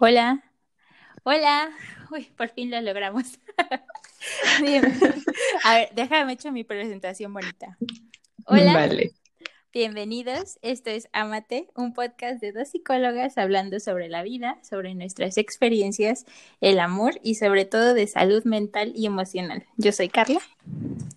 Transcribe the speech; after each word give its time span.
Hola, 0.00 0.42
hola. 1.24 1.68
Uy, 2.10 2.24
por 2.36 2.48
fin 2.48 2.70
lo 2.70 2.80
logramos. 2.80 3.38
A 5.64 5.74
ver, 5.74 5.90
déjame 5.94 6.32
echar 6.32 6.52
mi 6.52 6.64
presentación 6.64 7.34
bonita. 7.34 7.76
Hola. 8.46 8.96
Bienvenidos. 9.74 10.60
Esto 10.62 10.90
es 10.90 11.08
Amate, 11.12 11.68
un 11.74 11.94
podcast 11.94 12.40
de 12.40 12.52
dos 12.52 12.68
psicólogas 12.68 13.36
hablando 13.38 13.80
sobre 13.80 14.08
la 14.08 14.22
vida, 14.22 14.56
sobre 14.62 14.94
nuestras 14.94 15.36
experiencias, 15.36 16.26
el 16.60 16.78
amor 16.78 17.14
y 17.24 17.34
sobre 17.34 17.64
todo 17.64 17.92
de 17.92 18.06
salud 18.06 18.44
mental 18.44 18.92
y 18.94 19.06
emocional. 19.06 19.64
Yo 19.76 19.90
soy 19.90 20.10
Carla. 20.10 20.38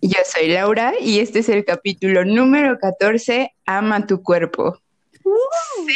Yo 0.02 0.18
soy 0.26 0.48
Laura 0.48 0.92
y 1.00 1.20
este 1.20 1.38
es 1.38 1.48
el 1.50 1.64
capítulo 1.64 2.24
número 2.24 2.80
14, 2.80 3.54
Ama 3.64 4.08
tu 4.08 4.24
cuerpo. 4.24 4.80
Sí, 5.86 5.94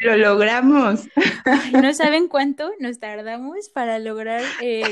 lo 0.00 0.16
logramos. 0.16 1.08
Ay, 1.44 1.72
no 1.72 1.92
saben 1.94 2.28
cuánto 2.28 2.70
nos 2.80 2.98
tardamos 2.98 3.68
para 3.68 3.98
lograr 3.98 4.42
eh, 4.62 4.82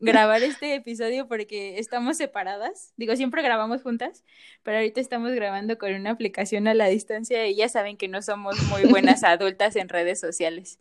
grabar 0.00 0.42
este 0.42 0.74
episodio 0.74 1.28
porque 1.28 1.78
estamos 1.78 2.16
separadas. 2.16 2.92
Digo, 2.96 3.16
siempre 3.16 3.42
grabamos 3.42 3.82
juntas, 3.82 4.24
pero 4.62 4.78
ahorita 4.78 5.00
estamos 5.00 5.32
grabando 5.32 5.78
con 5.78 5.92
una 5.94 6.10
aplicación 6.10 6.68
a 6.68 6.74
la 6.74 6.88
distancia 6.88 7.46
y 7.46 7.56
ya 7.56 7.68
saben 7.68 7.96
que 7.96 8.08
no 8.08 8.22
somos 8.22 8.60
muy 8.64 8.84
buenas 8.84 9.24
adultas 9.24 9.76
en 9.76 9.88
redes 9.88 10.20
sociales. 10.20 10.78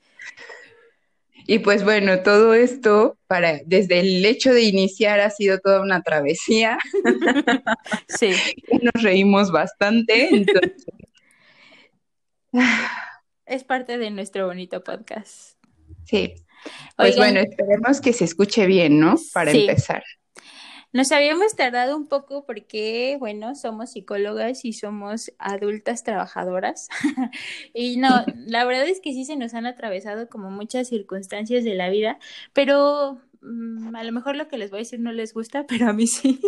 Y 1.48 1.60
pues 1.60 1.84
bueno, 1.84 2.20
todo 2.22 2.54
esto 2.54 3.18
para 3.28 3.62
desde 3.66 4.00
el 4.00 4.24
hecho 4.26 4.54
de 4.54 4.64
iniciar 4.64 5.20
ha 5.20 5.30
sido 5.30 5.60
toda 5.60 5.82
una 5.82 6.02
travesía. 6.02 6.78
Sí. 8.08 8.34
Nos 8.82 9.04
reímos 9.04 9.52
bastante, 9.52 10.30
entonces 10.36 10.86
es 13.46 13.64
parte 13.64 13.98
de 13.98 14.12
nuestro 14.12 14.48
bonito 14.48 14.84
podcast. 14.84 15.58
Sí. 16.06 16.36
Pues 16.96 17.18
bueno, 17.18 17.40
esperemos 17.40 18.02
que 18.02 18.14
se 18.14 18.26
escuche 18.26 18.66
bien, 18.68 19.00
¿no? 19.00 19.16
Para 19.34 19.52
empezar. 19.52 20.04
Nos 20.94 21.14
habíamos 21.14 21.56
tardado 21.56 21.96
un 21.96 22.08
poco 22.08 22.46
porque, 22.46 23.16
bueno, 23.18 23.56
somos 23.56 23.92
psicólogas 23.92 24.66
y 24.66 24.74
somos 24.74 25.32
adultas 25.40 26.04
trabajadoras. 26.04 26.90
y 27.74 27.96
no, 27.98 28.26
la 28.36 28.66
verdad 28.66 28.88
es 28.88 29.00
que 29.00 29.14
sí 29.14 29.24
se 29.24 29.38
nos 29.38 29.54
han 29.54 29.66
atravesado 29.66 30.28
como 30.28 30.52
muchas 30.52 30.90
circunstancias 30.90 31.64
de 31.64 31.76
la 31.76 31.90
vida, 31.90 32.20
pero 32.52 33.22
Mm, 33.42 33.96
a 33.96 34.04
lo 34.04 34.12
mejor 34.12 34.36
lo 34.36 34.48
que 34.48 34.58
les 34.58 34.70
voy 34.70 34.78
a 34.78 34.82
decir 34.82 35.00
no 35.00 35.12
les 35.12 35.34
gusta, 35.34 35.66
pero 35.68 35.90
a 35.90 35.94
mí 35.94 36.08
sí. 36.08 36.40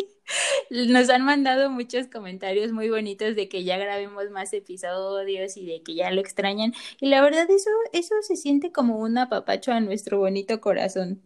Nos 0.70 1.10
han 1.10 1.24
mandado 1.24 1.70
muchos 1.70 2.08
comentarios 2.08 2.72
muy 2.72 2.90
bonitos 2.90 3.36
de 3.36 3.50
que 3.50 3.64
ya 3.64 3.78
grabemos 3.78 4.30
más 4.32 4.54
episodios 4.54 5.58
y 5.58 5.66
de 5.66 5.84
que 5.84 5.96
ya 5.96 6.12
lo 6.12 6.22
extrañan. 6.22 6.74
Y 7.00 7.08
la 7.08 7.22
verdad 7.22 7.50
eso, 7.50 7.70
eso 7.92 8.16
se 8.22 8.36
siente 8.36 8.72
como 8.72 8.98
un 9.00 9.18
apapacho 9.18 9.72
a 9.72 9.82
nuestro 9.82 10.20
bonito 10.20 10.62
corazón. 10.62 11.22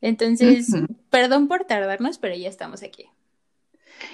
Entonces, 0.00 0.68
perdón 1.10 1.48
por 1.48 1.64
tardarnos, 1.64 2.18
pero 2.18 2.34
ya 2.34 2.48
estamos 2.48 2.82
aquí. 2.82 3.06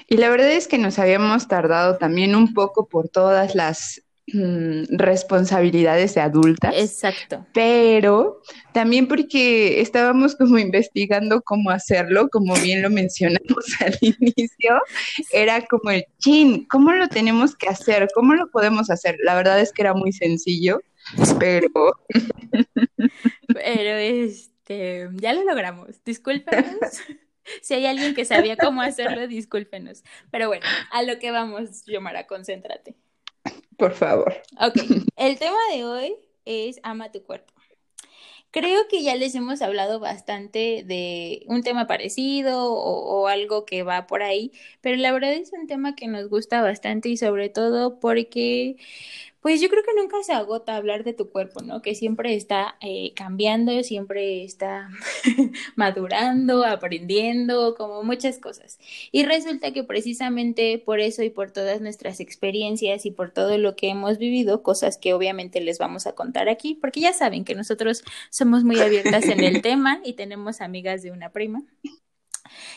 Y 0.08 0.18
la 0.18 0.28
verdad 0.28 0.50
es 0.50 0.68
que 0.68 0.78
nos 0.78 0.98
habíamos 0.98 1.48
tardado 1.48 1.96
también 1.96 2.36
un 2.36 2.54
poco 2.54 2.86
por 2.88 3.08
todas 3.08 3.54
las 3.54 4.02
responsabilidades 4.90 6.14
de 6.14 6.20
adultas. 6.20 6.74
Exacto. 6.76 7.46
Pero 7.52 8.42
también 8.72 9.08
porque 9.08 9.80
estábamos 9.80 10.36
como 10.36 10.58
investigando 10.58 11.42
cómo 11.42 11.70
hacerlo, 11.70 12.28
como 12.28 12.54
bien 12.56 12.82
lo 12.82 12.90
mencionamos 12.90 13.64
al 13.80 13.96
inicio, 14.00 14.80
era 15.32 15.64
como 15.66 15.90
el 15.90 16.04
chin, 16.18 16.66
¿cómo 16.68 16.92
lo 16.92 17.08
tenemos 17.08 17.56
que 17.56 17.68
hacer? 17.68 18.08
¿Cómo 18.14 18.34
lo 18.34 18.50
podemos 18.50 18.90
hacer? 18.90 19.16
La 19.24 19.34
verdad 19.34 19.60
es 19.60 19.72
que 19.72 19.82
era 19.82 19.94
muy 19.94 20.12
sencillo, 20.12 20.80
pero... 21.38 21.68
pero 23.48 23.96
este, 23.96 25.08
ya 25.14 25.32
lo 25.32 25.44
logramos. 25.44 26.02
Discúlpenos. 26.04 27.00
Si 27.62 27.74
hay 27.74 27.86
alguien 27.86 28.14
que 28.14 28.24
sabía 28.24 28.56
cómo 28.56 28.80
hacerlo, 28.80 29.26
discúlpenos. 29.26 30.04
Pero 30.30 30.46
bueno, 30.46 30.64
a 30.92 31.02
lo 31.02 31.18
que 31.18 31.32
vamos, 31.32 31.84
Yomara, 31.84 32.28
concéntrate. 32.28 32.94
Por 33.76 33.92
favor. 33.92 34.34
Ok, 34.60 34.76
el 35.16 35.38
tema 35.38 35.58
de 35.72 35.84
hoy 35.84 36.16
es 36.44 36.80
ama 36.82 37.12
tu 37.12 37.22
cuerpo. 37.22 37.52
Creo 38.52 38.88
que 38.88 39.04
ya 39.04 39.14
les 39.14 39.36
hemos 39.36 39.62
hablado 39.62 40.00
bastante 40.00 40.82
de 40.84 41.44
un 41.46 41.62
tema 41.62 41.86
parecido 41.86 42.72
o, 42.72 43.22
o, 43.22 43.28
algo 43.28 43.64
que 43.64 43.84
va 43.84 44.08
por 44.08 44.24
ahí, 44.24 44.50
pero 44.80 44.96
la 44.96 45.12
verdad 45.12 45.34
es 45.34 45.52
un 45.52 45.68
tema 45.68 45.94
que 45.94 46.08
nos 46.08 46.28
gusta 46.28 46.60
bastante 46.60 47.08
y 47.08 47.16
sobre 47.16 47.48
todo 47.48 48.00
porque 48.00 48.76
pues 49.40 49.60
yo 49.60 49.68
creo 49.68 49.82
que 49.82 49.94
nunca 49.94 50.22
se 50.22 50.32
agota 50.32 50.76
hablar 50.76 51.02
de 51.02 51.14
tu 51.14 51.30
cuerpo, 51.30 51.62
¿no? 51.62 51.80
Que 51.80 51.94
siempre 51.94 52.34
está 52.34 52.76
eh, 52.82 53.12
cambiando, 53.14 53.82
siempre 53.82 54.44
está 54.44 54.90
madurando, 55.76 56.64
aprendiendo, 56.64 57.74
como 57.74 58.02
muchas 58.02 58.38
cosas. 58.38 58.78
Y 59.12 59.24
resulta 59.24 59.72
que 59.72 59.82
precisamente 59.82 60.78
por 60.78 61.00
eso 61.00 61.22
y 61.22 61.30
por 61.30 61.52
todas 61.52 61.80
nuestras 61.80 62.20
experiencias 62.20 63.06
y 63.06 63.10
por 63.10 63.30
todo 63.30 63.56
lo 63.56 63.76
que 63.76 63.88
hemos 63.88 64.18
vivido, 64.18 64.62
cosas 64.62 64.98
que 64.98 65.14
obviamente 65.14 65.60
les 65.60 65.78
vamos 65.78 66.06
a 66.06 66.12
contar 66.12 66.48
aquí, 66.48 66.74
porque 66.74 67.00
ya 67.00 67.12
saben 67.14 67.44
que 67.44 67.54
nosotros 67.54 68.04
somos 68.28 68.62
muy 68.64 68.78
abiertas 68.80 69.24
en 69.24 69.40
el 69.42 69.62
tema 69.62 70.00
y 70.04 70.14
tenemos 70.14 70.60
amigas 70.60 71.02
de 71.02 71.12
una 71.12 71.30
prima. 71.30 71.62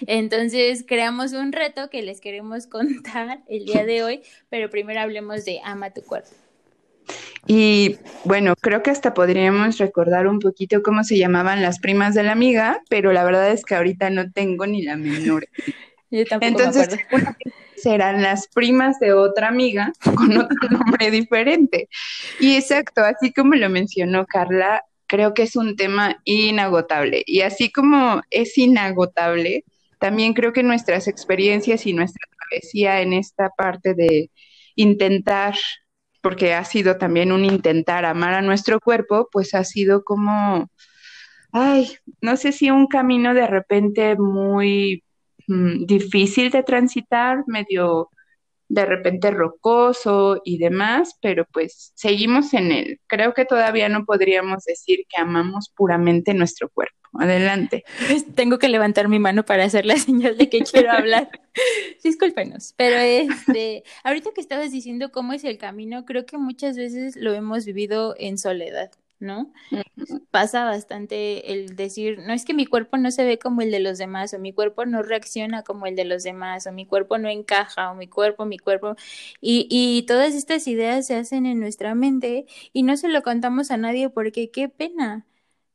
Entonces 0.08 0.86
creamos 0.88 1.34
un 1.34 1.52
reto 1.52 1.90
que 1.90 2.02
les 2.04 2.22
queremos 2.22 2.68
contar 2.68 3.44
el 3.48 3.66
día 3.66 3.86
de 3.86 4.04
hoy, 4.04 4.22
pero 4.50 4.70
primero 4.70 5.02
hablemos 5.02 5.44
de 5.44 5.60
ama 5.64 5.92
tu 5.92 6.04
cuerpo. 6.04 6.43
Y 7.46 7.98
bueno, 8.24 8.54
creo 8.60 8.84
que 8.84 8.90
hasta 8.90 9.14
podríamos 9.14 9.78
recordar 9.78 10.28
un 10.28 10.40
poquito 10.40 10.82
cómo 10.82 11.04
se 11.04 11.18
llamaban 11.18 11.62
las 11.62 11.80
primas 11.80 12.16
de 12.16 12.24
la 12.24 12.32
amiga, 12.32 12.82
pero 12.90 13.12
la 13.12 13.24
verdad 13.24 13.52
es 13.52 13.66
que 13.66 13.76
ahorita 13.76 14.10
no 14.10 14.32
tengo 14.32 14.66
ni 14.66 14.82
la 14.82 14.96
menor. 14.96 15.48
Entonces, 16.12 17.00
serán 17.76 18.22
las 18.22 18.48
primas 18.48 19.00
de 19.00 19.14
otra 19.14 19.48
amiga 19.48 19.92
con 20.04 20.38
otro 20.38 20.70
nombre 20.70 21.12
diferente. 21.12 21.90
Y 22.40 22.56
exacto, 22.56 23.02
así 23.04 23.34
como 23.34 23.56
lo 23.56 23.70
mencionó 23.70 24.26
Carla, 24.26 24.84
creo 25.08 25.34
que 25.34 25.44
es 25.44 25.56
un 25.56 25.76
tema 25.76 26.22
inagotable. 26.24 27.24
Y 27.26 27.42
así 27.42 27.72
como 27.72 28.22
es 28.30 28.58
inagotable, 28.58 29.66
también 30.00 30.34
creo 30.34 30.54
que 30.54 30.64
nuestras 30.64 31.08
experiencias 31.08 31.86
y 31.86 31.94
nuestra 31.94 32.28
travesía 32.38 33.02
en 33.02 33.14
esta 33.14 33.50
parte 33.50 33.94
de 33.96 34.30
intentar 34.76 35.56
porque 36.24 36.54
ha 36.54 36.64
sido 36.64 36.98
también 36.98 37.34
un 37.34 37.44
intentar 37.44 38.06
amar 38.06 38.34
a 38.34 38.42
nuestro 38.42 38.80
cuerpo, 38.80 39.28
pues 39.30 39.54
ha 39.54 39.66
sido 39.66 40.06
como, 40.06 40.70
ay, 41.52 41.98
no 42.22 42.38
sé 42.38 42.54
si 42.54 42.72
un 42.72 42.88
camino 42.88 43.34
de 43.34 43.46
repente 43.46 44.16
muy 44.18 45.04
mm, 45.48 45.86
difícil 45.86 46.50
de 46.50 46.64
transitar, 46.64 47.44
medio 47.46 48.10
de 48.70 48.86
repente 48.86 49.32
rocoso 49.32 50.42
y 50.46 50.58
demás, 50.60 51.18
pero 51.22 51.46
pues 51.52 51.92
seguimos 51.96 52.54
en 52.54 52.72
él. 52.72 53.02
Creo 53.08 53.34
que 53.34 53.44
todavía 53.44 53.90
no 53.90 54.06
podríamos 54.06 54.64
decir 54.64 55.00
que 55.10 55.22
amamos 55.22 55.74
puramente 55.76 56.34
nuestro 56.34 56.70
cuerpo. 56.70 57.03
Adelante. 57.20 57.84
Tengo 58.36 58.60
que 58.60 58.70
levantar 58.70 59.08
mi 59.08 59.20
mano 59.20 59.46
para 59.46 59.66
hacer 59.66 59.86
la 59.86 59.98
señal 59.98 60.38
de 60.38 60.50
que 60.50 60.62
quiero 60.62 60.92
hablar. 60.92 61.30
Discúlpenos, 62.04 62.74
pero 62.78 62.98
este, 62.98 63.84
ahorita 64.04 64.32
que 64.34 64.42
estabas 64.42 64.72
diciendo 64.72 65.12
cómo 65.12 65.34
es 65.34 65.44
el 65.44 65.58
camino, 65.58 66.06
creo 66.06 66.26
que 66.26 66.38
muchas 66.38 66.78
veces 66.78 67.16
lo 67.16 67.34
hemos 67.34 67.66
vivido 67.66 68.16
en 68.18 68.38
soledad. 68.38 68.92
¿no? 69.20 69.54
Pasa 70.32 70.66
bastante 70.66 71.54
el 71.54 71.76
decir, 71.76 72.20
no 72.20 72.34
es 72.34 72.44
que 72.46 72.54
mi 72.54 72.66
cuerpo 72.66 72.98
no 72.98 73.10
se 73.10 73.24
ve 73.24 73.40
como 73.40 73.62
el 73.62 73.72
de 73.72 73.80
los 73.80 73.98
demás, 73.98 74.34
o 74.34 74.40
mi 74.40 74.52
cuerpo 74.52 74.86
no 74.86 75.02
reacciona 75.02 75.64
como 75.64 75.86
el 75.86 75.96
de 75.96 76.06
los 76.06 76.24
demás, 76.24 76.68
o 76.68 76.74
mi 76.74 76.86
cuerpo 76.86 77.18
no 77.18 77.30
encaja, 77.30 77.90
o 77.92 77.96
mi 77.96 78.08
cuerpo, 78.08 78.46
mi 78.46 78.60
cuerpo, 78.60 78.96
y, 79.40 79.68
y 79.70 80.04
todas 80.08 80.34
estas 80.36 80.68
ideas 80.68 81.08
se 81.08 81.16
hacen 81.16 81.46
en 81.46 81.60
nuestra 81.60 81.96
mente 81.96 82.46
y 82.74 82.84
no 82.84 82.98
se 82.98 83.08
lo 83.08 83.24
contamos 83.24 83.72
a 83.72 83.78
nadie 83.78 84.10
porque 84.10 84.52
qué 84.52 84.68
pena, 84.70 85.26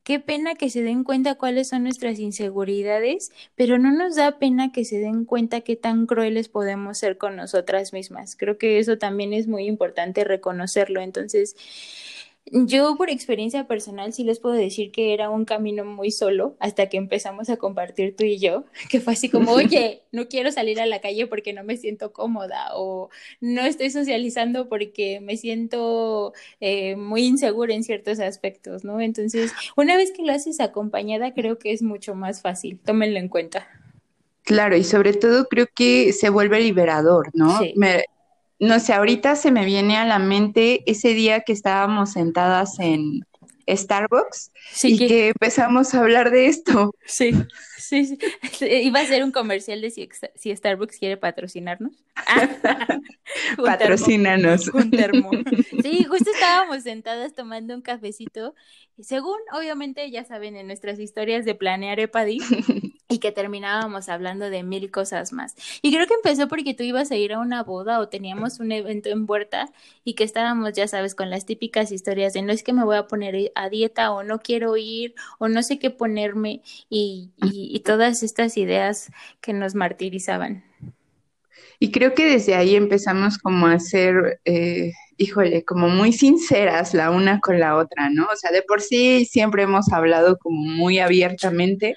Qué 0.08 0.20
pena 0.20 0.54
que 0.54 0.70
se 0.70 0.82
den 0.82 1.04
cuenta 1.04 1.34
cuáles 1.34 1.68
son 1.68 1.82
nuestras 1.82 2.18
inseguridades, 2.18 3.30
pero 3.56 3.76
no 3.76 3.92
nos 3.92 4.16
da 4.16 4.38
pena 4.38 4.72
que 4.72 4.86
se 4.86 5.00
den 5.00 5.26
cuenta 5.26 5.60
qué 5.60 5.76
tan 5.76 6.06
crueles 6.06 6.48
podemos 6.48 6.96
ser 6.96 7.18
con 7.18 7.36
nosotras 7.36 7.92
mismas. 7.92 8.34
Creo 8.34 8.56
que 8.56 8.78
eso 8.78 8.96
también 8.96 9.34
es 9.34 9.48
muy 9.48 9.66
importante 9.66 10.24
reconocerlo. 10.24 11.02
Entonces, 11.02 11.56
yo 12.52 12.96
por 12.96 13.10
experiencia 13.10 13.66
personal 13.66 14.12
sí 14.12 14.24
les 14.24 14.40
puedo 14.40 14.54
decir 14.54 14.90
que 14.90 15.14
era 15.14 15.30
un 15.30 15.44
camino 15.44 15.84
muy 15.84 16.10
solo 16.10 16.56
hasta 16.60 16.88
que 16.88 16.96
empezamos 16.96 17.48
a 17.50 17.56
compartir 17.56 18.16
tú 18.16 18.24
y 18.24 18.38
yo, 18.38 18.64
que 18.90 19.00
fue 19.00 19.12
así 19.14 19.28
como, 19.28 19.52
oye, 19.52 20.02
no 20.12 20.28
quiero 20.28 20.52
salir 20.52 20.80
a 20.80 20.86
la 20.86 21.00
calle 21.00 21.26
porque 21.26 21.52
no 21.52 21.64
me 21.64 21.76
siento 21.76 22.12
cómoda 22.12 22.70
o 22.74 23.10
no 23.40 23.62
estoy 23.62 23.90
socializando 23.90 24.68
porque 24.68 25.20
me 25.20 25.36
siento 25.36 26.32
eh, 26.60 26.96
muy 26.96 27.24
insegura 27.24 27.74
en 27.74 27.84
ciertos 27.84 28.20
aspectos, 28.20 28.84
¿no? 28.84 29.00
Entonces, 29.00 29.52
una 29.76 29.96
vez 29.96 30.12
que 30.12 30.22
lo 30.22 30.32
haces 30.32 30.60
acompañada, 30.60 31.34
creo 31.34 31.58
que 31.58 31.72
es 31.72 31.82
mucho 31.82 32.14
más 32.14 32.42
fácil, 32.42 32.78
tómenlo 32.84 33.18
en 33.18 33.28
cuenta. 33.28 33.66
Claro, 34.42 34.76
y 34.76 34.84
sobre 34.84 35.12
todo 35.12 35.46
creo 35.46 35.66
que 35.74 36.12
se 36.14 36.30
vuelve 36.30 36.60
liberador, 36.60 37.28
¿no? 37.34 37.60
No 38.58 38.80
sé, 38.80 38.92
ahorita 38.92 39.36
se 39.36 39.50
me 39.50 39.64
viene 39.64 39.96
a 39.96 40.04
la 40.04 40.18
mente 40.18 40.82
ese 40.90 41.14
día 41.14 41.40
que 41.40 41.52
estábamos 41.52 42.12
sentadas 42.12 42.78
en 42.78 43.24
Starbucks 43.68 44.50
y 44.82 44.98
que... 44.98 45.28
empezamos 45.28 45.94
a 45.94 46.00
hablar 46.00 46.30
de 46.30 46.46
esto. 46.46 46.94
Sí, 47.08 47.32
sí, 47.78 48.04
sí. 48.04 48.18
Iba 48.82 49.00
a 49.00 49.06
ser 49.06 49.24
un 49.24 49.32
comercial 49.32 49.80
de 49.80 49.90
si, 49.90 50.08
si 50.34 50.54
Starbucks 50.54 50.98
quiere 50.98 51.16
patrocinarnos. 51.16 51.92
Patrocínanos. 53.64 54.68
Un 54.68 54.90
termo. 54.90 55.30
Sí, 55.82 56.04
justo 56.04 56.30
estábamos 56.30 56.82
sentadas 56.82 57.34
tomando 57.34 57.74
un 57.74 57.80
cafecito 57.80 58.54
según, 59.00 59.38
obviamente, 59.52 60.10
ya 60.10 60.24
saben, 60.24 60.56
en 60.56 60.66
nuestras 60.66 60.98
historias 60.98 61.44
de 61.44 61.54
planear 61.54 62.00
EPADI 62.00 62.40
y 63.08 63.18
que 63.18 63.32
terminábamos 63.32 64.08
hablando 64.08 64.50
de 64.50 64.62
mil 64.62 64.90
cosas 64.90 65.32
más. 65.32 65.56
Y 65.82 65.92
creo 65.92 66.06
que 66.06 66.14
empezó 66.14 66.48
porque 66.48 66.74
tú 66.74 66.82
ibas 66.82 67.10
a 67.10 67.16
ir 67.16 67.32
a 67.32 67.38
una 67.38 67.62
boda 67.62 68.00
o 68.00 68.08
teníamos 68.08 68.60
un 68.60 68.70
evento 68.72 69.08
en 69.08 69.26
puerta 69.26 69.70
y 70.04 70.14
que 70.14 70.24
estábamos, 70.24 70.74
ya 70.74 70.86
sabes, 70.88 71.14
con 71.14 71.30
las 71.30 71.46
típicas 71.46 71.90
historias 71.90 72.34
de 72.34 72.42
no 72.42 72.52
es 72.52 72.62
que 72.62 72.72
me 72.72 72.84
voy 72.84 72.96
a 72.96 73.06
poner 73.06 73.50
a 73.54 73.68
dieta 73.70 74.12
o 74.12 74.22
no 74.22 74.40
quiero 74.40 74.76
ir 74.76 75.14
o 75.38 75.48
no 75.48 75.62
sé 75.62 75.78
qué 75.78 75.90
ponerme 75.90 76.62
y, 76.90 77.30
y 77.40 77.80
todas 77.80 78.22
estas 78.22 78.56
ideas 78.56 79.10
que 79.40 79.52
nos 79.52 79.74
martirizaban. 79.74 80.64
Y 81.80 81.92
creo 81.92 82.14
que 82.14 82.26
desde 82.26 82.54
ahí 82.54 82.74
empezamos 82.74 83.38
como 83.38 83.66
a 83.66 83.78
ser, 83.78 84.40
eh, 84.44 84.92
híjole, 85.16 85.64
como 85.64 85.88
muy 85.88 86.12
sinceras 86.12 86.92
la 86.92 87.10
una 87.10 87.40
con 87.40 87.60
la 87.60 87.76
otra, 87.76 88.10
¿no? 88.10 88.24
O 88.32 88.36
sea, 88.36 88.50
de 88.50 88.62
por 88.62 88.80
sí 88.80 89.24
siempre 89.26 89.62
hemos 89.62 89.92
hablado 89.92 90.38
como 90.38 90.60
muy 90.60 90.98
abiertamente, 90.98 91.94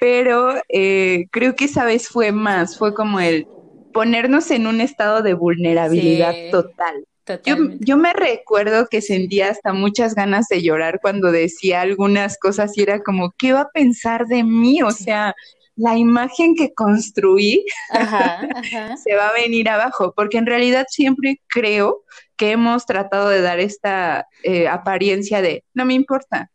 pero 0.00 0.54
eh, 0.68 1.26
creo 1.30 1.54
que 1.54 1.66
esa 1.66 1.84
vez 1.84 2.08
fue 2.08 2.32
más, 2.32 2.78
fue 2.78 2.94
como 2.94 3.20
el 3.20 3.46
ponernos 3.92 4.50
en 4.50 4.66
un 4.66 4.80
estado 4.80 5.22
de 5.22 5.34
vulnerabilidad 5.34 6.34
total. 6.50 7.04
Yo, 7.44 7.56
yo, 7.78 7.96
me 7.96 8.12
recuerdo 8.12 8.88
que 8.88 9.00
sentía 9.00 9.50
hasta 9.50 9.72
muchas 9.72 10.16
ganas 10.16 10.48
de 10.48 10.62
llorar 10.62 10.98
cuando 11.00 11.30
decía 11.30 11.80
algunas 11.80 12.36
cosas 12.36 12.76
y 12.76 12.82
era 12.82 13.02
como, 13.02 13.32
¿qué 13.38 13.52
va 13.52 13.60
a 13.60 13.68
pensar 13.68 14.26
de 14.26 14.42
mí? 14.42 14.82
O 14.82 14.90
sea, 14.90 15.34
la 15.76 15.96
imagen 15.96 16.54
que 16.54 16.74
construí 16.74 17.64
se 19.04 19.14
va 19.14 19.28
a 19.28 19.32
venir 19.32 19.68
abajo, 19.68 20.12
porque 20.16 20.38
en 20.38 20.46
realidad 20.46 20.86
siempre 20.88 21.40
creo 21.46 22.02
que 22.40 22.52
hemos 22.52 22.86
tratado 22.86 23.28
de 23.28 23.42
dar 23.42 23.60
esta 23.60 24.26
eh, 24.42 24.66
apariencia 24.66 25.42
de, 25.42 25.62
no 25.74 25.84
me 25.84 25.92
importa, 25.92 26.50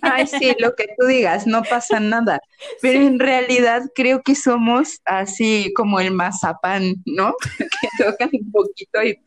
ay, 0.00 0.26
sí, 0.26 0.54
lo 0.58 0.74
que 0.74 0.86
tú 0.98 1.06
digas, 1.06 1.46
no 1.46 1.62
pasa 1.62 2.00
nada, 2.00 2.40
pero 2.80 3.02
en 3.02 3.18
realidad 3.18 3.82
creo 3.94 4.22
que 4.22 4.34
somos 4.34 5.02
así 5.04 5.74
como 5.76 6.00
el 6.00 6.12
mazapán, 6.12 6.94
¿no? 7.04 7.34
que 7.58 8.02
tocan 8.02 8.30
un 8.32 8.50
poquito 8.50 9.02
y 9.02 9.18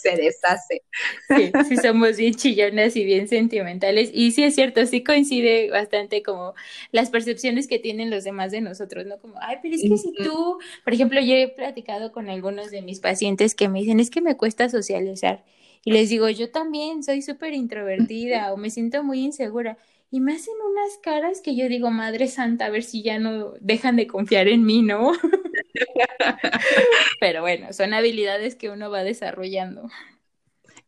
se 0.00 0.10
deshace. 0.10 0.82
Sí, 1.28 1.52
sí 1.68 1.76
somos 1.76 2.16
bien 2.16 2.34
chillonas 2.34 2.94
y 2.94 3.04
bien 3.04 3.28
sentimentales. 3.28 4.10
Y 4.12 4.32
sí 4.32 4.44
es 4.44 4.54
cierto, 4.54 4.84
sí 4.86 5.02
coincide 5.02 5.70
bastante 5.70 6.22
como 6.22 6.54
las 6.92 7.10
percepciones 7.10 7.66
que 7.66 7.78
tienen 7.78 8.10
los 8.10 8.24
demás 8.24 8.52
de 8.52 8.60
nosotros, 8.60 9.06
¿no? 9.06 9.18
Como, 9.18 9.34
ay, 9.40 9.56
pero 9.62 9.74
es 9.74 9.82
que 9.82 9.96
si 9.96 10.12
tú, 10.12 10.58
por 10.84 10.92
ejemplo, 10.92 11.20
yo 11.20 11.34
he 11.34 11.48
platicado 11.48 12.12
con 12.12 12.28
algunos 12.28 12.70
de 12.70 12.82
mis 12.82 13.00
pacientes 13.00 13.54
que 13.54 13.68
me 13.68 13.80
dicen, 13.80 14.00
es 14.00 14.10
que 14.10 14.20
me 14.20 14.36
cuesta 14.36 14.68
socializar. 14.68 15.44
Y 15.84 15.92
les 15.92 16.08
digo, 16.08 16.28
yo 16.28 16.50
también 16.50 17.02
soy 17.02 17.22
súper 17.22 17.54
introvertida 17.54 18.52
o 18.52 18.56
me 18.56 18.70
siento 18.70 19.02
muy 19.02 19.20
insegura. 19.20 19.78
Y 20.10 20.20
me 20.20 20.32
hacen 20.32 20.54
unas 20.54 20.98
caras 21.02 21.42
que 21.42 21.54
yo 21.54 21.68
digo, 21.68 21.90
Madre 21.90 22.28
Santa, 22.28 22.66
a 22.66 22.70
ver 22.70 22.82
si 22.82 23.02
ya 23.02 23.18
no 23.18 23.52
dejan 23.60 23.96
de 23.96 24.06
confiar 24.06 24.48
en 24.48 24.64
mí, 24.64 24.82
¿no? 24.82 25.12
Pero 27.20 27.42
bueno, 27.42 27.72
son 27.72 27.92
habilidades 27.92 28.54
que 28.54 28.70
uno 28.70 28.90
va 28.90 29.04
desarrollando. 29.04 29.88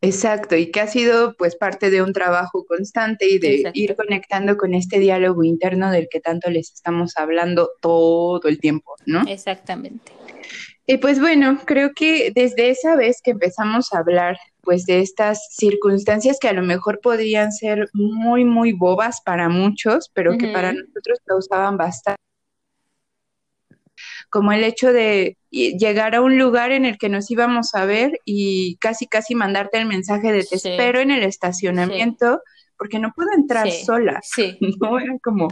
Exacto, 0.03 0.57
y 0.57 0.71
que 0.71 0.81
ha 0.81 0.87
sido 0.87 1.35
pues 1.37 1.57
parte 1.57 1.91
de 1.91 2.01
un 2.01 2.15
trabajo 2.15 2.65
constante 2.65 3.29
y 3.29 3.39
de 3.39 3.71
ir 3.75 3.95
conectando 3.97 4.57
con 4.57 4.73
este 4.73 4.99
diálogo 4.99 5.45
interno 5.45 5.91
del 5.91 6.09
que 6.11 6.21
tanto 6.21 6.49
les 6.49 6.73
estamos 6.73 7.19
hablando 7.19 7.71
todo 7.83 8.49
el 8.49 8.59
tiempo, 8.59 8.95
¿no? 9.05 9.25
Exactamente. 9.29 10.13
Y 10.87 10.97
pues 10.97 11.21
bueno, 11.21 11.61
creo 11.67 11.91
que 11.95 12.33
desde 12.35 12.71
esa 12.71 12.97
vez 12.97 13.21
que 13.23 13.33
empezamos 13.33 13.93
a 13.93 13.99
hablar 13.99 14.39
pues 14.63 14.85
de 14.85 15.01
estas 15.01 15.49
circunstancias 15.55 16.39
que 16.41 16.49
a 16.49 16.53
lo 16.53 16.63
mejor 16.63 17.01
podrían 17.01 17.53
ser 17.53 17.89
muy, 17.93 18.45
muy 18.45 18.73
bobas 18.73 19.21
para 19.21 19.49
muchos, 19.49 20.11
pero 20.15 20.37
que 20.39 20.49
para 20.49 20.73
nosotros 20.73 21.19
causaban 21.25 21.77
bastante 21.77 22.21
como 24.31 24.53
el 24.53 24.65
hecho 24.65 24.93
de 24.93 25.37
llegar 25.51 26.15
a 26.15 26.23
un 26.23 26.39
lugar 26.39 26.73
en 26.73 26.85
el 26.85 26.97
que 26.97 27.09
nos 27.09 27.31
íbamos 27.31 27.75
a 27.75 27.85
ver 27.85 28.21
y 28.25 28.77
casi 28.77 29.07
casi 29.07 29.35
mandarte 29.35 29.79
el 29.79 29.87
mensaje 29.87 30.33
de 30.33 30.45
te 30.45 30.55
espero 30.57 31.01
en 31.01 31.11
el 31.11 31.25
estacionamiento 31.25 32.41
porque 32.79 32.99
no 32.99 33.13
puedo 33.15 33.29
entrar 33.37 33.71
sola. 33.71 34.21
Sí. 34.23 34.57
No 34.81 34.99
era 34.99 35.19
como 35.23 35.49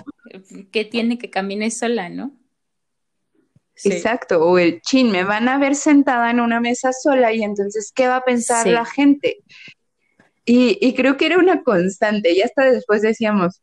que 0.70 0.84
tiene 0.84 1.18
que 1.18 1.28
caminar 1.28 1.70
sola, 1.70 2.08
¿no? 2.08 2.32
Exacto, 3.84 4.44
o 4.44 4.58
el 4.58 4.80
chin, 4.80 5.10
me 5.10 5.24
van 5.24 5.48
a 5.48 5.58
ver 5.58 5.74
sentada 5.74 6.30
en 6.30 6.40
una 6.40 6.60
mesa 6.60 6.92
sola 6.92 7.32
y 7.32 7.42
entonces, 7.42 7.92
¿qué 7.94 8.08
va 8.08 8.16
a 8.16 8.24
pensar 8.24 8.66
la 8.66 8.84
gente? 8.84 9.38
Y, 10.44 10.78
y, 10.80 10.94
creo 10.94 11.16
que 11.16 11.26
era 11.26 11.38
una 11.38 11.62
constante, 11.62 12.32
y 12.32 12.40
hasta 12.40 12.64
después 12.70 13.02
decíamos, 13.02 13.60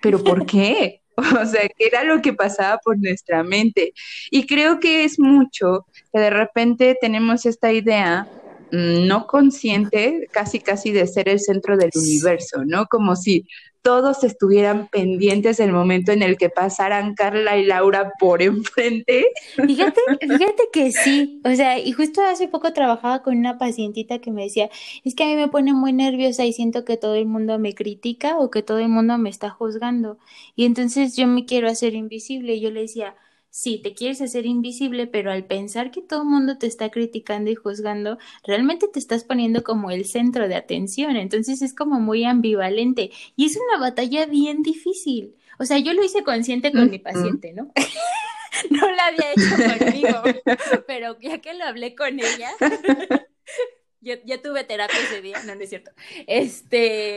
pero 0.00 0.22
¿por 0.24 0.46
qué? 0.46 1.00
o 1.16 1.46
sea, 1.46 1.68
¿qué 1.76 1.86
era 1.86 2.04
lo 2.04 2.22
que 2.22 2.32
pasaba 2.32 2.78
por 2.78 2.98
nuestra 2.98 3.42
mente? 3.42 3.92
Y 4.30 4.46
creo 4.46 4.80
que 4.80 5.04
es 5.04 5.18
mucho 5.18 5.86
que 6.12 6.20
de 6.20 6.30
repente 6.30 6.96
tenemos 7.00 7.46
esta 7.46 7.72
idea 7.72 8.26
mm, 8.72 9.06
no 9.06 9.26
consciente, 9.26 10.28
casi 10.30 10.60
casi 10.60 10.92
de 10.92 11.06
ser 11.06 11.28
el 11.28 11.40
centro 11.40 11.76
del 11.76 11.90
universo, 11.94 12.64
¿no? 12.64 12.86
Como 12.86 13.16
si 13.16 13.46
todos 13.82 14.24
estuvieran 14.24 14.88
pendientes 14.88 15.56
del 15.56 15.72
momento 15.72 16.12
en 16.12 16.22
el 16.22 16.36
que 16.36 16.50
pasaran 16.50 17.14
Carla 17.14 17.56
y 17.56 17.64
Laura 17.64 18.12
por 18.18 18.42
enfrente. 18.42 19.28
Fíjate, 19.56 20.00
fíjate 20.20 20.68
que 20.72 20.92
sí, 20.92 21.40
o 21.44 21.54
sea, 21.54 21.78
y 21.78 21.92
justo 21.92 22.22
hace 22.22 22.48
poco 22.48 22.72
trabajaba 22.72 23.22
con 23.22 23.36
una 23.36 23.58
pacientita 23.58 24.18
que 24.18 24.30
me 24.30 24.44
decía, 24.44 24.70
es 25.04 25.14
que 25.14 25.24
a 25.24 25.26
mí 25.26 25.36
me 25.36 25.48
pone 25.48 25.72
muy 25.72 25.92
nerviosa 25.92 26.44
y 26.44 26.52
siento 26.52 26.84
que 26.84 26.96
todo 26.96 27.14
el 27.14 27.26
mundo 27.26 27.58
me 27.58 27.74
critica 27.74 28.38
o 28.38 28.50
que 28.50 28.62
todo 28.62 28.78
el 28.78 28.88
mundo 28.88 29.16
me 29.18 29.30
está 29.30 29.50
juzgando 29.50 30.18
y 30.54 30.64
entonces 30.64 31.16
yo 31.16 31.26
me 31.26 31.44
quiero 31.44 31.68
hacer 31.68 31.94
invisible 31.94 32.54
y 32.54 32.60
yo 32.60 32.70
le 32.70 32.82
decía, 32.82 33.14
sí, 33.50 33.80
te 33.82 33.94
quieres 33.94 34.20
hacer 34.22 34.46
invisible, 34.46 35.06
pero 35.06 35.30
al 35.30 35.44
pensar 35.44 35.90
que 35.90 36.00
todo 36.00 36.22
el 36.22 36.28
mundo 36.28 36.56
te 36.58 36.66
está 36.66 36.90
criticando 36.90 37.50
y 37.50 37.54
juzgando, 37.54 38.18
realmente 38.44 38.88
te 38.88 38.98
estás 38.98 39.24
poniendo 39.24 39.62
como 39.62 39.90
el 39.90 40.06
centro 40.06 40.48
de 40.48 40.54
atención. 40.54 41.16
Entonces 41.16 41.60
es 41.62 41.74
como 41.74 42.00
muy 42.00 42.24
ambivalente 42.24 43.10
y 43.36 43.46
es 43.46 43.56
una 43.56 43.78
batalla 43.78 44.26
bien 44.26 44.62
difícil. 44.62 45.34
O 45.58 45.66
sea, 45.66 45.78
yo 45.78 45.92
lo 45.92 46.02
hice 46.02 46.24
consciente 46.24 46.72
con 46.72 46.88
mi 46.90 46.98
paciente, 46.98 47.52
¿no? 47.52 47.70
no 48.70 48.90
lo 48.90 49.02
había 49.02 49.32
hecho 49.32 49.78
conmigo, 49.78 50.22
pero 50.86 51.18
ya 51.20 51.38
que 51.38 51.54
lo 51.54 51.64
hablé 51.64 51.94
con 51.94 52.18
ella, 52.18 52.50
ya 54.00 54.42
tuve 54.42 54.64
terapia 54.64 54.98
ese 54.98 55.20
día, 55.20 55.38
no, 55.44 55.54
no 55.54 55.60
es 55.60 55.68
cierto. 55.68 55.90
Este, 56.26 57.16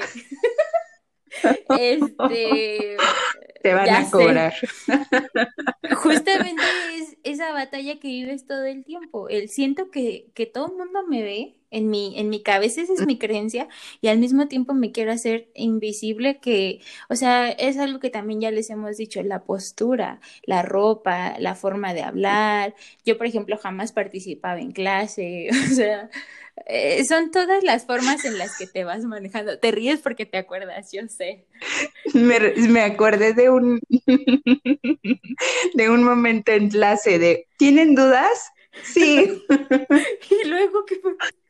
este, 1.79 2.97
te 3.61 3.73
van 3.73 3.89
a 3.89 4.11
cobrar. 4.11 4.53
Justamente 5.95 6.63
es 6.95 7.17
esa 7.23 7.53
batalla 7.53 7.99
que 7.99 8.07
vives 8.07 8.45
todo 8.45 8.65
el 8.65 8.83
tiempo. 8.83 9.29
El 9.29 9.49
siento 9.49 9.89
que, 9.89 10.31
que 10.33 10.45
todo 10.45 10.67
el 10.67 10.77
mundo 10.77 11.07
me 11.07 11.23
ve 11.23 11.55
en 11.73 11.89
mi, 11.89 12.17
en 12.19 12.29
mi 12.29 12.41
cabeza, 12.41 12.81
esa 12.81 12.93
es 12.93 13.05
mi 13.05 13.17
creencia, 13.17 13.67
y 13.99 14.07
al 14.07 14.19
mismo 14.19 14.47
tiempo 14.47 14.73
me 14.73 14.91
quiero 14.91 15.11
hacer 15.11 15.49
invisible, 15.55 16.39
que, 16.39 16.79
o 17.09 17.15
sea, 17.15 17.49
es 17.49 17.77
algo 17.77 17.99
que 17.99 18.09
también 18.09 18.39
ya 18.41 18.51
les 18.51 18.69
hemos 18.69 18.97
dicho, 18.97 19.21
la 19.23 19.43
postura, 19.43 20.21
la 20.43 20.61
ropa, 20.61 21.35
la 21.39 21.55
forma 21.55 21.93
de 21.93 22.03
hablar. 22.03 22.75
Yo, 23.05 23.17
por 23.17 23.27
ejemplo, 23.27 23.57
jamás 23.57 23.91
participaba 23.91 24.61
en 24.61 24.71
clase, 24.71 25.49
o 25.71 25.75
sea, 25.75 26.09
eh, 26.67 27.03
son 27.05 27.31
todas 27.31 27.63
las 27.63 27.85
formas 27.85 28.23
en 28.25 28.37
las 28.37 28.57
que 28.57 28.67
te 28.67 28.83
vas 28.83 29.03
manejando. 29.03 29.57
Te 29.57 29.71
ríes 29.71 29.99
porque 30.01 30.25
te 30.25 30.37
acuerdas, 30.37 30.91
yo 30.91 31.01
sé. 31.07 31.45
Me, 32.13 32.39
me 32.69 32.81
acordé 32.81 33.33
de 33.33 33.49
un 33.49 33.79
de 35.73 35.89
un 35.89 36.03
momento 36.03 36.51
en 36.51 36.69
clase 36.69 37.17
de 37.17 37.47
¿tienen 37.57 37.95
dudas? 37.95 38.51
Sí. 38.83 39.43
y 40.29 40.47
luego 40.47 40.85
qué 40.85 40.97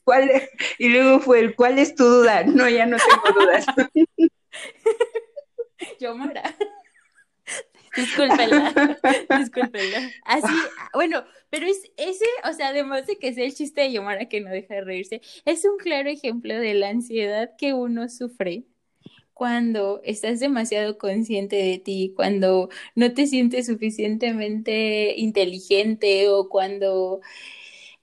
¿Cuál 0.04 0.30
Y 0.78 0.90
luego 0.90 1.20
fue 1.20 1.40
el 1.40 1.56
¿cuál 1.56 1.80
es 1.80 1.96
tu 1.96 2.04
duda? 2.04 2.44
No, 2.44 2.70
ya 2.70 2.86
no 2.86 2.98
tengo 2.98 3.40
dudas. 3.40 3.66
Yo 6.00 6.16
Mara. 6.16 6.56
Discúlpela, 7.96 8.98
discúlpela. 9.38 10.00
Así, 10.26 10.54
bueno, 10.94 11.24
pero 11.50 11.68
es 11.68 11.92
ese, 11.98 12.26
o 12.44 12.54
sea, 12.54 12.70
además 12.70 13.06
de 13.06 13.18
que 13.18 13.34
sea 13.34 13.46
el 13.46 13.54
chiste 13.54 13.82
de 13.82 13.92
Yomara 13.92 14.28
que 14.28 14.42
no 14.42 14.50
deja 14.50 14.76
de 14.76 14.82
reírse, 14.82 15.22
es 15.46 15.64
un 15.66 15.78
claro 15.78 16.10
ejemplo 16.10 16.56
de 16.56 16.74
la 16.74 16.90
ansiedad 16.90 17.52
que 17.56 17.74
uno 17.74 18.10
sufre 18.10 18.66
cuando 19.34 20.02
estás 20.04 20.40
demasiado 20.40 20.98
consciente 20.98 21.56
de 21.56 21.78
ti, 21.78 22.14
cuando 22.16 22.70
no 22.96 23.14
te 23.14 23.28
sientes 23.28 23.68
suficientemente 23.68 25.14
inteligente 25.18 26.30
o 26.30 26.50
cuando 26.50 27.22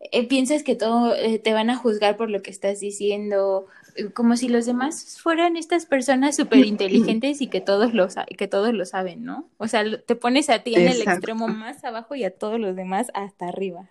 eh, 0.00 0.26
piensas 0.26 0.62
que 0.62 0.74
todo 0.74 1.14
eh, 1.14 1.38
te 1.38 1.52
van 1.52 1.68
a 1.68 1.76
juzgar 1.76 2.16
por 2.16 2.30
lo 2.30 2.40
que 2.40 2.50
estás 2.50 2.80
diciendo, 2.80 3.66
eh, 3.96 4.06
como 4.06 4.34
si 4.36 4.48
los 4.48 4.64
demás 4.64 5.18
fueran 5.22 5.58
estas 5.58 5.84
personas 5.84 6.36
súper 6.36 6.64
inteligentes 6.64 7.42
y 7.42 7.48
que 7.48 7.60
todos, 7.60 7.92
lo, 7.92 8.08
que 8.38 8.48
todos 8.48 8.72
lo 8.72 8.86
saben, 8.86 9.24
¿no? 9.24 9.50
O 9.58 9.68
sea, 9.68 9.84
te 10.00 10.16
pones 10.16 10.48
a 10.48 10.60
ti 10.60 10.74
en 10.74 10.88
el 10.88 11.02
extremo 11.02 11.48
más 11.48 11.84
abajo 11.84 12.14
y 12.14 12.24
a 12.24 12.30
todos 12.30 12.58
los 12.58 12.74
demás 12.76 13.08
hasta 13.12 13.48
arriba. 13.48 13.90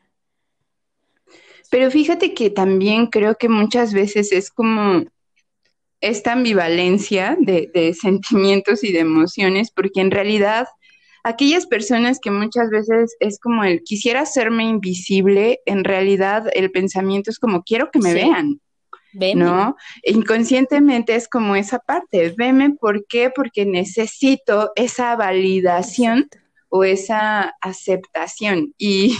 Pero 1.69 1.91
fíjate 1.91 2.33
que 2.33 2.49
también 2.49 3.05
creo 3.05 3.35
que 3.35 3.47
muchas 3.47 3.93
veces 3.93 4.31
es 4.31 4.49
como 4.49 5.05
esta 6.01 6.31
ambivalencia 6.31 7.37
de, 7.39 7.69
de, 7.71 7.93
sentimientos 7.93 8.83
y 8.83 8.91
de 8.91 8.99
emociones, 8.99 9.69
porque 9.69 10.01
en 10.01 10.09
realidad 10.09 10.67
aquellas 11.23 11.65
personas 11.65 12.19
que 12.19 12.31
muchas 12.31 12.69
veces 12.69 13.15
es 13.19 13.39
como 13.39 13.63
el 13.63 13.83
quisiera 13.83 14.21
hacerme 14.21 14.63
invisible, 14.65 15.59
en 15.65 15.83
realidad 15.83 16.49
el 16.53 16.71
pensamiento 16.71 17.29
es 17.29 17.39
como 17.39 17.63
quiero 17.63 17.91
que 17.91 17.99
me 17.99 18.13
vean. 18.13 18.61
¿No? 19.35 19.75
Inconscientemente 20.03 21.15
es 21.15 21.27
como 21.27 21.55
esa 21.55 21.79
parte, 21.79 22.31
veme, 22.37 22.75
¿por 22.79 23.07
qué? 23.07 23.31
Porque 23.31 23.65
necesito 23.65 24.71
esa 24.75 25.15
validación 25.15 26.29
o 26.69 26.83
esa 26.83 27.55
aceptación. 27.61 28.73
Y 28.81 29.15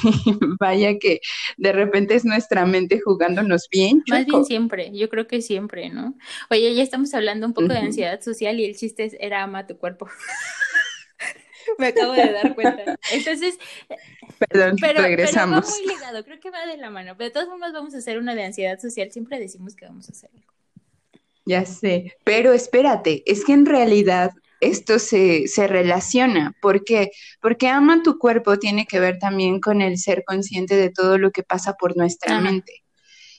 vaya 0.59 0.97
que 0.99 1.19
de 1.57 1.71
repente 1.71 2.15
es 2.15 2.23
nuestra 2.23 2.65
mente 2.65 3.01
jugándonos 3.03 3.67
bien. 3.69 4.03
Más 4.07 4.25
bien 4.25 4.45
siempre, 4.45 4.91
yo 4.93 5.09
creo 5.09 5.27
que 5.27 5.41
siempre, 5.41 5.89
¿no? 5.89 6.15
Oye, 6.49 6.73
ya 6.73 6.83
estamos 6.83 7.13
hablando 7.13 7.45
un 7.45 7.53
poco 7.53 7.67
de 7.67 7.79
ansiedad 7.79 8.21
social 8.21 8.59
y 8.59 8.65
el 8.65 8.75
chiste 8.75 9.11
era 9.19 9.43
ama 9.43 9.67
tu 9.67 9.77
cuerpo. 9.77 10.07
Me 11.77 11.87
acabo 11.87 12.13
de 12.13 12.31
dar 12.31 12.55
cuenta. 12.55 12.97
Entonces, 13.11 13.57
perdón, 14.37 14.77
regresamos. 14.77 15.65
Pero 15.65 15.71
va 15.71 15.85
muy 15.85 15.95
ligado, 15.95 16.23
creo 16.23 16.39
que 16.39 16.51
va 16.51 16.65
de 16.65 16.77
la 16.77 16.89
mano. 16.89 17.15
Pero 17.17 17.29
de 17.29 17.33
todas 17.33 17.47
formas 17.47 17.73
vamos 17.73 17.93
a 17.95 17.97
hacer 17.97 18.17
una 18.17 18.35
de 18.35 18.43
ansiedad 18.43 18.79
social. 18.79 19.11
Siempre 19.11 19.39
decimos 19.39 19.75
que 19.75 19.85
vamos 19.85 20.09
a 20.09 20.11
hacer 20.11 20.29
algo. 20.33 20.53
Ya 21.45 21.65
sé, 21.65 22.15
pero 22.23 22.53
espérate, 22.53 23.23
es 23.25 23.43
que 23.43 23.53
en 23.53 23.65
realidad 23.65 24.31
esto 24.61 24.99
se, 24.99 25.47
se 25.47 25.67
relaciona. 25.67 26.53
¿Por 26.61 26.83
qué? 26.83 27.11
Porque 27.41 27.67
ama 27.67 28.03
tu 28.03 28.19
cuerpo 28.19 28.59
tiene 28.59 28.85
que 28.85 28.99
ver 28.99 29.19
también 29.19 29.59
con 29.59 29.81
el 29.81 29.97
ser 29.97 30.23
consciente 30.25 30.75
de 30.75 30.89
todo 30.89 31.17
lo 31.17 31.31
que 31.31 31.43
pasa 31.43 31.73
por 31.73 31.97
nuestra 31.97 32.39
mente. 32.39 32.83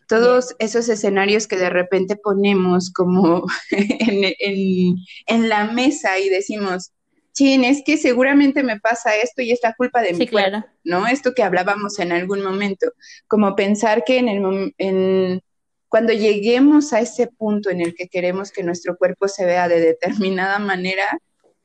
Todos 0.09 0.57
esos 0.59 0.89
escenarios 0.89 1.47
que 1.47 1.57
de 1.57 1.71
repente 1.71 2.17
ponemos 2.17 2.91
como 2.91 3.47
en, 3.71 4.97
en, 5.27 5.49
la 5.49 5.71
mesa 5.71 6.19
y 6.19 6.29
decimos, 6.29 6.91
chin, 7.33 7.65
es 7.65 7.83
que 7.85 7.97
seguramente 7.97 8.63
me 8.63 8.79
pasa 8.81 9.17
esto 9.17 9.43
y 9.43 9.53
es 9.53 9.61
la 9.63 9.75
culpa 9.75 10.03
de 10.03 10.13
mi 10.13 10.27
cuerpo, 10.29 10.67
¿no? 10.85 11.07
Esto 11.07 11.35
que 11.35 11.43
hablábamos 11.43 11.99
en 11.99 12.13
algún 12.13 12.43
momento, 12.43 12.93
como 13.27 13.55
pensar 13.57 14.05
que 14.05 14.19
en 14.19 14.29
el 14.29 14.75
en, 14.79 15.43
cuando 15.89 16.13
lleguemos 16.13 16.93
a 16.93 17.01
ese 17.01 17.27
punto 17.27 17.69
en 17.69 17.81
el 17.81 17.95
que 17.95 18.09
queremos 18.09 18.53
que 18.53 18.63
nuestro 18.63 18.97
cuerpo 18.97 19.27
se 19.27 19.45
vea 19.45 19.69
de 19.69 19.81
determinada 19.81 20.59
manera, 20.59 21.19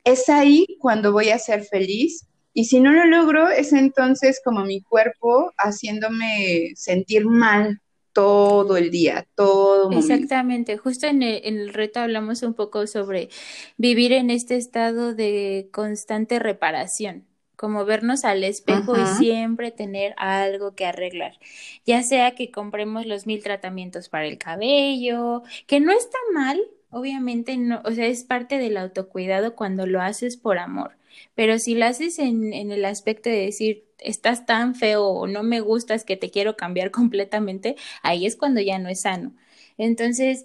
es 0.04 0.28
ahí 0.28 0.66
cuando 0.80 1.12
voy 1.12 1.30
a 1.30 1.38
ser 1.38 1.64
feliz. 1.64 2.26
Y 2.52 2.64
si 2.64 2.80
no 2.80 2.92
lo 2.92 3.04
logro, 3.04 3.48
es 3.48 3.72
entonces 3.72 4.40
como 4.44 4.64
mi 4.64 4.80
cuerpo 4.82 5.52
haciéndome 5.58 6.72
sentir 6.74 7.26
mal 7.26 7.80
todo 8.16 8.78
el 8.78 8.90
día, 8.90 9.26
todo. 9.34 9.90
Exactamente, 9.92 10.78
justo 10.78 11.06
en 11.06 11.22
el, 11.22 11.42
en 11.44 11.58
el, 11.58 11.74
reto 11.74 12.00
hablamos 12.00 12.42
un 12.42 12.54
poco 12.54 12.86
sobre 12.86 13.28
vivir 13.76 14.12
en 14.12 14.30
este 14.30 14.56
estado 14.56 15.12
de 15.14 15.68
constante 15.70 16.38
reparación 16.38 17.26
como 17.56 17.84
vernos 17.84 18.24
al 18.24 18.42
espejo 18.42 18.96
y 18.96 19.06
siempre 19.18 19.70
tener 19.70 20.14
algo 20.16 20.74
que 20.74 20.86
arreglar, 20.86 21.38
ya 21.84 22.02
sea 22.02 22.34
que 22.34 22.50
compremos 22.50 23.04
los 23.04 23.26
mil 23.26 23.42
tratamientos 23.42 24.08
para 24.08 24.24
el 24.24 24.38
cabello, 24.38 25.42
que 25.66 25.80
no 25.80 25.92
está 25.92 26.16
mal, 26.32 26.58
obviamente 26.88 27.58
no, 27.58 27.82
o 27.84 27.90
sea, 27.92 28.06
es 28.06 28.24
parte 28.24 28.56
del 28.56 28.78
autocuidado 28.78 29.54
cuando 29.54 29.86
lo 29.86 30.00
haces 30.00 30.38
por 30.38 30.56
amor, 30.56 30.95
pero 31.34 31.58
si 31.58 31.74
lo 31.74 31.86
haces 31.86 32.18
en, 32.18 32.52
en 32.52 32.72
el 32.72 32.84
aspecto 32.84 33.30
de 33.30 33.36
decir, 33.46 33.86
estás 33.98 34.46
tan 34.46 34.74
feo 34.74 35.06
o 35.06 35.26
no 35.26 35.42
me 35.42 35.60
gustas 35.60 36.04
que 36.04 36.16
te 36.16 36.30
quiero 36.30 36.56
cambiar 36.56 36.90
completamente, 36.92 37.76
ahí 38.02 38.26
es 38.26 38.36
cuando 38.36 38.60
ya 38.60 38.78
no 38.78 38.88
es 38.88 39.02
sano. 39.02 39.34
Entonces, 39.78 40.44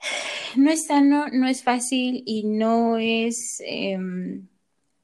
no 0.56 0.70
es 0.70 0.86
sano, 0.86 1.26
no 1.32 1.48
es 1.48 1.62
fácil 1.62 2.22
y 2.26 2.44
no 2.44 2.98
es... 2.98 3.62
Eh, 3.66 3.98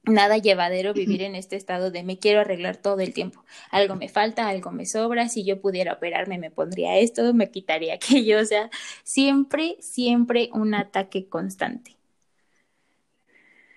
nada 0.07 0.37
llevadero 0.37 0.93
vivir 0.93 1.21
en 1.21 1.35
este 1.35 1.55
estado 1.55 1.91
de 1.91 2.03
me 2.03 2.17
quiero 2.19 2.39
arreglar 2.39 2.77
todo 2.77 2.99
el 3.01 3.13
tiempo. 3.13 3.43
Algo 3.71 3.95
me 3.95 4.09
falta, 4.09 4.47
algo 4.47 4.71
me 4.71 4.85
sobra, 4.85 5.29
si 5.29 5.43
yo 5.43 5.61
pudiera 5.61 5.93
operarme 5.93 6.37
me 6.37 6.51
pondría 6.51 6.97
esto, 6.97 7.33
me 7.33 7.51
quitaría 7.51 7.93
aquello, 7.95 8.39
o 8.39 8.45
sea, 8.45 8.69
siempre, 9.03 9.77
siempre 9.79 10.49
un 10.53 10.73
ataque 10.73 11.27
constante. 11.27 11.96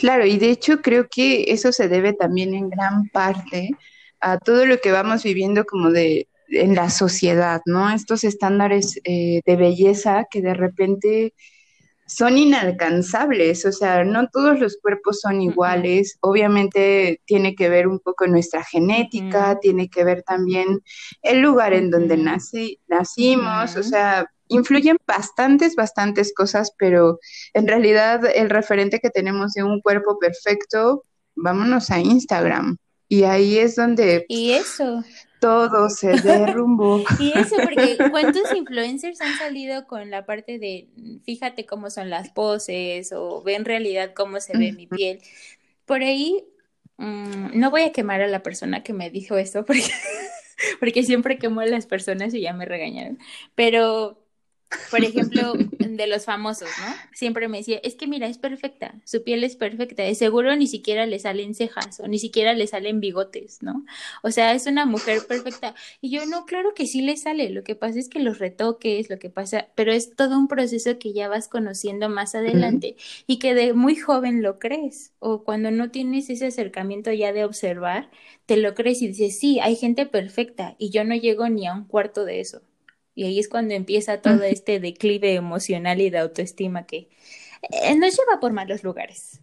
Claro, 0.00 0.24
y 0.24 0.38
de 0.38 0.48
hecho 0.48 0.80
creo 0.80 1.08
que 1.10 1.44
eso 1.48 1.72
se 1.72 1.86
debe 1.86 2.14
también 2.14 2.54
en 2.54 2.70
gran 2.70 3.10
parte 3.10 3.68
a 4.18 4.38
todo 4.38 4.64
lo 4.64 4.78
que 4.78 4.92
vamos 4.92 5.22
viviendo 5.22 5.66
como 5.66 5.90
de 5.90 6.26
en 6.48 6.74
la 6.74 6.88
sociedad, 6.88 7.60
¿no? 7.66 7.90
Estos 7.90 8.24
estándares 8.24 8.98
eh, 9.04 9.42
de 9.44 9.56
belleza 9.56 10.24
que 10.30 10.40
de 10.40 10.54
repente 10.54 11.34
son 12.06 12.38
inalcanzables, 12.38 13.66
o 13.66 13.72
sea, 13.72 14.02
no 14.02 14.26
todos 14.28 14.58
los 14.58 14.78
cuerpos 14.80 15.20
son 15.20 15.42
iguales, 15.42 16.16
obviamente 16.22 17.20
tiene 17.26 17.54
que 17.54 17.68
ver 17.68 17.86
un 17.86 17.98
poco 18.00 18.26
nuestra 18.26 18.64
genética, 18.64 19.58
tiene 19.60 19.90
que 19.90 20.02
ver 20.02 20.22
también 20.22 20.80
el 21.20 21.40
lugar 21.40 21.74
en 21.74 21.90
donde 21.90 22.16
nací, 22.16 22.80
nacimos, 22.88 23.76
o 23.76 23.82
sea, 23.82 24.26
influyen 24.50 24.98
bastantes, 25.06 25.74
bastantes 25.74 26.34
cosas, 26.34 26.72
pero 26.76 27.18
en 27.54 27.66
realidad 27.66 28.20
el 28.34 28.50
referente 28.50 29.00
que 29.00 29.10
tenemos 29.10 29.54
de 29.54 29.62
un 29.62 29.80
cuerpo 29.80 30.18
perfecto, 30.18 31.04
vámonos 31.34 31.90
a 31.90 32.00
Instagram. 32.00 32.76
Y 33.08 33.24
ahí 33.24 33.58
es 33.58 33.74
donde... 33.76 34.26
Y 34.28 34.52
eso, 34.52 35.02
todo 35.40 35.88
se 35.88 36.08
derrumbó. 36.22 37.02
y 37.18 37.36
eso, 37.36 37.56
porque 37.62 37.96
¿cuántos 38.10 38.54
influencers 38.54 39.20
han 39.20 39.36
salido 39.36 39.86
con 39.86 40.10
la 40.10 40.26
parte 40.26 40.58
de 40.58 40.88
fíjate 41.24 41.66
cómo 41.66 41.90
son 41.90 42.10
las 42.10 42.30
poses 42.30 43.12
o 43.12 43.42
ve 43.42 43.54
en 43.54 43.64
realidad 43.64 44.12
cómo 44.14 44.38
se 44.40 44.56
ve 44.56 44.72
mi 44.72 44.86
piel? 44.86 45.20
Por 45.86 46.02
ahí, 46.02 46.44
mm, 46.98 47.58
no 47.58 47.70
voy 47.70 47.82
a 47.82 47.92
quemar 47.92 48.20
a 48.20 48.28
la 48.28 48.42
persona 48.42 48.82
que 48.84 48.92
me 48.92 49.10
dijo 49.10 49.38
esto 49.38 49.64
porque, 49.64 49.82
porque 50.80 51.02
siempre 51.02 51.38
quemo 51.38 51.60
a 51.60 51.66
las 51.66 51.86
personas 51.86 52.32
y 52.34 52.42
ya 52.42 52.52
me 52.52 52.66
regañaron, 52.66 53.18
pero 53.54 54.19
por 54.90 55.04
ejemplo, 55.04 55.54
de 55.78 56.06
los 56.06 56.24
famosos, 56.24 56.68
¿no? 56.80 56.94
Siempre 57.12 57.48
me 57.48 57.58
decía, 57.58 57.80
es 57.82 57.94
que 57.94 58.06
mira, 58.06 58.26
es 58.26 58.38
perfecta, 58.38 58.94
su 59.04 59.22
piel 59.22 59.44
es 59.44 59.56
perfecta, 59.56 60.02
de 60.02 60.14
seguro 60.14 60.54
ni 60.56 60.66
siquiera 60.66 61.06
le 61.06 61.18
salen 61.18 61.54
cejas 61.54 62.00
o 62.00 62.08
ni 62.08 62.18
siquiera 62.18 62.54
le 62.54 62.66
salen 62.66 63.00
bigotes, 63.00 63.62
¿no? 63.62 63.84
O 64.22 64.30
sea, 64.30 64.54
es 64.54 64.66
una 64.66 64.86
mujer 64.86 65.26
perfecta. 65.26 65.74
Y 66.00 66.10
yo, 66.10 66.26
no, 66.26 66.46
claro 66.46 66.74
que 66.74 66.86
sí 66.86 67.02
le 67.02 67.16
sale, 67.16 67.50
lo 67.50 67.64
que 67.64 67.74
pasa 67.74 67.98
es 67.98 68.08
que 68.08 68.20
los 68.20 68.38
retoques, 68.38 69.10
lo 69.10 69.18
que 69.18 69.30
pasa, 69.30 69.68
pero 69.74 69.92
es 69.92 70.14
todo 70.14 70.38
un 70.38 70.48
proceso 70.48 70.98
que 70.98 71.12
ya 71.12 71.28
vas 71.28 71.48
conociendo 71.48 72.08
más 72.08 72.34
adelante 72.34 72.96
y 73.26 73.38
que 73.38 73.54
de 73.54 73.72
muy 73.72 73.96
joven 73.96 74.42
lo 74.42 74.58
crees, 74.58 75.12
o 75.18 75.44
cuando 75.44 75.70
no 75.70 75.90
tienes 75.90 76.30
ese 76.30 76.46
acercamiento 76.46 77.12
ya 77.12 77.32
de 77.32 77.44
observar, 77.44 78.10
te 78.46 78.56
lo 78.56 78.74
crees 78.74 79.02
y 79.02 79.08
dices, 79.08 79.38
sí, 79.38 79.60
hay 79.60 79.76
gente 79.76 80.06
perfecta 80.06 80.76
y 80.78 80.90
yo 80.90 81.04
no 81.04 81.14
llego 81.14 81.48
ni 81.48 81.66
a 81.66 81.74
un 81.74 81.84
cuarto 81.84 82.24
de 82.24 82.40
eso. 82.40 82.62
Y 83.14 83.24
ahí 83.24 83.38
es 83.38 83.48
cuando 83.48 83.74
empieza 83.74 84.22
todo 84.22 84.44
este 84.44 84.80
declive 84.80 85.34
emocional 85.34 86.00
y 86.00 86.10
de 86.10 86.18
autoestima 86.18 86.86
que 86.86 87.08
eh, 87.62 87.94
nos 87.96 88.16
lleva 88.16 88.40
por 88.40 88.52
malos 88.52 88.82
lugares. 88.82 89.40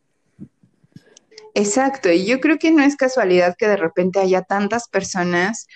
Exacto, 1.53 2.11
y 2.11 2.25
yo 2.25 2.39
creo 2.39 2.59
que 2.59 2.71
no 2.71 2.83
es 2.83 2.95
casualidad 2.95 3.55
que 3.57 3.67
de 3.67 3.77
repente 3.77 4.19
haya 4.19 4.43
tantas 4.43 4.87
personas 4.87 5.67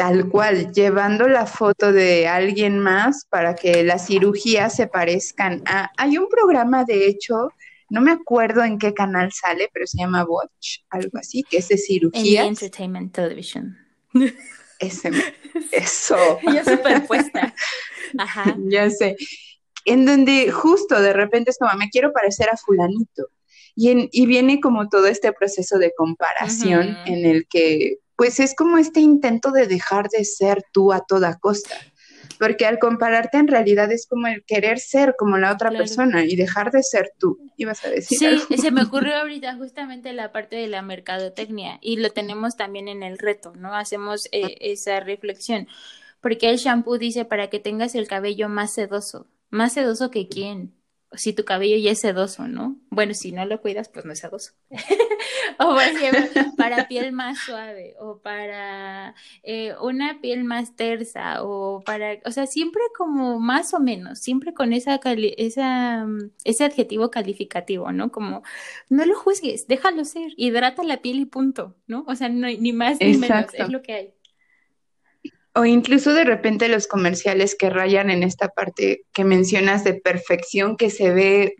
tal 0.00 0.30
cual, 0.30 0.72
llevando 0.72 1.28
la 1.28 1.44
foto 1.44 1.92
de 1.92 2.26
alguien 2.26 2.78
más 2.78 3.26
para 3.28 3.54
que 3.54 3.84
las 3.84 4.06
cirugías 4.06 4.74
se 4.74 4.86
parezcan 4.86 5.62
a... 5.66 5.90
Hay 5.98 6.16
un 6.16 6.26
programa, 6.26 6.84
de 6.84 7.06
hecho, 7.06 7.50
no 7.90 8.00
me 8.00 8.10
acuerdo 8.10 8.64
en 8.64 8.78
qué 8.78 8.94
canal 8.94 9.30
sale, 9.30 9.68
pero 9.70 9.86
se 9.86 9.98
llama 9.98 10.24
Watch, 10.24 10.78
algo 10.88 11.18
así, 11.18 11.42
que 11.42 11.58
es 11.58 11.68
de 11.68 11.76
cirugía. 11.76 12.46
Entertainment 12.46 13.12
Television. 13.12 13.76
Ese, 14.80 15.10
eso. 15.72 16.16
ya 16.52 16.64
superpuesta. 16.64 17.54
Ajá. 18.18 18.56
Ya 18.68 18.90
sé. 18.90 19.16
En 19.84 20.04
donde 20.04 20.50
justo 20.50 21.00
de 21.00 21.12
repente 21.12 21.50
es 21.50 21.58
como, 21.58 21.72
me 21.74 21.90
quiero 21.90 22.12
parecer 22.12 22.48
a 22.50 22.56
fulanito. 22.56 23.28
Y, 23.76 23.90
en, 23.90 24.08
y 24.10 24.26
viene 24.26 24.60
como 24.60 24.88
todo 24.88 25.06
este 25.06 25.32
proceso 25.32 25.78
de 25.78 25.92
comparación 25.96 26.98
en 27.06 27.24
el 27.24 27.46
que, 27.48 27.98
pues 28.16 28.40
es 28.40 28.54
como 28.54 28.76
este 28.78 29.00
intento 29.00 29.52
de 29.52 29.66
dejar 29.66 30.08
de 30.08 30.24
ser 30.24 30.64
tú 30.72 30.92
a 30.92 31.00
toda 31.00 31.38
costa. 31.38 31.76
Porque 32.40 32.64
al 32.64 32.78
compararte 32.78 33.36
en 33.36 33.48
realidad 33.48 33.92
es 33.92 34.06
como 34.06 34.26
el 34.26 34.42
querer 34.44 34.78
ser 34.78 35.14
como 35.18 35.36
la 35.36 35.52
otra 35.52 35.70
persona 35.70 36.24
y 36.24 36.36
dejar 36.36 36.70
de 36.70 36.82
ser 36.82 37.12
tú, 37.18 37.38
ibas 37.58 37.84
a 37.84 37.90
decir. 37.90 38.40
Sí, 38.48 38.56
se 38.56 38.70
me 38.70 38.82
ocurrió 38.82 39.14
ahorita 39.20 39.56
justamente 39.56 40.14
la 40.14 40.32
parte 40.32 40.56
de 40.56 40.66
la 40.66 40.80
mercadotecnia 40.80 41.78
y 41.82 41.98
lo 41.98 42.08
tenemos 42.10 42.56
también 42.56 42.88
en 42.88 43.02
el 43.02 43.18
reto, 43.18 43.52
¿no? 43.56 43.74
Hacemos 43.74 44.26
eh, 44.32 44.56
esa 44.60 45.00
reflexión, 45.00 45.68
porque 46.22 46.48
el 46.48 46.56
shampoo 46.56 46.96
dice 46.96 47.26
para 47.26 47.50
que 47.50 47.60
tengas 47.60 47.94
el 47.94 48.08
cabello 48.08 48.48
más 48.48 48.72
sedoso, 48.72 49.26
más 49.50 49.74
sedoso 49.74 50.10
que 50.10 50.26
quién, 50.26 50.72
si 51.12 51.32
tu 51.32 51.44
cabello 51.44 51.76
ya 51.76 51.90
es 51.90 52.00
sedoso, 52.00 52.46
¿no? 52.46 52.76
Bueno, 52.88 53.14
si 53.14 53.32
no 53.32 53.44
lo 53.44 53.60
cuidas, 53.60 53.88
pues 53.88 54.04
no 54.04 54.12
es 54.12 54.20
sedoso. 54.20 54.52
o 55.58 55.64
por 55.64 55.82
ejemplo, 55.82 56.42
para 56.56 56.86
piel 56.86 57.12
más 57.12 57.38
suave, 57.38 57.96
o 57.98 58.18
para 58.18 59.14
eh, 59.42 59.74
una 59.80 60.20
piel 60.20 60.44
más 60.44 60.76
tersa, 60.76 61.42
o 61.42 61.82
para, 61.84 62.18
o 62.24 62.30
sea, 62.30 62.46
siempre 62.46 62.82
como 62.96 63.40
más 63.40 63.74
o 63.74 63.80
menos, 63.80 64.20
siempre 64.20 64.54
con 64.54 64.72
esa, 64.72 65.00
esa 65.36 66.04
mm, 66.06 66.30
ese 66.44 66.64
adjetivo 66.64 67.10
calificativo, 67.10 67.90
¿no? 67.90 68.12
Como, 68.12 68.42
no 68.88 69.04
lo 69.04 69.16
juzgues, 69.16 69.66
déjalo 69.66 70.04
ser, 70.04 70.32
hidrata 70.36 70.84
la 70.84 71.02
piel 71.02 71.18
y 71.18 71.24
punto, 71.24 71.74
¿no? 71.88 72.04
O 72.06 72.14
sea, 72.14 72.28
no, 72.28 72.46
ni 72.46 72.72
más 72.72 73.00
ni 73.00 73.16
menos, 73.16 73.52
es 73.52 73.68
lo 73.68 73.82
que 73.82 73.92
hay. 73.92 74.14
O 75.54 75.64
incluso 75.64 76.14
de 76.14 76.24
repente 76.24 76.68
los 76.68 76.86
comerciales 76.86 77.56
que 77.56 77.70
rayan 77.70 78.10
en 78.10 78.22
esta 78.22 78.48
parte 78.48 79.02
que 79.12 79.24
mencionas 79.24 79.82
de 79.82 79.94
perfección 79.94 80.76
que 80.76 80.90
se 80.90 81.10
ve, 81.10 81.56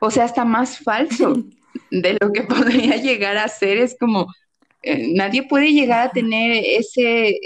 o 0.00 0.10
sea, 0.10 0.24
hasta 0.24 0.44
más 0.44 0.78
falso 0.78 1.44
de 1.90 2.16
lo 2.20 2.32
que 2.32 2.42
podría 2.42 2.96
llegar 2.96 3.36
a 3.36 3.48
ser. 3.48 3.78
Es 3.78 3.96
como, 3.98 4.26
eh, 4.82 5.12
nadie 5.14 5.44
puede 5.44 5.72
llegar 5.72 6.08
a 6.08 6.12
tener 6.12 6.62
ese, 6.64 7.38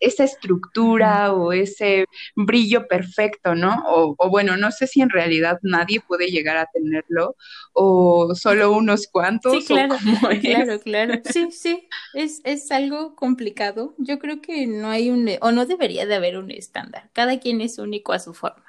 esa 0.00 0.24
estructura 0.24 1.32
o 1.32 1.52
ese 1.52 2.06
brillo 2.34 2.86
perfecto, 2.88 3.54
¿no? 3.54 3.82
O, 3.86 4.28
bueno, 4.28 4.56
no 4.56 4.70
sé 4.70 4.86
si 4.86 5.00
en 5.00 5.10
realidad 5.10 5.58
nadie 5.62 6.00
puede 6.00 6.28
llegar 6.28 6.56
a 6.56 6.66
tenerlo 6.72 7.36
o 7.72 8.34
solo 8.34 8.72
unos 8.72 9.06
cuantos. 9.06 9.52
Sí, 9.52 9.64
claro, 9.64 9.96
claro, 10.40 10.80
claro. 10.80 11.20
Sí, 11.24 11.50
sí, 11.50 11.88
es, 12.14 12.40
es 12.44 12.70
algo 12.70 13.16
complicado. 13.16 13.94
Yo 13.98 14.18
creo 14.18 14.40
que 14.40 14.66
no 14.66 14.88
hay 14.90 15.10
un, 15.10 15.28
o 15.40 15.52
no 15.52 15.66
debería 15.66 16.06
de 16.06 16.14
haber 16.14 16.38
un 16.38 16.50
estándar. 16.50 17.10
Cada 17.12 17.38
quien 17.40 17.60
es 17.60 17.78
único 17.78 18.12
a 18.12 18.18
su 18.18 18.34
forma. 18.34 18.64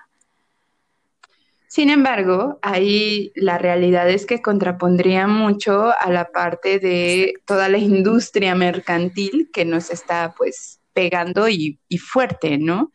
Sin 1.68 1.90
embargo, 1.90 2.60
ahí 2.62 3.32
la 3.36 3.58
realidad 3.58 4.10
es 4.10 4.26
que 4.26 4.42
contrapondría 4.42 5.28
mucho 5.28 5.94
a 6.00 6.10
la 6.10 6.32
parte 6.32 6.80
de 6.80 7.34
toda 7.46 7.68
la 7.68 7.78
industria 7.78 8.56
mercantil 8.56 9.50
que 9.52 9.66
nos 9.66 9.92
está 9.92 10.34
pues 10.38 10.77
pegando 10.98 11.48
y, 11.48 11.78
fuerte, 12.00 12.58
¿no? 12.58 12.92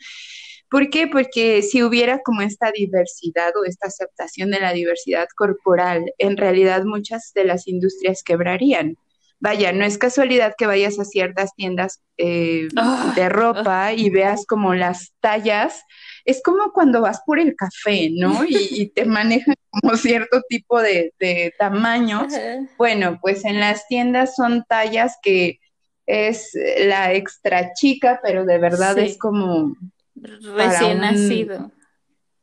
¿Por 0.69 0.91
qué? 0.91 1.07
Porque 1.07 1.63
si 1.63 1.85
hubiera 1.85 2.19
como 2.19 2.43
esta 2.43 2.73
diversidad 2.73 3.53
o 3.57 3.65
esta 3.65 3.87
aceptación 3.87 4.51
de 4.51 4.59
la 4.59 4.73
diversidad 4.73 5.29
corporal, 5.37 6.13
en 6.19 6.37
realidad 6.37 6.83
muchas 6.83 7.31
de 7.33 7.45
las 7.45 7.69
industrias 7.69 8.25
quebrarían. 8.25 8.97
Vaya, 9.39 9.73
no 9.73 9.85
es 9.85 9.99
casualidad 9.99 10.55
que 10.59 10.67
vayas 10.67 10.99
a 10.99 11.05
ciertas 11.05 11.55
tiendas 11.55 12.01
eh, 12.17 12.67
ah, 12.77 13.13
de 13.15 13.29
ropa 13.29 13.87
ah. 13.87 13.93
y 13.93 14.11
veas 14.11 14.47
como 14.47 14.75
las 14.75 15.13
tallas. 15.21 15.85
Es 16.25 16.43
como 16.43 16.73
cuando 16.73 17.03
vas 17.03 17.21
por 17.25 17.39
el 17.39 17.55
café, 17.55 18.11
¿no? 18.11 18.43
Y, 18.49 18.89
te 18.89 19.05
manejan 19.05 19.55
como 19.71 19.97
cierto 19.97 20.43
tipo 20.49 20.83
de, 20.83 21.13
tamaños. 21.57 22.33
Bueno, 22.77 23.21
pues 23.23 23.45
en 23.45 23.61
las 23.61 23.87
tiendas 23.87 24.35
son 24.35 24.65
tallas 24.69 25.19
que 25.23 25.61
es 26.07 26.53
la 26.79 27.13
extra 27.15 27.73
chica, 27.75 28.21
pero 28.23 28.45
de 28.45 28.59
verdad 28.59 28.99
es 28.99 29.19
como 29.19 29.77
recién 30.15 31.01
nacido. 31.01 31.71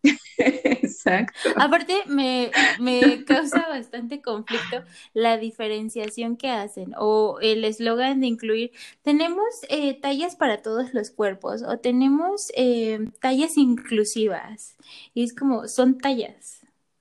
Exacto. 0.37 1.49
Aparte, 1.57 1.93
me, 2.07 2.51
me 2.79 3.25
causa 3.25 3.67
bastante 3.67 4.21
conflicto 4.21 4.83
la 5.13 5.37
diferenciación 5.37 6.37
que 6.37 6.49
hacen 6.49 6.93
o 6.97 7.39
el 7.41 7.65
eslogan 7.65 8.21
de 8.21 8.27
incluir, 8.27 8.71
tenemos 9.01 9.43
eh, 9.69 9.99
tallas 9.99 10.35
para 10.35 10.61
todos 10.61 10.93
los 10.93 11.11
cuerpos 11.11 11.61
o 11.63 11.77
tenemos 11.79 12.51
eh, 12.55 12.99
tallas 13.19 13.57
inclusivas. 13.57 14.77
Y 15.13 15.23
es 15.23 15.35
como, 15.35 15.67
son 15.67 15.97
tallas 15.97 16.58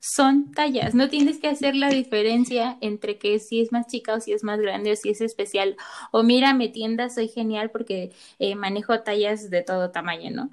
son 0.09 0.53
tallas. 0.53 0.95
No 0.95 1.09
tienes 1.11 1.39
que 1.39 1.49
hacer 1.49 1.75
la 1.75 1.91
diferencia 1.91 2.79
entre 2.81 3.19
que 3.19 3.39
si 3.39 3.61
es 3.61 3.73
más 3.73 3.87
chica 3.87 4.15
o 4.15 4.21
si 4.21 4.33
es 4.33 4.43
más 4.43 4.59
grande 4.59 4.93
o 4.93 4.97
si 4.97 5.11
es 5.11 5.21
especial. 5.21 5.77
O 6.13 6.23
mira, 6.23 6.55
mi 6.55 6.71
tienda, 6.71 7.11
soy 7.11 7.29
genial 7.29 7.71
porque 7.71 8.13
eh, 8.39 8.55
manejo 8.55 9.01
tallas 9.01 9.51
de 9.51 9.63
todo 9.63 9.91
tamaño, 9.91 10.31
¿no? 10.31 10.51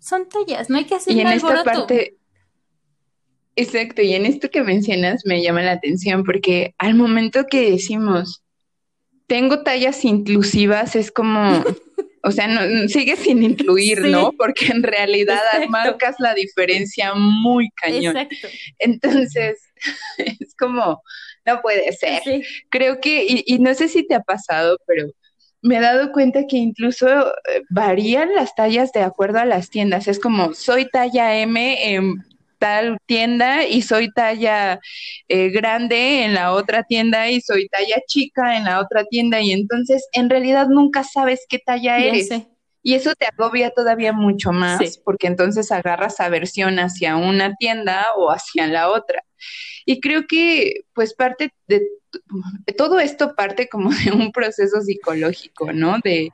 Son 0.00 0.28
tallas, 0.28 0.70
no 0.70 0.76
hay 0.76 0.84
que 0.84 0.96
hacer 0.96 1.14
y 1.14 1.20
en 1.20 1.28
esta 1.28 1.62
parte 1.62 2.16
Exacto, 3.58 4.02
y 4.02 4.12
en 4.12 4.26
esto 4.26 4.50
que 4.50 4.62
mencionas 4.62 5.22
me 5.24 5.42
llama 5.42 5.62
la 5.62 5.72
atención 5.72 6.24
porque 6.24 6.74
al 6.76 6.94
momento 6.94 7.46
que 7.46 7.70
decimos 7.70 8.42
tengo 9.26 9.62
tallas 9.62 10.04
inclusivas 10.04 10.94
es 10.94 11.10
como 11.10 11.64
O 12.26 12.32
sea, 12.32 12.48
no, 12.48 12.88
sigue 12.88 13.14
sin 13.14 13.40
incluir, 13.44 14.00
¿no? 14.00 14.32
Porque 14.32 14.66
en 14.66 14.82
realidad 14.82 15.38
marcas 15.68 16.16
la 16.18 16.34
diferencia 16.34 17.14
muy 17.14 17.70
cañón. 17.70 18.16
Exacto. 18.16 18.48
Entonces, 18.80 19.62
es 20.18 20.56
como, 20.58 21.02
no 21.44 21.62
puede 21.62 21.92
ser. 21.92 22.22
Creo 22.68 23.00
que, 23.00 23.24
y, 23.24 23.44
y 23.46 23.60
no 23.60 23.72
sé 23.74 23.86
si 23.86 24.04
te 24.04 24.16
ha 24.16 24.22
pasado, 24.22 24.76
pero 24.88 25.06
me 25.62 25.76
he 25.76 25.80
dado 25.80 26.10
cuenta 26.10 26.48
que 26.48 26.56
incluso 26.56 27.06
eh, 27.28 27.62
varían 27.70 28.34
las 28.34 28.56
tallas 28.56 28.90
de 28.90 29.02
acuerdo 29.02 29.38
a 29.38 29.44
las 29.44 29.70
tiendas. 29.70 30.08
Es 30.08 30.18
como, 30.18 30.52
soy 30.52 30.88
talla 30.90 31.38
M 31.38 31.94
en 31.94 32.24
tal 32.58 32.98
tienda 33.06 33.64
y 33.64 33.82
soy 33.82 34.10
talla 34.12 34.80
eh, 35.28 35.50
grande 35.50 36.24
en 36.24 36.34
la 36.34 36.52
otra 36.52 36.82
tienda 36.82 37.28
y 37.30 37.40
soy 37.40 37.68
talla 37.68 37.96
chica 38.06 38.56
en 38.56 38.64
la 38.64 38.80
otra 38.80 39.04
tienda 39.04 39.40
y 39.40 39.52
entonces 39.52 40.08
en 40.12 40.30
realidad 40.30 40.68
nunca 40.68 41.04
sabes 41.04 41.44
qué 41.48 41.58
talla 41.58 41.98
eres. 41.98 42.30
Y 42.82 42.94
eso 42.94 43.14
te 43.16 43.26
agobia 43.26 43.70
todavía 43.70 44.12
mucho 44.12 44.52
más 44.52 44.98
porque 45.04 45.26
entonces 45.26 45.72
agarras 45.72 46.20
aversión 46.20 46.78
hacia 46.78 47.16
una 47.16 47.54
tienda 47.56 48.06
o 48.16 48.30
hacia 48.30 48.68
la 48.68 48.90
otra. 48.90 49.22
Y 49.84 50.00
creo 50.00 50.26
que 50.26 50.84
pues 50.92 51.14
parte 51.14 51.52
de 51.68 51.82
todo 52.76 53.00
esto 53.00 53.34
parte 53.34 53.68
como 53.68 53.90
de 54.04 54.12
un 54.12 54.32
proceso 54.32 54.80
psicológico, 54.80 55.72
¿no? 55.72 55.98
De 56.02 56.30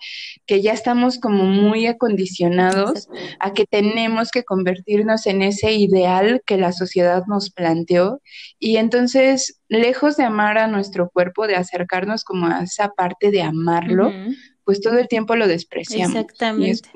que 0.47 0.63
ya 0.63 0.73
estamos 0.73 1.19
como 1.19 1.45
muy 1.45 1.87
acondicionados 1.87 3.09
a 3.41 3.53
que 3.53 3.67
tenemos 3.67 4.31
que 4.31 4.45
convertirnos 4.45 5.27
en 5.27 5.43
ese 5.43 5.73
ideal 5.73 6.43
que 6.47 6.57
la 6.57 6.73
sociedad 6.73 7.25
nos 7.27 7.51
planteó. 7.51 8.21
Y 8.59 8.77
entonces, 8.77 9.61
lejos 9.69 10.17
de 10.17 10.25
amar 10.25 10.59
a 10.59 10.69
nuestro 10.69 11.11
cuerpo, 11.11 11.47
de 11.47 11.57
acercarnos 11.57 12.25
como 12.25 12.47
a 12.47 12.63
esa 12.63 12.91
parte 12.91 13.31
de 13.31 13.43
amarlo, 13.43 14.13
pues 14.73 14.81
todo 14.81 14.99
el 14.99 15.09
tiempo 15.09 15.37
lo 15.37 15.47
despreciamos. 15.47 16.17
Exactamente. 16.17 16.89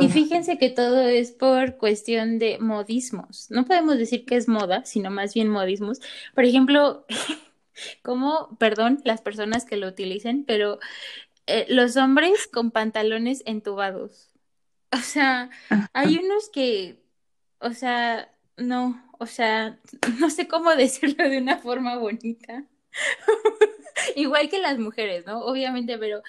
Y, 0.00 0.08
fíjense 0.08 0.56
que 0.56 0.70
todo 0.70 1.02
es 1.02 1.32
por 1.32 1.76
cuestión 1.76 2.38
de 2.38 2.58
modismos. 2.58 3.50
No 3.50 3.66
podemos 3.66 3.98
decir 3.98 4.24
que 4.24 4.36
es 4.36 4.48
moda, 4.48 4.86
sino 4.86 5.10
más 5.10 5.34
bien 5.34 5.48
modismos. 5.48 6.00
Por 6.34 6.46
ejemplo, 6.46 7.04
como, 8.02 8.56
perdón, 8.58 9.02
las 9.04 9.20
personas 9.20 9.66
que 9.66 9.76
lo 9.76 9.88
utilicen, 9.88 10.44
pero 10.46 10.78
eh, 11.46 11.66
los 11.68 11.98
hombres 11.98 12.46
con 12.46 12.70
pantalones 12.70 13.42
entubados. 13.46 14.28
O 14.92 14.98
sea, 14.98 15.50
hay 15.92 16.16
unos 16.16 16.48
que, 16.48 17.00
o 17.60 17.70
sea, 17.74 18.28
no, 18.56 19.00
o 19.20 19.26
sea, 19.26 19.78
no 20.18 20.30
sé 20.30 20.48
cómo 20.48 20.74
decirlo 20.74 21.28
de 21.28 21.38
una 21.38 21.58
forma 21.58 21.96
bonita. 21.96 22.64
Igual 24.16 24.48
que 24.48 24.58
las 24.58 24.78
mujeres, 24.78 25.26
¿no? 25.26 25.44
Obviamente, 25.44 25.96
pero 25.96 26.22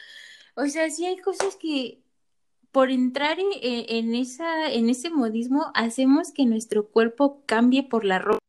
o 0.55 0.65
sea, 0.67 0.89
sí 0.89 1.05
hay 1.05 1.17
cosas 1.17 1.55
que 1.55 2.01
por 2.71 2.89
entrar 2.89 3.37
en, 3.39 4.15
esa, 4.15 4.71
en 4.71 4.89
ese 4.89 5.09
modismo 5.09 5.71
hacemos 5.73 6.31
que 6.31 6.45
nuestro 6.45 6.87
cuerpo 6.87 7.43
cambie 7.45 7.83
por 7.83 8.05
la 8.05 8.19
ropa 8.19 8.40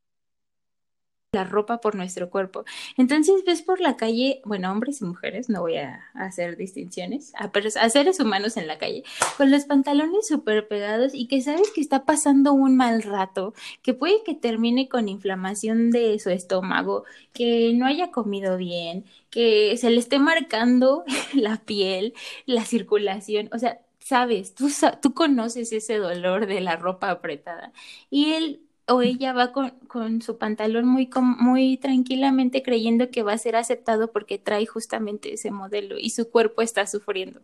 la 1.35 1.45
ropa 1.45 1.81
por 1.81 1.95
nuestro 1.95 2.29
cuerpo. 2.29 2.67
Entonces 2.99 3.43
ves 3.47 3.63
por 3.63 3.81
la 3.81 3.97
calle, 3.97 4.43
bueno, 4.45 4.71
hombres 4.71 5.01
y 5.01 5.07
mujeres, 5.07 5.49
no 5.49 5.63
voy 5.63 5.77
a, 5.79 6.03
hacer 6.13 6.59
distinciones, 6.59 7.33
a, 7.37 7.51
a, 7.81 7.89
seres 7.89 8.21
humanos 8.21 8.59
en 8.59 8.67
la 8.67 8.77
calle, 8.77 9.03
con 9.39 9.51
los 9.51 9.65
pantalones 9.65 10.29
súper 10.29 10.69
pegados 10.69 11.15
y 11.15 11.29
que 11.29 11.41
sabes 11.41 11.71
que 11.71 11.81
está 11.81 12.05
pasando 12.05 12.53
un 12.53 12.77
mal 12.77 13.03
rato, 13.03 13.55
que 13.81 13.95
puede 13.95 14.23
que 14.25 14.35
termine 14.35 14.91
con 14.91 15.09
inflamación 15.09 15.91
de 15.91 16.19
su 16.19 16.29
estómago, 16.29 17.05
que 17.33 17.73
no 17.73 17.87
haya 17.87 18.11
comido 18.11 18.59
bien, 18.59 19.07
que 19.31 19.75
se 19.79 19.89
le 19.89 20.01
esté 20.01 20.19
marcando 20.19 21.03
la 21.33 21.57
piel, 21.57 22.13
la 22.45 22.67
circulación, 22.67 23.49
o 23.55 23.59
sea, 23.59 23.81
sabes, 24.01 24.55
tú, 24.55 24.71
tú 25.01 25.15
conoces 25.15 25.73
ese 25.73 25.97
dolor 25.97 26.45
de 26.45 26.61
la 26.61 26.77
ropa 26.77 27.11
apretada 27.11 27.73
y 28.11 28.33
él 28.35 28.61
o 28.87 29.03
ella 29.03 29.33
va 29.33 29.53
con, 29.53 29.71
con 29.89 30.23
su 30.23 30.39
pantalón 30.39 30.87
muy, 30.87 31.09
muy 31.39 31.77
tranquilamente 31.79 32.63
creyendo 32.63 33.11
que 33.11 33.23
va 33.23 33.33
a 33.35 33.39
ser 33.39 33.57
aceptado 33.57 34.13
porque 34.13 34.39
trae 34.39 34.67
justamente 34.67 35.35
ese 35.35 35.51
modelo 35.51 35.99
y 35.99 36.11
su 36.11 36.31
cuerpo 36.31 36.63
está 36.63 36.87
sufriendo. 36.87 37.41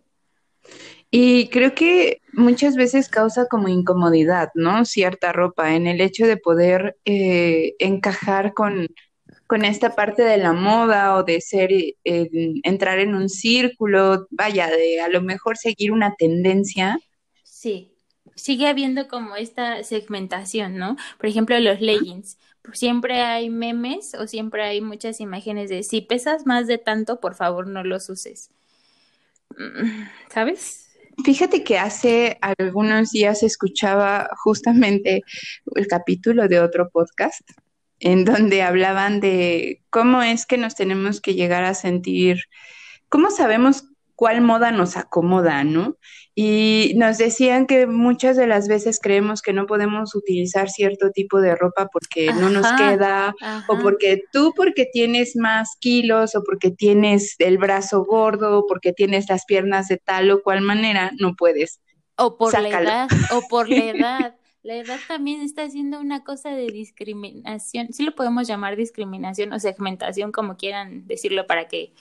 Y 1.10 1.48
creo 1.48 1.74
que 1.74 2.20
muchas 2.32 2.76
veces 2.76 3.08
causa 3.08 3.46
como 3.46 3.68
incomodidad, 3.68 4.50
¿no? 4.54 4.84
Cierta 4.84 5.32
ropa 5.32 5.74
en 5.74 5.86
el 5.86 6.00
hecho 6.00 6.26
de 6.26 6.36
poder 6.36 6.98
eh, 7.06 7.74
encajar 7.78 8.52
con, 8.52 8.88
con 9.46 9.64
esta 9.64 9.94
parte 9.94 10.22
de 10.22 10.36
la 10.36 10.52
moda 10.52 11.16
o 11.16 11.22
de 11.24 11.40
ser, 11.40 11.72
eh, 11.72 11.94
entrar 12.62 12.98
en 12.98 13.14
un 13.14 13.30
círculo, 13.30 14.26
vaya, 14.30 14.68
de 14.68 15.00
a 15.00 15.08
lo 15.08 15.22
mejor 15.22 15.56
seguir 15.56 15.92
una 15.92 16.14
tendencia. 16.16 16.98
Sí, 17.42 17.97
sigue 18.38 18.66
habiendo 18.68 19.08
como 19.08 19.36
esta 19.36 19.82
segmentación, 19.84 20.76
¿no? 20.76 20.96
Por 21.18 21.28
ejemplo, 21.28 21.58
los 21.58 21.80
leggings. 21.80 22.38
Siempre 22.72 23.22
hay 23.22 23.50
memes 23.50 24.14
o 24.14 24.26
siempre 24.26 24.62
hay 24.62 24.80
muchas 24.80 25.20
imágenes 25.20 25.70
de 25.70 25.82
si 25.82 26.02
pesas 26.02 26.46
más 26.46 26.66
de 26.66 26.78
tanto, 26.78 27.20
por 27.20 27.34
favor 27.34 27.66
no 27.66 27.82
los 27.82 28.08
uses. 28.10 28.50
Mm, 29.56 30.06
¿Sabes? 30.28 30.88
Fíjate 31.24 31.64
que 31.64 31.78
hace 31.78 32.38
algunos 32.40 33.10
días 33.10 33.42
escuchaba 33.42 34.30
justamente 34.36 35.22
el 35.74 35.86
capítulo 35.88 36.46
de 36.46 36.60
otro 36.60 36.90
podcast 36.90 37.40
en 38.00 38.24
donde 38.24 38.62
hablaban 38.62 39.18
de 39.20 39.82
cómo 39.90 40.22
es 40.22 40.46
que 40.46 40.58
nos 40.58 40.76
tenemos 40.76 41.20
que 41.20 41.34
llegar 41.34 41.64
a 41.64 41.74
sentir, 41.74 42.44
cómo 43.08 43.30
sabemos 43.30 43.84
cuál 44.18 44.40
moda 44.40 44.72
nos 44.72 44.96
acomoda, 44.96 45.62
¿no? 45.62 45.96
Y 46.34 46.94
nos 46.96 47.18
decían 47.18 47.66
que 47.68 47.86
muchas 47.86 48.36
de 48.36 48.48
las 48.48 48.66
veces 48.66 48.98
creemos 49.00 49.42
que 49.42 49.52
no 49.52 49.66
podemos 49.66 50.12
utilizar 50.16 50.70
cierto 50.70 51.12
tipo 51.12 51.40
de 51.40 51.54
ropa 51.54 51.86
porque 51.92 52.32
no 52.32 52.50
nos 52.50 52.66
queda, 52.72 53.32
o 53.68 53.78
porque 53.78 54.20
tú 54.32 54.52
porque 54.56 54.86
tienes 54.92 55.36
más 55.36 55.76
kilos, 55.78 56.34
o 56.34 56.42
porque 56.42 56.72
tienes 56.72 57.36
el 57.38 57.58
brazo 57.58 58.02
gordo, 58.04 58.58
o 58.58 58.66
porque 58.66 58.92
tienes 58.92 59.28
las 59.28 59.44
piernas 59.44 59.86
de 59.86 59.98
tal 59.98 60.32
o 60.32 60.42
cual 60.42 60.62
manera, 60.62 61.12
no 61.20 61.36
puedes. 61.36 61.80
O 62.16 62.36
por 62.36 62.60
la 62.60 62.68
edad, 62.68 63.08
o 63.30 63.42
por 63.48 63.68
la 63.68 63.84
edad 63.84 64.37
la 64.68 64.76
edad 64.76 65.00
también 65.08 65.40
está 65.40 65.62
haciendo 65.62 65.98
una 65.98 66.24
cosa 66.24 66.50
de 66.50 66.66
discriminación, 66.66 67.90
sí 67.90 68.04
lo 68.04 68.14
podemos 68.14 68.46
llamar 68.46 68.76
discriminación 68.76 69.50
o 69.54 69.58
segmentación, 69.58 70.30
como 70.30 70.58
quieran 70.58 71.06
decirlo, 71.06 71.46
para 71.46 71.68
que 71.68 71.94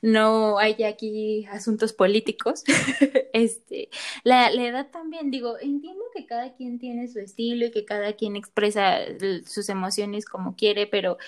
no 0.00 0.58
haya 0.58 0.88
aquí 0.88 1.44
asuntos 1.50 1.92
políticos. 1.92 2.64
este, 3.34 3.90
la, 4.22 4.50
la 4.50 4.64
edad 4.64 4.90
también, 4.90 5.30
digo, 5.30 5.58
entiendo 5.58 6.02
que 6.14 6.24
cada 6.24 6.54
quien 6.54 6.78
tiene 6.78 7.08
su 7.08 7.18
estilo 7.18 7.66
y 7.66 7.70
que 7.70 7.84
cada 7.84 8.14
quien 8.14 8.36
expresa 8.36 9.00
sus 9.44 9.68
emociones 9.68 10.24
como 10.24 10.56
quiere, 10.56 10.86
pero 10.86 11.18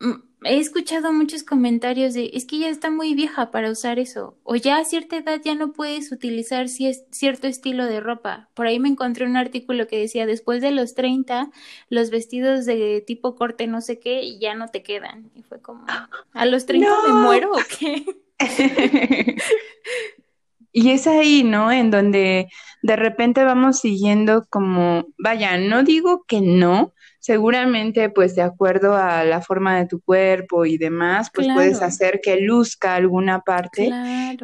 mm, 0.00 0.27
he 0.42 0.58
escuchado 0.58 1.12
muchos 1.12 1.42
comentarios 1.42 2.14
de 2.14 2.30
es 2.34 2.44
que 2.44 2.58
ya 2.58 2.68
está 2.68 2.90
muy 2.90 3.14
vieja 3.14 3.50
para 3.50 3.70
usar 3.70 3.98
eso 3.98 4.36
o 4.44 4.56
ya 4.56 4.78
a 4.78 4.84
cierta 4.84 5.16
edad 5.16 5.40
ya 5.44 5.54
no 5.54 5.72
puedes 5.72 6.12
utilizar 6.12 6.68
cierto 6.68 7.46
estilo 7.46 7.86
de 7.86 8.00
ropa. 8.00 8.48
Por 8.54 8.66
ahí 8.66 8.78
me 8.78 8.88
encontré 8.88 9.26
un 9.26 9.36
artículo 9.36 9.86
que 9.86 9.98
decía 9.98 10.26
después 10.26 10.62
de 10.62 10.70
los 10.70 10.94
30 10.94 11.50
los 11.88 12.10
vestidos 12.10 12.66
de 12.66 13.02
tipo 13.06 13.34
corte 13.34 13.66
no 13.66 13.80
sé 13.80 13.98
qué 13.98 14.38
ya 14.38 14.54
no 14.54 14.68
te 14.68 14.82
quedan 14.82 15.30
y 15.34 15.42
fue 15.42 15.60
como 15.60 15.84
a 16.32 16.46
los 16.46 16.66
30 16.66 16.88
me 17.06 17.14
muero 17.14 17.52
o 17.52 17.58
qué. 17.78 18.04
y 20.72 20.90
es 20.90 21.06
ahí, 21.06 21.42
¿no? 21.42 21.72
En 21.72 21.90
donde 21.90 22.48
de 22.82 22.96
repente 22.96 23.42
vamos 23.44 23.80
siguiendo 23.80 24.46
como, 24.48 25.06
vaya, 25.18 25.58
no 25.58 25.82
digo 25.82 26.24
que 26.26 26.40
no, 26.40 26.94
seguramente 27.28 28.08
pues 28.08 28.34
de 28.34 28.40
acuerdo 28.40 28.96
a 28.96 29.22
la 29.22 29.42
forma 29.42 29.76
de 29.76 29.84
tu 29.84 30.00
cuerpo 30.00 30.64
y 30.64 30.78
demás, 30.78 31.28
pues 31.34 31.46
puedes 31.52 31.82
hacer 31.82 32.20
que 32.22 32.40
luzca 32.40 32.94
alguna 32.94 33.42
parte, 33.42 33.90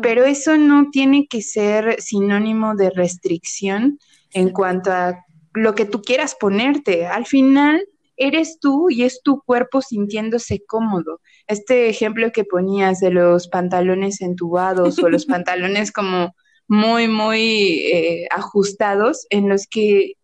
pero 0.03 0.27
eso 0.27 0.59
no 0.59 0.91
tiene 0.91 1.27
que 1.27 1.41
ser 1.41 1.99
sinónimo 2.03 2.75
de 2.75 2.91
restricción 2.91 3.99
en 4.35 4.51
cuanto 4.51 4.93
a 4.93 5.25
lo 5.55 5.75
que 5.75 5.87
tú 5.87 6.03
quieras 6.03 6.37
ponerte. 6.39 7.07
Al 7.07 7.25
final 7.25 7.89
eres 8.19 8.59
tú 8.61 8.91
y 8.91 9.05
es 9.05 9.23
tu 9.23 9.41
cuerpo 9.41 9.81
sintiéndose 9.81 10.63
cómodo. 10.67 11.23
Este 11.47 11.89
ejemplo 11.89 12.33
que 12.33 12.45
ponías 12.45 13.01
de 13.01 13.13
los 13.13 13.49
pantalones 13.49 14.21
entubados 14.21 14.99
o 14.99 15.09
los 15.09 15.25
pantalones 15.35 15.91
como 15.91 16.35
muy, 16.69 17.09
muy 17.09 17.87
eh, 17.91 18.29
ajustados 18.31 19.27
en 19.31 19.49
los 19.49 19.67
que 19.67 20.19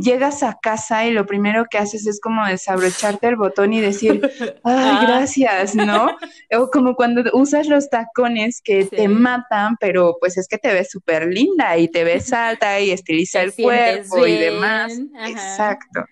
llegas 0.00 0.42
a 0.42 0.58
casa 0.60 1.06
y 1.06 1.10
lo 1.10 1.26
primero 1.26 1.66
que 1.70 1.78
haces 1.78 2.06
es 2.06 2.20
como 2.20 2.46
desabrocharte 2.46 3.28
el 3.28 3.36
botón 3.36 3.72
y 3.72 3.80
decir, 3.80 4.20
ay, 4.64 5.06
gracias, 5.06 5.74
¿no? 5.74 6.16
O 6.56 6.70
como 6.70 6.94
cuando 6.94 7.22
usas 7.34 7.68
los 7.68 7.90
tacones 7.90 8.60
que 8.62 8.86
te 8.86 9.08
matan, 9.08 9.76
pero 9.78 10.16
pues 10.18 10.38
es 10.38 10.48
que 10.48 10.58
te 10.58 10.72
ves 10.72 10.90
súper 10.90 11.26
linda 11.26 11.76
y 11.76 11.88
te 11.88 12.04
ves 12.04 12.32
alta 12.32 12.80
y 12.80 12.90
estiliza 12.90 13.42
el 13.42 13.52
cuerpo 13.52 14.26
y 14.26 14.36
demás. 14.38 14.98
Exacto. 15.26 16.04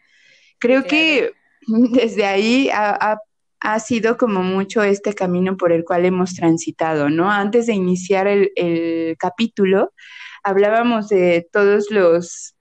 Creo 0.58 0.84
que 0.84 1.32
desde 1.66 2.26
ahí 2.26 2.70
ha, 2.72 3.18
sido 3.78 4.16
como 4.16 4.42
mucho 4.42 4.82
este 4.82 5.14
camino 5.14 5.56
por 5.56 5.72
el 5.72 5.84
cual 5.84 6.04
hemos 6.04 6.34
transitado, 6.34 7.08
¿no? 7.08 7.30
Antes 7.30 7.66
de 7.66 7.74
iniciar 7.74 8.26
el, 8.26 8.50
el 8.56 9.16
capítulo, 9.18 9.92
hablábamos 10.42 11.08
de 11.08 11.46
todos 11.52 11.90
los 11.90 12.54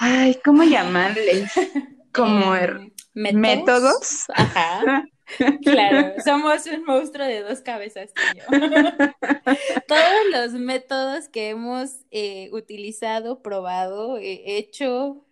ay, 0.00 0.38
¿cómo 0.44 0.64
llamarles? 0.64 1.52
Como 2.12 2.56
er, 2.56 2.90
métodos. 3.14 4.24
Ajá. 4.34 5.04
Claro, 5.62 6.14
somos 6.24 6.66
un 6.66 6.84
monstruo 6.84 7.24
de 7.24 7.42
dos 7.42 7.60
cabezas, 7.60 8.10
Todos 9.86 10.20
los 10.32 10.54
métodos 10.54 11.28
que 11.28 11.50
hemos 11.50 11.98
eh, 12.10 12.50
utilizado, 12.50 13.40
probado, 13.40 14.18
eh, 14.18 14.42
hecho 14.44 15.24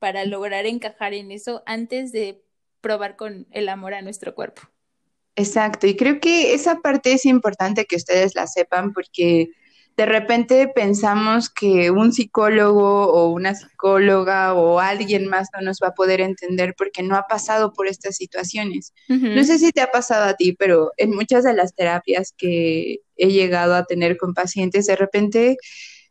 para 0.00 0.24
lograr 0.24 0.66
encajar 0.66 1.14
en 1.14 1.30
eso 1.30 1.62
antes 1.66 2.10
de 2.10 2.42
probar 2.80 3.14
con 3.14 3.46
el 3.52 3.68
amor 3.68 3.94
a 3.94 4.02
nuestro 4.02 4.34
cuerpo. 4.34 4.62
Exacto, 5.36 5.86
y 5.86 5.94
creo 5.94 6.18
que 6.18 6.52
esa 6.52 6.80
parte 6.80 7.12
es 7.12 7.24
importante 7.24 7.84
que 7.84 7.94
ustedes 7.94 8.34
la 8.34 8.48
sepan 8.48 8.92
porque 8.92 9.50
de 9.96 10.06
repente 10.06 10.68
pensamos 10.74 11.50
que 11.50 11.90
un 11.90 12.12
psicólogo 12.12 13.12
o 13.12 13.30
una 13.30 13.54
psicóloga 13.54 14.54
o 14.54 14.80
alguien 14.80 15.28
más 15.28 15.48
no 15.54 15.60
nos 15.62 15.80
va 15.82 15.88
a 15.88 15.94
poder 15.94 16.20
entender 16.20 16.74
porque 16.76 17.02
no 17.02 17.16
ha 17.16 17.26
pasado 17.28 17.72
por 17.72 17.86
estas 17.86 18.16
situaciones. 18.16 18.94
No 19.08 19.44
sé 19.44 19.58
si 19.58 19.70
te 19.70 19.80
ha 19.80 19.90
pasado 19.90 20.24
a 20.24 20.34
ti, 20.34 20.54
pero 20.54 20.92
en 20.96 21.10
muchas 21.10 21.44
de 21.44 21.52
las 21.52 21.74
terapias 21.74 22.32
que 22.36 23.00
he 23.16 23.28
llegado 23.28 23.74
a 23.74 23.84
tener 23.84 24.16
con 24.16 24.34
pacientes, 24.34 24.86
de 24.86 24.96
repente 24.96 25.56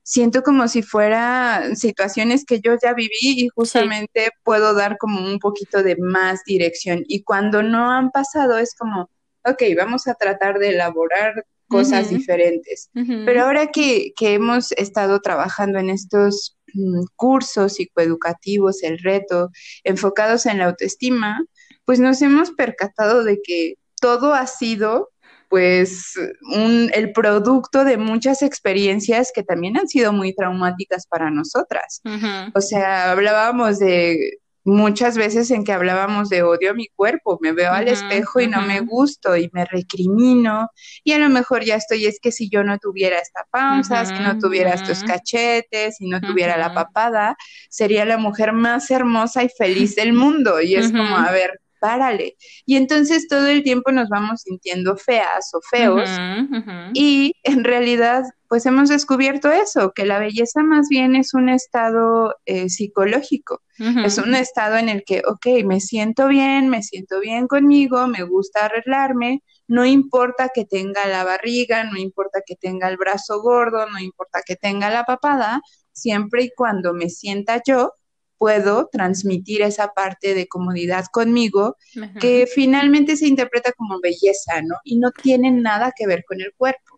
siento 0.04 0.44
como 0.44 0.68
si 0.68 0.84
fuera 0.84 1.76
situaciones 1.76 2.46
que 2.46 2.60
yo 2.60 2.76
ya 2.82 2.94
viví 2.94 3.12
y 3.22 3.48
justamente 3.50 4.30
puedo 4.44 4.74
dar 4.74 4.98
como 4.98 5.26
un 5.26 5.40
poquito 5.40 5.84
de 5.84 5.96
más 5.98 6.44
dirección. 6.46 7.04
Y 7.08 7.24
cuando 7.24 7.64
no 7.64 7.92
han 7.92 8.12
pasado 8.12 8.58
es 8.58 8.76
como, 8.76 9.10
ok, 9.46 9.64
vamos 9.76 10.08
a 10.08 10.14
tratar 10.14 10.60
de 10.60 10.70
elaborar 10.70 11.46
cosas 11.72 12.10
diferentes. 12.10 12.90
Pero 12.94 13.44
ahora 13.44 13.68
que, 13.68 14.14
hemos 14.20 14.72
estado 14.74 15.20
trabajando 15.22 15.80
en 15.80 15.90
estos 15.90 16.58
mm, 16.74 17.06
cursos 17.16 17.74
psicoeducativos, 17.74 18.84
el 18.84 19.00
reto, 19.00 19.50
enfocados 19.84 20.46
en 20.46 20.60
la 20.60 20.66
autoestima, 20.66 21.44
pues 21.86 22.00
nos 22.00 22.22
hemos 22.22 22.52
percatado 22.52 23.24
de 23.24 23.40
que 23.42 23.76
todo 24.00 24.34
ha 24.34 24.48
sido 24.48 25.10
pues 25.50 26.14
un, 26.54 26.90
el 26.94 27.12
producto 27.12 27.84
de 27.84 27.98
muchas 27.98 28.42
experiencias 28.42 29.32
que 29.36 29.44
también 29.44 29.78
han 29.78 29.90
sido 29.90 30.14
muy 30.14 30.34
traumáticas 30.34 31.06
para 31.08 31.30
nosotras. 31.30 32.02
O 32.54 32.62
sea, 32.62 33.12
hablábamos 33.12 33.80
de 33.80 34.40
muchas 34.64 35.18
veces 35.18 35.50
en 35.52 35.64
que 35.64 35.74
hablábamos 35.74 36.30
de 36.30 36.44
odio 36.44 36.72
a 36.72 36.74
mi 36.74 36.88
cuerpo, 36.96 37.38
me 37.42 37.52
veo 37.52 37.72
al 37.72 37.88
espejo 37.88 38.40
y 38.40 38.48
no 38.48 38.62
me 38.62 38.82
gusto 38.82 39.36
y 39.36 39.50
me 39.54 39.66
recrimino 39.66 40.70
y 41.04 41.14
a 41.14 41.20
lo 41.20 41.30
mejor 41.30 41.64
ya 41.64 41.76
estoy, 41.76 42.06
es 42.06 42.20
que 42.22 42.32
si 42.32 42.50
yo 42.50 42.64
no 42.64 42.78
tuviera 42.78 43.18
esta 43.18 43.46
panza, 43.50 44.06
si 44.06 44.14
no 44.14 44.38
tuviera 44.38 44.74
estos 44.74 45.04
cachetes, 45.04 45.98
si 45.98 46.08
no 46.08 46.22
tuviera 46.22 46.58
la 46.58 46.74
papada, 46.74 47.36
sería 47.70 48.06
la 48.06 48.18
mujer 48.18 48.54
más 48.54 48.92
hermosa 48.92 49.44
y 49.44 49.50
feliz 49.50 49.96
del 49.96 50.14
mundo 50.14 50.62
y 50.62 50.76
es 50.76 50.92
como, 50.92 51.18
a 51.18 51.32
ver, 51.32 51.60
párale. 51.80 52.38
Y 52.66 52.76
entonces 52.76 53.28
todo 53.28 53.48
el 53.48 53.64
tiempo 53.64 53.92
nos 53.92 54.08
vamos 54.10 54.42
sintiendo 54.42 54.96
feas 54.96 55.52
o 55.54 55.62
feos 55.62 56.10
y 56.94 57.36
en 57.44 57.64
realidad 57.64 58.24
pues 58.52 58.66
hemos 58.66 58.90
descubierto 58.90 59.50
eso, 59.50 59.94
que 59.94 60.06
la 60.06 60.20
belleza 60.20 60.62
más 60.62 60.90
bien 60.90 61.16
es 61.16 61.34
un 61.34 61.48
estado 61.48 62.36
eh, 62.46 62.68
psicológico, 62.68 63.62
es 63.80 64.18
un 64.18 64.36
estado 64.36 64.76
en 64.76 64.90
el 64.90 65.06
que, 65.06 65.22
ok, 65.26 65.64
me 65.64 65.80
siento 65.80 66.28
bien, 66.28 66.68
me 66.68 66.84
siento 66.84 67.22
bien 67.22 67.48
conmigo, 67.48 68.08
me 68.08 68.24
gusta 68.24 68.66
arreglarme, 68.66 69.42
no 69.70 69.86
importa 69.86 70.50
que 70.54 70.66
tenga 70.66 71.08
la 71.08 71.24
barriga, 71.24 71.86
no 71.86 71.96
importa 71.96 72.42
que 72.46 72.58
tenga 72.58 72.90
el 72.90 72.98
brazo 72.98 73.42
gordo, 73.42 73.90
no 73.90 74.00
importa 74.00 74.42
que 74.46 74.58
tenga 74.58 74.90
la 74.90 75.06
papada, 75.06 75.62
siempre 75.94 76.44
y 76.44 76.52
cuando 76.54 76.94
me 76.94 77.10
sienta 77.10 77.62
yo, 77.66 77.94
puedo 78.38 78.90
transmitir 78.92 79.62
esa 79.62 79.94
parte 79.94 80.34
de 80.34 80.50
comodidad 80.50 81.06
conmigo 81.14 81.78
que 82.20 82.50
finalmente 82.54 83.16
se 83.16 83.28
interpreta 83.28 83.72
como 83.72 84.02
belleza, 84.02 84.62
¿no? 84.62 84.76
Y 84.84 84.98
no 84.98 85.12
tiene 85.12 85.52
nada 85.52 85.94
que 85.96 86.06
ver 86.06 86.26
con 86.28 86.42
el 86.42 86.52
cuerpo. 86.58 86.91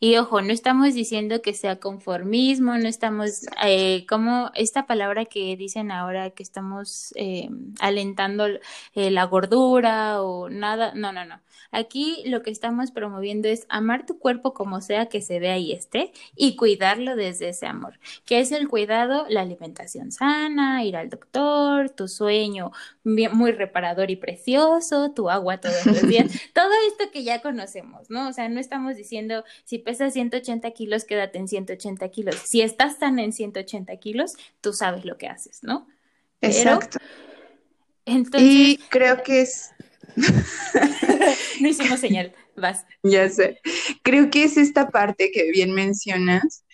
Y 0.00 0.16
ojo, 0.16 0.40
no 0.42 0.52
estamos 0.52 0.94
diciendo 0.94 1.42
que 1.42 1.54
sea 1.54 1.80
conformismo, 1.80 2.76
no 2.78 2.88
estamos, 2.88 3.46
eh, 3.64 4.06
como 4.08 4.50
esta 4.54 4.86
palabra 4.86 5.24
que 5.24 5.56
dicen 5.56 5.90
ahora 5.90 6.30
que 6.30 6.42
estamos 6.42 7.12
eh, 7.16 7.48
alentando 7.80 8.46
eh, 8.94 9.10
la 9.10 9.24
gordura 9.24 10.22
o 10.22 10.48
nada, 10.48 10.92
no, 10.94 11.12
no, 11.12 11.24
no. 11.24 11.40
Aquí 11.70 12.22
lo 12.24 12.42
que 12.42 12.50
estamos 12.50 12.90
promoviendo 12.92 13.48
es 13.48 13.66
amar 13.68 14.06
tu 14.06 14.18
cuerpo 14.18 14.54
como 14.54 14.80
sea 14.80 15.06
que 15.06 15.20
se 15.20 15.38
vea 15.38 15.58
y 15.58 15.72
esté 15.72 16.12
y 16.34 16.56
cuidarlo 16.56 17.14
desde 17.14 17.50
ese 17.50 17.66
amor. 17.66 17.98
¿Qué 18.24 18.40
es 18.40 18.52
el 18.52 18.68
cuidado? 18.68 19.26
La 19.28 19.42
alimentación 19.42 20.10
sana, 20.10 20.82
ir 20.84 20.96
al 20.96 21.10
doctor, 21.10 21.90
tu 21.90 22.08
sueño 22.08 22.72
muy 23.04 23.52
reparador 23.52 24.10
y 24.10 24.16
precioso, 24.16 25.12
tu 25.12 25.30
agua 25.30 25.58
todos 25.58 25.86
los 25.86 26.06
días, 26.06 26.30
todo 26.54 26.70
esto 26.88 27.10
que 27.12 27.24
ya 27.24 27.40
conocemos, 27.40 28.10
¿no? 28.10 28.28
O 28.28 28.32
sea, 28.32 28.48
no 28.48 28.60
estamos 28.60 28.96
diciendo 28.96 29.44
si 29.68 29.76
pesas 29.76 30.14
180 30.14 30.70
kilos, 30.70 31.04
quédate 31.04 31.36
en 31.36 31.46
180 31.46 32.08
kilos. 32.08 32.36
Si 32.42 32.62
estás 32.62 32.98
tan 32.98 33.18
en 33.18 33.34
180 33.34 33.94
kilos, 33.98 34.32
tú 34.62 34.72
sabes 34.72 35.04
lo 35.04 35.18
que 35.18 35.26
haces, 35.26 35.62
¿no? 35.62 35.86
Exacto. 36.40 36.96
entonces... 38.06 38.48
Y 38.48 38.78
creo 38.88 39.22
que 39.22 39.42
es 39.42 39.72
no 41.60 41.68
hicimos 41.68 42.00
señal, 42.00 42.32
vas. 42.56 42.86
Ya 43.02 43.28
sé. 43.28 43.60
Creo 44.02 44.30
que 44.30 44.44
es 44.44 44.56
esta 44.56 44.88
parte 44.88 45.30
que 45.34 45.50
bien 45.50 45.74
mencionas, 45.74 46.64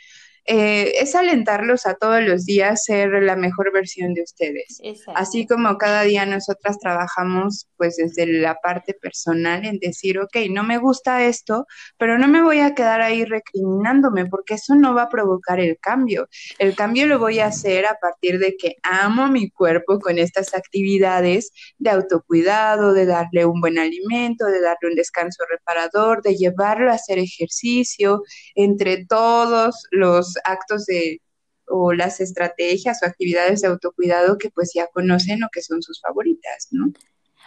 eh, 0.47 0.93
es 1.01 1.15
alentarlos 1.15 1.87
a 1.87 1.95
todos 1.95 2.23
los 2.23 2.45
días 2.45 2.85
ser 2.85 3.11
la 3.23 3.35
mejor 3.35 3.73
versión 3.73 4.13
de 4.13 4.23
ustedes. 4.23 4.79
Así 5.15 5.47
como 5.47 5.79
cada 5.79 6.03
día 6.03 6.27
nosotras 6.27 6.79
trabajamos 6.79 7.69
pues 7.77 7.97
desde 7.97 8.27
la 8.27 8.57
parte 8.57 8.95
personal 8.95 9.65
en 9.65 9.79
decir, 9.79 10.19
ok, 10.19 10.37
no 10.51 10.63
me 10.63 10.77
gusta 10.77 11.25
esto, 11.25 11.67
pero 11.99 12.19
no 12.19 12.29
me 12.29 12.43
voy 12.43 12.61
a 12.61 12.75
quedar 12.75 13.01
ahí 13.01 13.25
recriminándome 13.25 14.27
porque 14.27 14.55
eso 14.55 14.75
no 14.75 14.95
va 14.95 15.05
a 15.05 15.09
provocar 15.09 15.61
el 15.61 15.79
cambio. 15.79 16.29
El 16.59 16.75
cambio 16.75 17.07
lo 17.07 17.19
voy 17.19 17.39
a 17.39 17.47
hacer 17.47 17.87
a 17.87 17.99
partir 18.01 18.39
de 18.39 18.57
que 18.57 18.77
amo 18.83 19.29
mi 19.29 19.51
cuerpo 19.51 19.99
con 19.99 20.19
estas 20.19 20.55
actividades 20.55 21.53
de 21.79 21.91
autocuidado, 21.91 22.93
de 22.93 23.07
darle 23.07 23.47
un 23.47 23.61
buen 23.61 23.79
alimento, 23.79 24.45
de 24.47 24.61
darle 24.61 24.91
un 24.91 24.95
descanso 24.95 25.43
reparador, 25.51 26.23
de 26.23 26.37
llevarlo 26.37 26.91
a 26.91 26.95
hacer 26.95 27.19
ejercicio, 27.19 28.23
entre 28.55 29.07
todos 29.07 29.85
los 29.91 30.34
actos 30.45 30.87
de 30.87 31.21
o 31.67 31.93
las 31.93 32.21
estrategias 32.21 33.03
o 33.03 33.07
actividades 33.07 33.63
de 33.63 33.69
autocuidado 33.69 34.39
que 34.39 34.51
pues 34.51 34.73
ya 34.75 34.87
conocen 34.89 35.43
o 35.45 35.49
que 35.51 35.63
son 35.63 35.83
sus 35.83 36.01
favoritas, 36.01 36.69
¿no? 36.71 36.93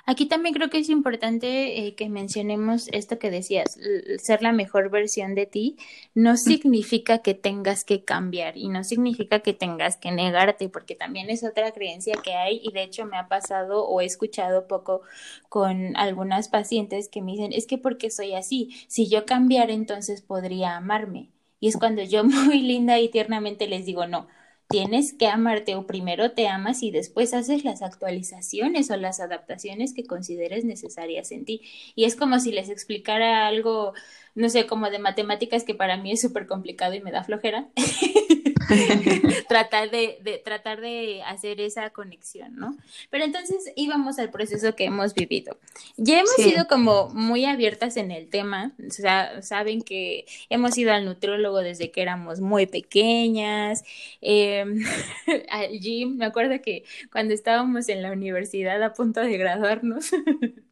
Aquí 0.10 0.26
también 0.26 0.54
creo 0.56 0.69
que 0.69 0.78
es 0.78 0.89
importante 0.89 1.86
eh, 1.86 1.95
que 1.95 2.08
mencionemos 2.08 2.88
esto 2.93 3.19
que 3.19 3.30
decías, 3.30 3.78
ser 4.19 4.41
la 4.41 4.54
mejor 4.54 4.89
versión 4.89 5.36
de 5.36 5.45
ti 5.45 5.76
no 6.15 6.38
significa 6.38 7.19
que 7.19 7.34
tengas 7.34 7.84
que 7.84 8.06
cambiar 8.06 8.58
y 8.58 8.69
no 8.69 8.86
significa 8.86 9.41
que 9.41 9.54
tengas 9.54 9.97
que 9.97 10.12
negarte, 10.12 10.69
porque 10.69 10.95
también 10.95 11.30
es 11.30 11.43
otra 11.43 11.73
creencia 11.73 12.15
que 12.23 12.34
hay 12.36 12.62
y 12.63 12.71
de 12.71 12.84
hecho 12.84 13.06
me 13.06 13.17
ha 13.17 13.28
pasado 13.28 13.86
o 13.86 14.00
he 14.00 14.06
escuchado 14.06 14.65
poco 14.67 15.02
con 15.50 15.97
algunas 15.97 16.47
pacientes 16.47 17.10
que 17.10 17.21
me 17.21 17.34
dicen, 17.34 17.52
es 17.52 17.67
que 17.67 17.78
porque 17.78 18.10
soy 18.10 18.34
así, 18.34 18.78
si 18.88 19.10
yo 19.10 19.26
cambiara 19.26 19.73
entonces 19.73 20.21
podría 20.21 20.78
amarme. 20.78 21.32
Y 21.60 21.67
es 21.70 21.78
cuando 21.78 22.04
yo 22.04 22.24
muy 22.24 22.62
linda 22.62 23.00
y 23.00 23.10
tiernamente 23.10 23.67
les 23.67 23.86
digo, 23.86 24.08
no, 24.08 24.28
tienes 24.70 25.13
que 25.13 25.28
amarte 25.28 25.76
o 25.76 25.88
primero 25.88 26.32
te 26.32 26.48
amas 26.48 26.84
y 26.84 26.91
después 26.91 27.34
haces 27.34 27.63
las 27.63 27.82
actualizaciones 27.82 28.91
o 28.91 28.98
las 28.98 29.20
adaptaciones 29.20 29.93
que 29.93 30.06
consideres 30.06 30.65
necesarias 30.65 31.32
en 31.32 31.46
ti. 31.46 31.62
Y 31.96 32.06
es 32.06 32.15
como 32.15 32.39
si 32.39 32.52
les 32.52 32.70
explicara 32.70 33.48
algo, 33.48 33.93
no 34.36 34.50
sé, 34.50 34.67
como 34.67 34.89
de 34.89 35.00
matemáticas 35.00 35.63
que 35.63 35.76
para 35.76 35.98
mí 35.98 36.12
es 36.12 36.22
súper 36.22 36.48
complicado 36.48 36.93
y 36.96 37.02
me 37.02 37.12
da 37.12 37.24
flojera. 37.24 37.70
tratar 39.47 39.89
de, 39.91 40.17
de, 40.21 40.38
tratar 40.38 40.82
de 40.82 41.21
hacer 41.23 41.62
esa 41.62 41.89
conexión, 41.89 42.56
¿no? 42.56 42.77
Pero 43.10 43.23
entonces 43.23 43.71
íbamos 43.75 44.19
al 44.19 44.30
proceso 44.30 44.75
que 44.75 44.86
hemos 44.86 45.13
vivido. 45.13 45.58
Ya 45.97 46.19
hemos 46.19 46.36
sido 46.36 46.67
como 46.67 47.10
muy 47.10 47.45
abiertas 47.45 47.97
en 47.97 48.12
el 48.12 48.30
tema, 48.30 48.73
o 48.86 48.91
sea, 48.91 49.41
saben 49.41 49.82
que 49.82 50.25
hemos 50.49 50.77
ido 50.77 50.93
al 50.93 51.06
nutriólogo 51.06 51.60
desde 51.60 51.91
que 51.91 52.01
éramos 52.01 52.39
muy 52.39 52.65
pequeñas, 52.65 53.84
em, 54.21 54.84
al 55.49 55.80
gym, 55.80 56.17
me 56.17 56.25
acuerdo 56.25 56.62
que 56.62 56.84
cuando 57.12 57.34
estábamos 57.34 57.89
en 57.89 58.01
la 58.01 58.12
universidad 58.12 58.82
a 58.84 58.93
punto 58.93 59.21
de 59.21 59.38
graduarnos, 59.38 60.12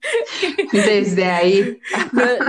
desde 0.71 1.25
ahí 1.25 1.79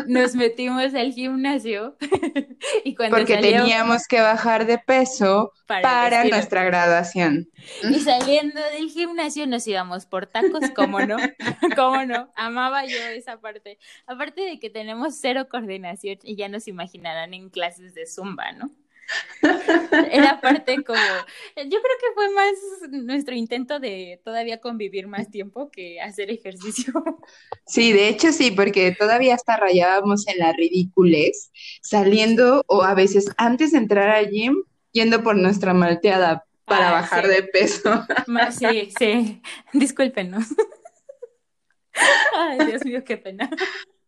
nos, 0.07 0.35
metimos 0.35 0.95
al 0.95 1.13
gimnasio 1.13 1.97
y 2.85 2.95
cuando 2.95 3.17
porque 3.17 3.37
teníamos 3.39 4.07
que 4.07 4.21
bajar 4.21 4.67
de 4.67 4.79
peso 4.79 5.53
para, 5.67 6.25
nuestra 6.25 6.65
graduación. 6.65 7.49
Y 7.91 8.01
saliendo 8.01 8.61
del 8.73 8.89
gimnasio 8.89 9.47
nos 9.47 9.67
íbamos 9.67 10.07
por 10.07 10.27
tacos, 10.27 10.71
¿cómo 10.75 11.01
no? 11.01 11.17
¿Cómo 11.77 12.05
no? 12.05 12.31
Amaba 12.37 12.85
yo 12.85 12.99
esa 13.15 13.41
parte. 13.41 13.79
Aparte 14.07 14.43
de 14.43 14.59
que 14.59 14.71
tenemos 14.71 15.17
cero 15.21 15.49
coordinación 15.51 16.19
y 16.23 16.37
ya 16.37 16.49
nos 16.49 16.69
imaginarán 16.69 17.35
en 17.35 17.51
clases 17.51 17.95
de 17.95 18.07
zumba, 18.07 18.53
¿no? 18.53 18.71
Era 20.11 20.41
parte 20.41 20.83
como, 20.85 20.99
yo 21.57 21.65
creo 21.65 21.97
que 22.01 22.15
fue 22.15 22.31
más 22.31 22.55
nuestro 22.91 23.35
intento 23.35 23.79
de 23.79 24.21
todavía 24.25 24.61
convivir 24.61 25.07
más 25.07 25.31
tiempo 25.31 25.71
que 25.71 26.01
hacer 26.01 26.31
ejercicio. 26.31 26.93
Sí, 27.67 27.93
de 27.93 28.09
hecho 28.09 28.33
sí, 28.33 28.51
porque 28.51 28.93
todavía 28.93 29.35
hasta 29.35 29.57
rayábamos 29.57 30.27
en 30.29 30.39
la 30.39 30.53
ridiculez, 30.53 31.51
saliendo 31.83 32.65
o 32.67 32.83
a 32.83 32.95
veces 32.95 33.31
antes 33.37 33.73
de 33.73 33.79
entrar 33.79 34.09
al 34.09 34.31
gym, 34.31 34.63
yendo 34.93 35.23
por 35.23 35.37
nuestra 35.37 35.75
malteada 35.75 36.45
para 36.65 36.91
bajar 36.91 37.29
de 37.29 37.43
peso. 37.43 38.05
Sí, 38.51 38.91
sí, 38.99 39.43
discúlpenos. 39.73 40.47
Ay, 42.37 42.59
Dios 42.67 42.85
mío, 42.85 43.03
qué 43.05 43.17
pena. 43.17 43.49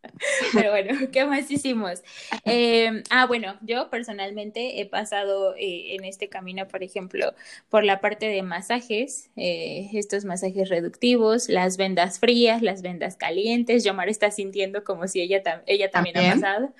Pero 0.52 0.70
bueno, 0.70 0.94
¿qué 1.12 1.24
más 1.24 1.50
hicimos? 1.50 2.02
Em, 2.44 3.02
ah, 3.10 3.26
bueno, 3.26 3.56
yo 3.62 3.90
personalmente 3.90 4.80
he 4.80 4.86
pasado 4.86 5.54
eh, 5.56 5.94
en 5.94 6.04
este 6.04 6.28
camino, 6.28 6.68
por 6.68 6.82
ejemplo, 6.82 7.34
por 7.68 7.84
la 7.84 8.00
parte 8.00 8.26
de 8.26 8.42
masajes, 8.42 9.30
eh, 9.36 9.90
estos 9.94 10.24
masajes 10.24 10.68
reductivos, 10.68 11.48
las 11.48 11.76
vendas 11.76 12.18
frías, 12.18 12.62
las 12.62 12.82
vendas 12.82 13.16
calientes. 13.16 13.84
Yomar 13.84 14.08
está 14.08 14.30
sintiendo 14.30 14.84
como 14.84 15.08
si 15.08 15.20
ella, 15.20 15.42
ella 15.66 15.90
también, 15.90 16.18
ha 16.18 16.34
pasado. 16.34 16.74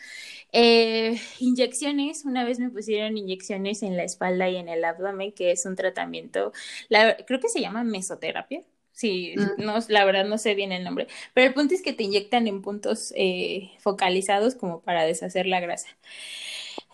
Eh, 0.52 1.20
inyecciones, 1.40 2.24
una 2.24 2.44
vez 2.44 2.58
me 2.58 2.70
pusieron 2.70 3.18
inyecciones 3.18 3.82
en 3.82 3.96
la 3.96 4.04
espalda 4.04 4.48
y 4.48 4.56
en 4.56 4.68
el 4.68 4.84
abdomen, 4.84 5.32
que 5.32 5.50
es 5.50 5.66
un 5.66 5.76
tratamiento, 5.76 6.52
la, 6.88 7.16
creo 7.16 7.40
que 7.40 7.48
se 7.48 7.60
llama 7.60 7.84
mesoterapia. 7.84 8.62
Sí, 8.98 9.34
mm. 9.36 9.62
no, 9.62 9.78
la 9.90 10.04
verdad 10.04 10.24
no 10.24 10.38
sé 10.38 10.56
bien 10.56 10.72
el 10.72 10.82
nombre, 10.82 11.06
pero 11.32 11.46
el 11.46 11.54
punto 11.54 11.72
es 11.72 11.82
que 11.82 11.92
te 11.92 12.02
inyectan 12.02 12.48
en 12.48 12.62
puntos 12.62 13.12
eh, 13.14 13.70
focalizados 13.78 14.56
como 14.56 14.80
para 14.82 15.04
deshacer 15.04 15.46
la 15.46 15.60
grasa. 15.60 15.86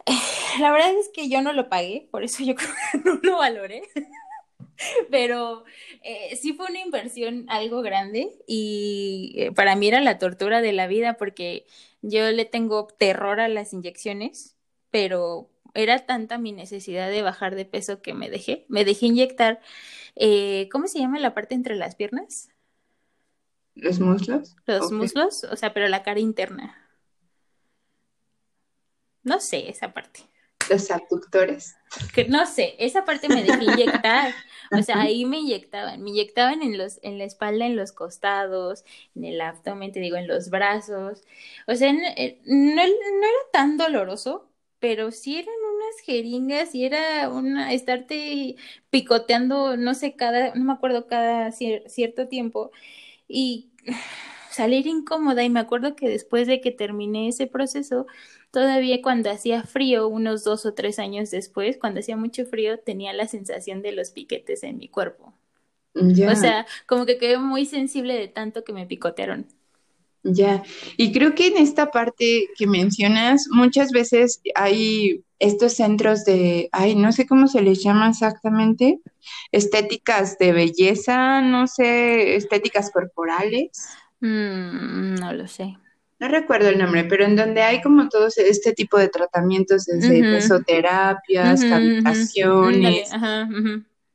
La 0.60 0.70
verdad 0.70 0.92
es 1.00 1.08
que 1.08 1.30
yo 1.30 1.40
no 1.40 1.54
lo 1.54 1.70
pagué, 1.70 2.06
por 2.10 2.22
eso 2.22 2.44
yo 2.44 2.54
creo 2.54 2.68
que 2.92 2.98
no 3.04 3.20
lo 3.22 3.38
valoré. 3.38 3.82
Pero 5.10 5.64
eh, 6.02 6.36
sí 6.36 6.52
fue 6.52 6.66
una 6.66 6.80
inversión 6.80 7.46
algo 7.48 7.80
grande 7.80 8.36
y 8.46 9.34
eh, 9.38 9.52
para 9.52 9.74
mí 9.74 9.88
era 9.88 10.02
la 10.02 10.18
tortura 10.18 10.60
de 10.60 10.74
la 10.74 10.86
vida 10.86 11.14
porque 11.16 11.64
yo 12.02 12.30
le 12.32 12.44
tengo 12.44 12.86
terror 12.86 13.40
a 13.40 13.48
las 13.48 13.72
inyecciones, 13.72 14.56
pero 14.90 15.48
era 15.74 16.06
tanta 16.06 16.38
mi 16.38 16.52
necesidad 16.52 17.10
de 17.10 17.22
bajar 17.22 17.54
de 17.54 17.64
peso 17.64 18.00
que 18.00 18.14
me 18.14 18.30
dejé, 18.30 18.64
me 18.68 18.84
dejé 18.84 19.06
inyectar, 19.06 19.60
eh, 20.16 20.68
¿cómo 20.70 20.86
se 20.86 21.00
llama 21.00 21.18
la 21.18 21.34
parte 21.34 21.54
entre 21.54 21.76
las 21.76 21.96
piernas? 21.96 22.50
¿Los 23.74 23.98
muslos? 23.98 24.56
Los 24.66 24.92
muslos, 24.92 25.44
o 25.44 25.56
sea, 25.56 25.74
pero 25.74 25.88
la 25.88 26.02
cara 26.02 26.20
interna. 26.20 26.76
No 29.24 29.40
sé, 29.40 29.68
esa 29.68 29.92
parte. 29.92 30.20
Los 30.70 30.90
abductores. 30.90 31.74
Que, 32.14 32.26
no 32.26 32.46
sé, 32.46 32.76
esa 32.78 33.04
parte 33.04 33.28
me 33.28 33.42
dejé 33.42 33.64
inyectar. 33.64 34.32
O 34.72 34.82
sea, 34.82 35.02
ahí 35.02 35.26
me 35.26 35.38
inyectaban, 35.38 36.02
me 36.02 36.10
inyectaban 36.10 36.62
en 36.62 36.78
los, 36.78 36.98
en 37.02 37.18
la 37.18 37.24
espalda, 37.24 37.66
en 37.66 37.76
los 37.76 37.92
costados, 37.92 38.82
en 39.14 39.24
el 39.24 39.40
abdomen, 39.40 39.92
te 39.92 40.00
digo, 40.00 40.16
en 40.16 40.26
los 40.26 40.48
brazos. 40.48 41.22
O 41.68 41.74
sea, 41.74 41.92
no, 41.92 42.00
no 42.00 42.82
era 42.82 43.38
tan 43.52 43.76
doloroso, 43.76 44.48
pero 44.84 45.10
sí 45.12 45.38
eran 45.38 45.54
unas 45.74 46.00
jeringas 46.04 46.74
y 46.74 46.84
era 46.84 47.30
una 47.30 47.72
estarte 47.72 48.56
picoteando, 48.90 49.78
no 49.78 49.94
sé, 49.94 50.14
cada, 50.14 50.54
no 50.54 50.62
me 50.62 50.74
acuerdo, 50.74 51.06
cada 51.06 51.50
cierto 51.52 52.28
tiempo. 52.28 52.70
Y 53.28 53.70
salir 54.50 54.86
incómoda 54.86 55.42
y 55.44 55.50
me 55.50 55.60
acuerdo 55.60 55.96
que 55.96 56.08
después 56.10 56.46
de 56.48 56.60
que 56.60 56.70
terminé 56.72 57.28
ese 57.28 57.46
proceso, 57.46 58.06
todavía 58.50 59.02
cuando 59.02 59.30
hacía 59.30 59.62
frío, 59.64 60.08
unos 60.08 60.44
dos 60.44 60.66
o 60.66 60.74
tres 60.74 60.98
años 60.98 61.30
después, 61.30 61.78
cuando 61.78 62.00
hacía 62.00 62.16
mucho 62.18 62.44
frío, 62.46 62.78
tenía 62.78 63.14
la 63.14 63.26
sensación 63.28 63.82
de 63.82 63.92
los 63.92 64.10
piquetes 64.10 64.64
en 64.64 64.78
mi 64.78 64.88
cuerpo. 64.88 65.34
O 66.26 66.34
sea, 66.36 66.66
como 66.86 67.06
que 67.06 67.18
quedé 67.18 67.38
muy 67.38 67.66
sensible 67.66 68.14
de 68.14 68.28
tanto 68.28 68.64
que 68.64 68.72
me 68.72 68.86
picotearon. 68.86 69.46
Ya, 70.26 70.62
y 70.96 71.12
creo 71.12 71.34
que 71.34 71.48
en 71.48 71.58
esta 71.58 71.90
parte 71.90 72.48
que 72.56 72.66
mencionas, 72.66 73.46
muchas 73.50 73.90
veces 73.90 74.40
hay 74.54 75.22
estos 75.38 75.74
centros 75.74 76.24
de, 76.24 76.70
ay, 76.72 76.96
no 76.96 77.12
sé 77.12 77.26
cómo 77.26 77.46
se 77.46 77.60
les 77.60 77.84
llama 77.84 78.08
exactamente, 78.08 79.00
estéticas 79.52 80.38
de 80.38 80.52
belleza, 80.52 81.42
no 81.42 81.66
sé, 81.66 82.36
estéticas 82.36 82.90
corporales. 82.90 83.86
Mm, 84.20 85.16
no 85.16 85.34
lo 85.34 85.46
sé. 85.46 85.76
No 86.18 86.28
recuerdo 86.28 86.70
el 86.70 86.78
nombre, 86.78 87.04
pero 87.04 87.26
en 87.26 87.36
donde 87.36 87.60
hay 87.60 87.82
como 87.82 88.08
todos 88.08 88.38
este 88.38 88.72
tipo 88.72 88.96
de 88.96 89.08
tratamientos 89.08 89.84
desde 89.84 90.22
mesoterapias, 90.22 91.62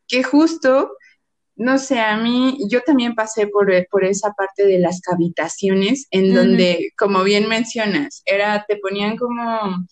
que 0.08 0.24
justo 0.24 0.94
no 1.60 1.78
sé, 1.78 2.00
a 2.00 2.16
mí, 2.16 2.58
yo 2.70 2.82
también 2.82 3.16
pasé 3.16 3.48
por, 3.48 3.70
por 3.92 4.06
esa 4.06 4.32
parte 4.32 4.66
de 4.66 4.80
las 4.80 5.02
cavitaciones, 5.02 6.08
en 6.10 6.34
donde, 6.34 6.94
como 6.98 7.22
bien 7.24 7.50
mencionas, 7.50 8.24
era, 8.26 8.64
te 8.66 8.78
ponían 8.78 9.18
como 9.18 9.86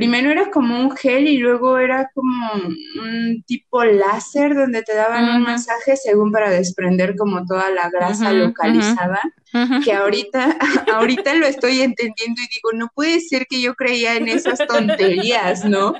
primero 0.00 0.30
era 0.30 0.50
como 0.50 0.80
un 0.80 0.96
gel 0.96 1.28
y 1.28 1.36
luego 1.36 1.76
era 1.76 2.10
como 2.14 2.54
un 2.54 3.42
tipo 3.46 3.84
láser 3.84 4.54
donde 4.54 4.82
te 4.82 4.94
daban 4.94 5.36
un 5.36 5.42
masaje 5.42 5.94
según 5.94 6.32
para 6.32 6.48
desprender 6.48 7.16
como 7.16 7.44
toda 7.44 7.68
la 7.68 7.90
grasa 7.90 8.32
localizada, 8.32 9.20
que 9.84 9.92
ahorita, 9.92 10.56
ahorita 10.94 11.34
lo 11.34 11.46
estoy 11.46 11.82
entendiendo 11.82 12.40
y 12.40 12.48
digo, 12.48 12.72
no 12.72 12.88
puede 12.94 13.20
ser 13.20 13.46
que 13.46 13.60
yo 13.60 13.74
creía 13.74 14.16
en 14.16 14.28
esas 14.28 14.66
tonterías, 14.66 15.66
¿no? 15.66 15.92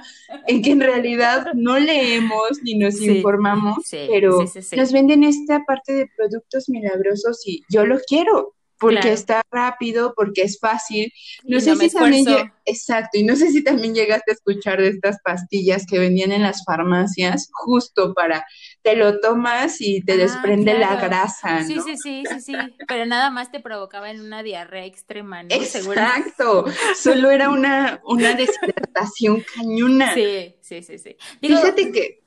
En 0.46 0.62
que 0.62 0.70
en 0.70 0.80
realidad 0.80 1.48
no 1.52 1.78
leemos 1.78 2.48
ni 2.62 2.78
nos 2.78 2.98
informamos, 3.02 3.84
pero 4.08 4.38
nos 4.76 4.92
venden 4.92 5.24
esta 5.24 5.62
parte 5.66 5.92
de 5.92 6.08
productos 6.16 6.70
milagrosos 6.70 7.46
y 7.46 7.64
yo 7.68 7.84
los 7.84 8.00
quiero 8.08 8.54
porque 8.80 9.12
está 9.12 9.42
rápido, 9.50 10.14
porque 10.16 10.42
es 10.42 10.58
fácil. 10.58 11.12
No 11.44 11.60
sé 11.60 11.76
si 11.76 11.90
también 11.90 12.50
exacto, 12.64 13.18
y 13.18 13.24
no 13.24 13.36
sé 13.36 13.50
si 13.50 13.62
también 13.62 13.94
llegaste 13.94 14.30
a 14.30 14.34
escuchar 14.34 14.80
de 14.80 14.88
estas 14.88 15.18
pastillas 15.22 15.84
que 15.86 15.98
vendían 15.98 16.32
en 16.32 16.42
las 16.42 16.64
farmacias 16.64 17.50
justo 17.52 18.14
para 18.14 18.46
te 18.82 18.96
lo 18.96 19.20
tomas 19.20 19.80
y 19.80 20.02
te 20.02 20.12
ah, 20.12 20.16
desprende 20.16 20.78
la 20.78 20.96
grasa, 20.96 21.60
¿no? 21.60 21.66
Sí, 21.66 21.80
sí, 21.84 21.96
sí, 21.96 22.22
sí, 22.26 22.40
sí, 22.40 22.52
pero 22.88 23.04
nada 23.04 23.30
más 23.30 23.50
te 23.50 23.60
provocaba 23.60 24.10
en 24.10 24.20
una 24.20 24.42
diarrea 24.42 24.86
extrema, 24.86 25.42
¿no? 25.42 25.54
Exacto, 25.54 26.64
solo 26.96 27.30
era 27.30 27.50
una 27.50 28.00
una 28.04 28.34
deshidratación 28.34 29.44
cañona. 29.54 30.14
Sí, 30.14 30.54
sí, 30.62 30.82
sí, 30.82 30.98
sí. 30.98 31.16
Fíjate 31.40 31.92
que 31.92 32.20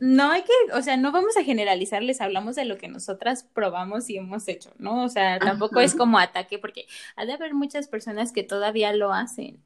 no 0.00 0.30
hay 0.30 0.42
que, 0.42 0.52
o 0.74 0.82
sea, 0.82 0.96
no 0.96 1.12
vamos 1.12 1.36
a 1.36 1.44
generalizar, 1.44 2.02
les 2.02 2.20
hablamos 2.20 2.56
de 2.56 2.64
lo 2.64 2.78
que 2.78 2.88
nosotras 2.88 3.46
probamos 3.52 4.08
y 4.10 4.16
hemos 4.16 4.48
hecho, 4.48 4.70
¿no? 4.78 5.04
O 5.04 5.08
sea, 5.08 5.38
tampoco 5.38 5.80
es 5.80 5.94
como 5.94 6.18
ataque, 6.18 6.58
porque 6.58 6.86
ha 7.16 7.26
de 7.26 7.32
haber 7.32 7.54
muchas 7.54 7.88
personas 7.88 8.32
que 8.32 8.42
todavía 8.42 8.92
lo 8.92 9.12
hacen. 9.12 9.62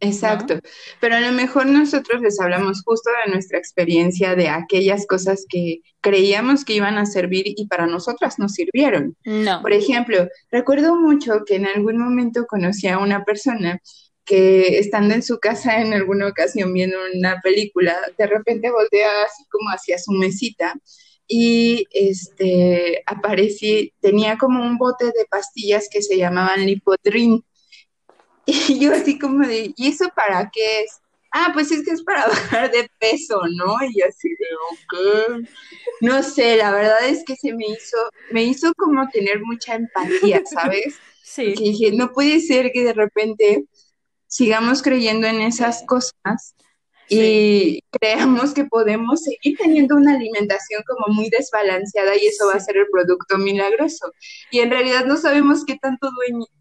Exacto, 0.00 0.58
pero 1.00 1.16
a 1.16 1.20
lo 1.20 1.32
mejor 1.32 1.64
nosotros 1.66 2.20
les 2.20 2.38
hablamos 2.38 2.82
justo 2.82 3.08
de 3.24 3.32
nuestra 3.32 3.58
experiencia, 3.58 4.34
de 4.34 4.50
aquellas 4.50 5.06
cosas 5.06 5.46
que 5.48 5.80
creíamos 6.02 6.66
que 6.66 6.74
iban 6.74 6.98
a 6.98 7.06
servir 7.06 7.46
y 7.56 7.66
para 7.66 7.86
nosotras 7.86 8.38
no 8.38 8.50
sirvieron. 8.50 9.16
No. 9.24 9.62
Por 9.62 9.72
ejemplo, 9.72 10.28
recuerdo 10.50 10.96
mucho 10.96 11.44
que 11.46 11.56
en 11.56 11.66
algún 11.66 11.96
momento 11.96 12.46
conocí 12.46 12.88
a 12.88 12.98
una 12.98 13.24
persona 13.24 13.80
que 14.26 14.78
estando 14.78 15.14
en 15.14 15.22
su 15.22 15.38
casa 15.38 15.80
en 15.80 15.94
alguna 15.94 16.26
ocasión 16.26 16.72
viendo 16.74 16.98
una 17.14 17.40
película, 17.40 17.96
de 18.18 18.26
repente 18.26 18.70
voltea 18.70 19.08
así 19.24 19.44
como 19.48 19.70
hacia 19.70 19.98
su 19.98 20.12
mesita 20.12 20.74
y 21.28 21.86
este 21.90 23.02
aparecí, 23.06 23.92
tenía 24.00 24.38
como 24.38 24.64
un 24.64 24.78
bote 24.78 25.06
de 25.06 25.26
pastillas 25.28 25.88
que 25.90 26.02
se 26.02 26.16
llamaban 26.16 26.64
Lipodrin. 26.66 27.44
Y 28.48 28.78
yo 28.78 28.94
así 28.94 29.18
como 29.18 29.44
de, 29.44 29.72
¿y 29.76 29.88
eso 29.88 30.08
para 30.14 30.48
qué 30.52 30.82
es? 30.82 31.00
Ah, 31.32 31.50
pues 31.52 31.72
es 31.72 31.84
que 31.84 31.90
es 31.90 32.02
para 32.04 32.26
bajar 32.28 32.70
de 32.70 32.88
peso, 33.00 33.40
¿no? 33.56 33.74
Y 33.92 34.02
así 34.02 34.28
de, 34.28 34.46
ok. 34.70 35.48
No 36.00 36.22
sé, 36.22 36.56
la 36.56 36.70
verdad 36.70 37.08
es 37.08 37.24
que 37.26 37.34
se 37.34 37.52
me 37.52 37.66
hizo, 37.66 37.96
me 38.30 38.44
hizo 38.44 38.72
como 38.74 39.08
tener 39.08 39.40
mucha 39.42 39.74
empatía, 39.74 40.42
¿sabes? 40.46 40.94
Sí. 41.28 41.54
Que 41.54 41.64
dije, 41.64 41.90
no 41.90 42.12
puede 42.12 42.38
ser 42.38 42.70
que 42.72 42.84
de 42.84 42.92
repente 42.92 43.64
sigamos 44.36 44.82
creyendo 44.82 45.26
en 45.26 45.40
esas 45.40 45.82
cosas 45.86 46.54
y 47.08 47.80
creamos 47.90 48.52
que 48.52 48.66
podemos 48.66 49.22
seguir 49.22 49.56
teniendo 49.56 49.96
una 49.96 50.14
alimentación 50.14 50.82
como 50.86 51.14
muy 51.14 51.30
desbalanceada 51.30 52.14
y 52.16 52.26
eso 52.26 52.48
va 52.48 52.54
a 52.54 52.60
ser 52.60 52.76
el 52.76 52.86
producto 52.92 53.38
milagroso. 53.38 54.12
Y 54.50 54.58
en 54.58 54.70
realidad 54.70 55.06
no 55.06 55.16
sabemos 55.16 55.64
qué 55.64 55.78
tanto 55.80 56.10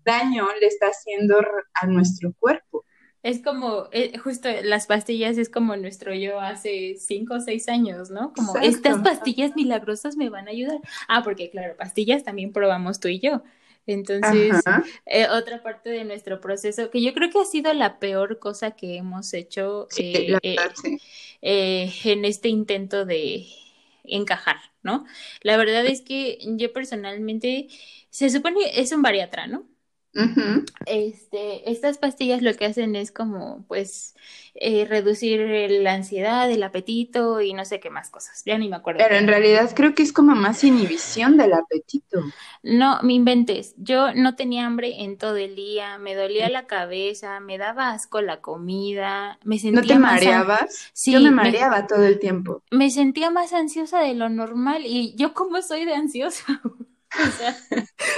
daño 0.05 0.47
le 0.61 0.67
está 0.67 0.87
haciendo 0.87 1.41
a 1.73 1.87
nuestro 1.87 2.33
cuerpo. 2.39 2.85
Es 3.23 3.41
como, 3.41 3.89
eh, 3.91 4.17
justo 4.19 4.47
las 4.63 4.85
pastillas 4.87 5.37
es 5.37 5.49
como 5.49 5.75
nuestro 5.75 6.13
yo 6.13 6.39
hace 6.39 6.95
cinco 6.97 7.33
o 7.33 7.39
seis 7.41 7.67
años, 7.67 8.09
¿no? 8.09 8.31
Como 8.33 8.55
estas 8.57 9.01
pastillas 9.01 9.53
milagrosas 9.55 10.15
me 10.15 10.29
van 10.29 10.47
a 10.47 10.51
ayudar. 10.51 10.79
Ah, 11.09 11.23
porque 11.23 11.49
claro, 11.49 11.75
pastillas 11.75 12.23
también 12.23 12.53
probamos 12.53 13.01
tú 13.01 13.09
y 13.09 13.19
yo. 13.19 13.41
Entonces, 13.87 14.63
eh, 15.05 15.27
otra 15.29 15.61
parte 15.61 15.89
de 15.89 16.03
nuestro 16.03 16.41
proceso, 16.41 16.89
que 16.89 17.01
yo 17.03 17.13
creo 17.13 17.29
que 17.29 17.39
ha 17.39 17.45
sido 17.45 17.73
la 17.73 17.99
peor 17.99 18.39
cosa 18.39 18.71
que 18.71 18.97
hemos 18.97 19.33
hecho 19.33 19.87
eh, 19.97 20.37
eh, 21.41 21.93
en 22.03 22.25
este 22.25 22.49
intento 22.49 23.05
de 23.05 23.45
encajar, 24.03 24.57
¿no? 24.83 25.05
La 25.41 25.57
verdad 25.57 25.85
es 25.85 26.01
que 26.01 26.39
yo 26.41 26.73
personalmente, 26.73 27.67
se 28.09 28.29
supone, 28.29 28.79
es 28.79 28.91
un 28.91 29.01
bariatra, 29.01 29.47
¿no? 29.47 29.67
Este, 30.85 31.69
estas 31.69 31.97
pastillas 31.97 32.41
lo 32.41 32.53
que 32.53 32.65
hacen 32.65 32.95
es 32.95 33.11
como, 33.11 33.65
pues, 33.67 34.15
eh, 34.53 34.85
reducir 34.85 35.41
la 35.81 35.93
ansiedad, 35.93 36.49
el 36.49 36.63
apetito 36.63 37.41
y 37.41 37.53
no 37.53 37.65
sé 37.65 37.81
qué 37.81 37.89
más 37.89 38.09
cosas. 38.09 38.41
Ya 38.45 38.57
ni 38.57 38.69
me 38.69 38.77
acuerdo. 38.77 38.99
Pero 39.03 39.15
en 39.15 39.27
realidad 39.27 39.71
creo 39.75 39.93
que 39.93 40.03
es 40.03 40.13
como 40.13 40.33
más 40.33 40.63
inhibición 40.63 41.35
del 41.35 41.53
apetito. 41.53 42.23
No, 42.63 42.99
me 43.03 43.13
inventes. 43.13 43.75
Yo 43.77 44.13
no 44.13 44.35
tenía 44.35 44.65
hambre 44.65 45.03
en 45.03 45.17
todo 45.17 45.35
el 45.35 45.55
día, 45.55 45.97
me 45.97 46.15
dolía 46.15 46.49
la 46.49 46.67
cabeza, 46.67 47.41
me 47.41 47.57
daba 47.57 47.91
asco 47.91 48.21
la 48.21 48.39
comida, 48.39 49.37
me 49.43 49.59
sentía. 49.59 49.81
¿No 49.81 49.87
te 49.87 49.99
mareabas? 49.99 50.91
Sí, 50.93 51.11
yo 51.11 51.19
me 51.19 51.31
mareaba 51.31 51.87
todo 51.87 52.05
el 52.05 52.19
tiempo. 52.19 52.63
Me 52.71 52.89
sentía 52.89 53.29
más 53.31 53.51
ansiosa 53.51 53.99
de 53.99 54.13
lo 54.13 54.29
normal 54.29 54.83
y 54.85 55.15
yo, 55.17 55.33
como 55.33 55.61
soy 55.61 55.83
de 55.83 55.95
ansiosa. 55.95 56.61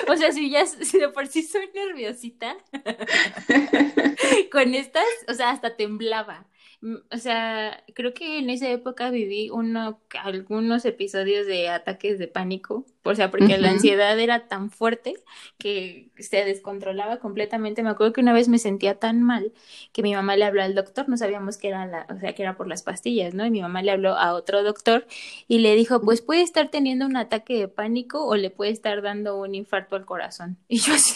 O 0.08 0.16
sea, 0.16 0.32
si 0.32 0.50
ya 0.50 0.66
si 0.66 1.00
de 1.00 1.10
por 1.10 1.28
sí 1.28 1.44
soy 1.44 1.70
nerviosita, 1.74 2.58
con 4.52 4.74
estas, 4.74 5.06
o 5.28 5.34
sea, 5.34 5.52
hasta 5.52 5.76
temblaba. 5.76 6.46
Mm, 6.82 6.98
o 7.12 7.18
sea, 7.18 7.84
creo 7.96 8.14
que 8.14 8.38
en 8.38 8.52
esa 8.52 8.70
época 8.70 9.10
viví 9.10 9.50
uno, 9.50 10.00
algunos 10.24 10.86
episodios 10.86 11.48
de 11.48 11.70
ataques 11.70 12.20
de 12.20 12.28
pánico, 12.28 12.86
o 13.04 13.16
sea, 13.16 13.32
porque 13.32 13.58
la 13.58 13.72
ansiedad 13.72 14.20
era 14.20 14.48
tan 14.48 14.70
fuerte 14.70 15.16
que 15.58 16.12
se 16.20 16.46
descontrolaba 16.46 17.18
completamente. 17.18 17.82
Me 17.82 17.90
acuerdo 17.90 18.14
que 18.14 18.22
una 18.22 18.34
vez 18.34 18.48
me 18.48 18.60
sentía 18.60 19.00
tan 19.00 19.24
mal 19.24 19.54
que 19.92 20.04
mi 20.04 20.14
mamá 20.14 20.36
le 20.36 20.46
habló 20.46 20.62
al 20.62 20.76
doctor, 20.76 21.10
no 21.10 21.18
sabíamos 21.18 21.58
que 21.58 21.70
era 21.70 21.88
la, 21.88 22.06
o 22.16 22.20
sea, 22.20 22.36
que 22.36 22.44
era 22.44 22.56
por 22.58 22.68
las 22.68 22.84
pastillas, 22.84 23.34
¿no? 23.34 23.46
Y 23.46 23.50
mi 23.50 23.62
mamá 23.62 23.82
le 23.82 23.92
habló 23.92 24.16
a 24.16 24.34
otro 24.34 24.62
doctor 24.62 25.08
y 25.48 25.60
le 25.60 25.76
dijo, 25.76 26.02
pues 26.02 26.22
puede 26.22 26.42
estar 26.42 26.70
teniendo 26.70 27.06
un 27.08 27.18
ataque 27.18 27.58
de 27.58 27.68
pánico 27.68 28.26
o 28.26 28.36
le 28.36 28.52
puede 28.52 28.72
estar 28.72 29.02
dando 29.02 29.38
un 29.38 29.56
infarto 29.56 29.96
al 29.96 30.06
corazón. 30.06 30.58
Y 30.68 30.80
yo 30.80 30.94
así... 30.94 31.16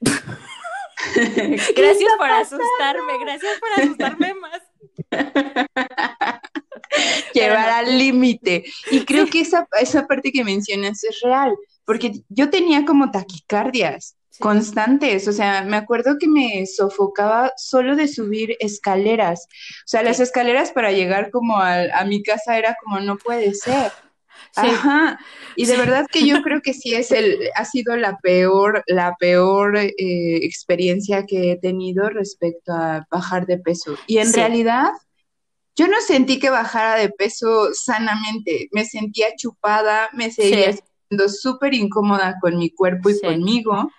gracias 1.76 2.12
por 2.18 2.30
asustarme, 2.30 3.18
gracias 3.20 3.58
por 3.60 3.84
asustarme 3.84 4.34
más. 4.34 4.69
Llevar 7.34 7.70
al 7.70 7.98
límite. 7.98 8.64
Y 8.90 9.04
creo 9.04 9.26
que 9.26 9.40
esa, 9.40 9.68
esa 9.80 10.06
parte 10.06 10.32
que 10.32 10.44
mencionas 10.44 11.04
es 11.04 11.20
real, 11.22 11.54
porque 11.84 12.22
yo 12.28 12.50
tenía 12.50 12.84
como 12.84 13.10
taquicardias 13.10 14.16
constantes, 14.38 15.28
o 15.28 15.32
sea, 15.32 15.62
me 15.62 15.76
acuerdo 15.76 16.16
que 16.18 16.26
me 16.26 16.66
sofocaba 16.66 17.52
solo 17.56 17.94
de 17.94 18.08
subir 18.08 18.56
escaleras, 18.58 19.46
o 19.50 19.86
sea, 19.86 20.02
las 20.02 20.18
escaleras 20.18 20.72
para 20.72 20.92
llegar 20.92 21.30
como 21.30 21.58
a, 21.58 21.82
a 21.94 22.04
mi 22.06 22.22
casa 22.22 22.56
era 22.56 22.74
como 22.82 23.00
no 23.00 23.18
puede 23.18 23.54
ser. 23.54 23.92
Ajá. 24.56 25.18
Y 25.56 25.66
de 25.66 25.76
verdad 25.76 26.06
que 26.10 26.26
yo 26.26 26.42
creo 26.42 26.60
que 26.62 26.74
sí 26.74 26.94
es 26.94 27.10
el, 27.10 27.38
ha 27.54 27.64
sido 27.64 27.96
la 27.96 28.18
peor, 28.18 28.82
la 28.86 29.14
peor 29.18 29.76
eh, 29.76 29.92
experiencia 29.98 31.26
que 31.26 31.52
he 31.52 31.56
tenido 31.56 32.08
respecto 32.08 32.72
a 32.72 33.06
bajar 33.10 33.46
de 33.46 33.58
peso. 33.58 33.96
Y 34.06 34.18
en 34.18 34.32
realidad, 34.32 34.90
yo 35.76 35.86
no 35.86 36.00
sentí 36.00 36.38
que 36.38 36.50
bajara 36.50 36.96
de 36.96 37.10
peso 37.10 37.72
sanamente. 37.72 38.68
Me 38.72 38.84
sentía 38.84 39.28
chupada, 39.36 40.10
me 40.12 40.30
seguía 40.30 40.72
siendo 40.72 41.28
súper 41.28 41.74
incómoda 41.74 42.36
con 42.40 42.58
mi 42.58 42.70
cuerpo 42.70 43.10
y 43.10 43.20
conmigo, 43.20 43.90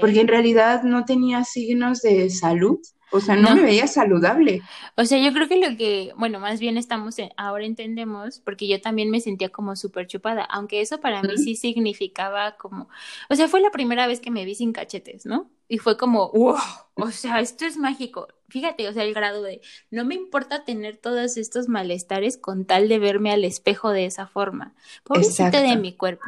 porque 0.00 0.20
en 0.20 0.28
realidad 0.28 0.82
no 0.82 1.04
tenía 1.04 1.44
signos 1.44 2.02
de 2.02 2.30
salud. 2.30 2.78
O 3.12 3.20
sea, 3.20 3.36
no, 3.36 3.54
me 3.54 3.62
veía 3.62 3.86
saludable. 3.86 4.62
O 4.96 5.04
sea, 5.04 5.18
yo 5.18 5.32
creo 5.32 5.48
que 5.48 5.60
lo 5.60 5.76
que, 5.76 6.12
bueno, 6.16 6.40
más 6.40 6.58
bien 6.58 6.76
estamos, 6.76 7.16
ahora 7.36 7.64
entendemos, 7.64 8.40
porque 8.40 8.66
yo 8.66 8.80
también 8.80 9.10
me 9.10 9.20
sentía 9.20 9.50
como 9.50 9.76
súper 9.76 10.06
chupada, 10.06 10.42
aunque 10.42 10.80
eso 10.80 11.00
para 11.00 11.22
mí 11.22 11.36
sí 11.38 11.54
significaba 11.54 12.56
como, 12.56 12.88
o 13.30 13.34
sea, 13.34 13.48
fue 13.48 13.60
la 13.60 13.70
primera 13.70 14.06
vez 14.06 14.20
que 14.20 14.30
me 14.30 14.44
vi 14.44 14.54
sin 14.54 14.72
cachetes, 14.72 15.24
¿no? 15.24 15.50
Y 15.68 15.78
fue 15.78 15.96
como, 15.96 16.30
wow, 16.30 16.56
o 16.94 17.10
sea, 17.10 17.40
esto 17.40 17.64
es 17.64 17.76
mágico. 17.76 18.28
Fíjate, 18.48 18.88
o 18.88 18.92
sea, 18.92 19.02
el 19.02 19.14
grado 19.14 19.42
de, 19.42 19.60
no 19.90 20.04
me 20.04 20.14
importa 20.14 20.64
tener 20.64 20.96
todos 20.96 21.36
estos 21.36 21.68
malestares 21.68 22.36
con 22.38 22.64
tal 22.64 22.88
de 22.88 22.98
verme 22.98 23.32
al 23.32 23.44
espejo 23.44 23.90
de 23.90 24.06
esa 24.06 24.26
forma. 24.26 24.74
Pobrecita 25.04 25.60
de 25.62 25.76
mi 25.76 25.96
cuerpo. 25.96 26.26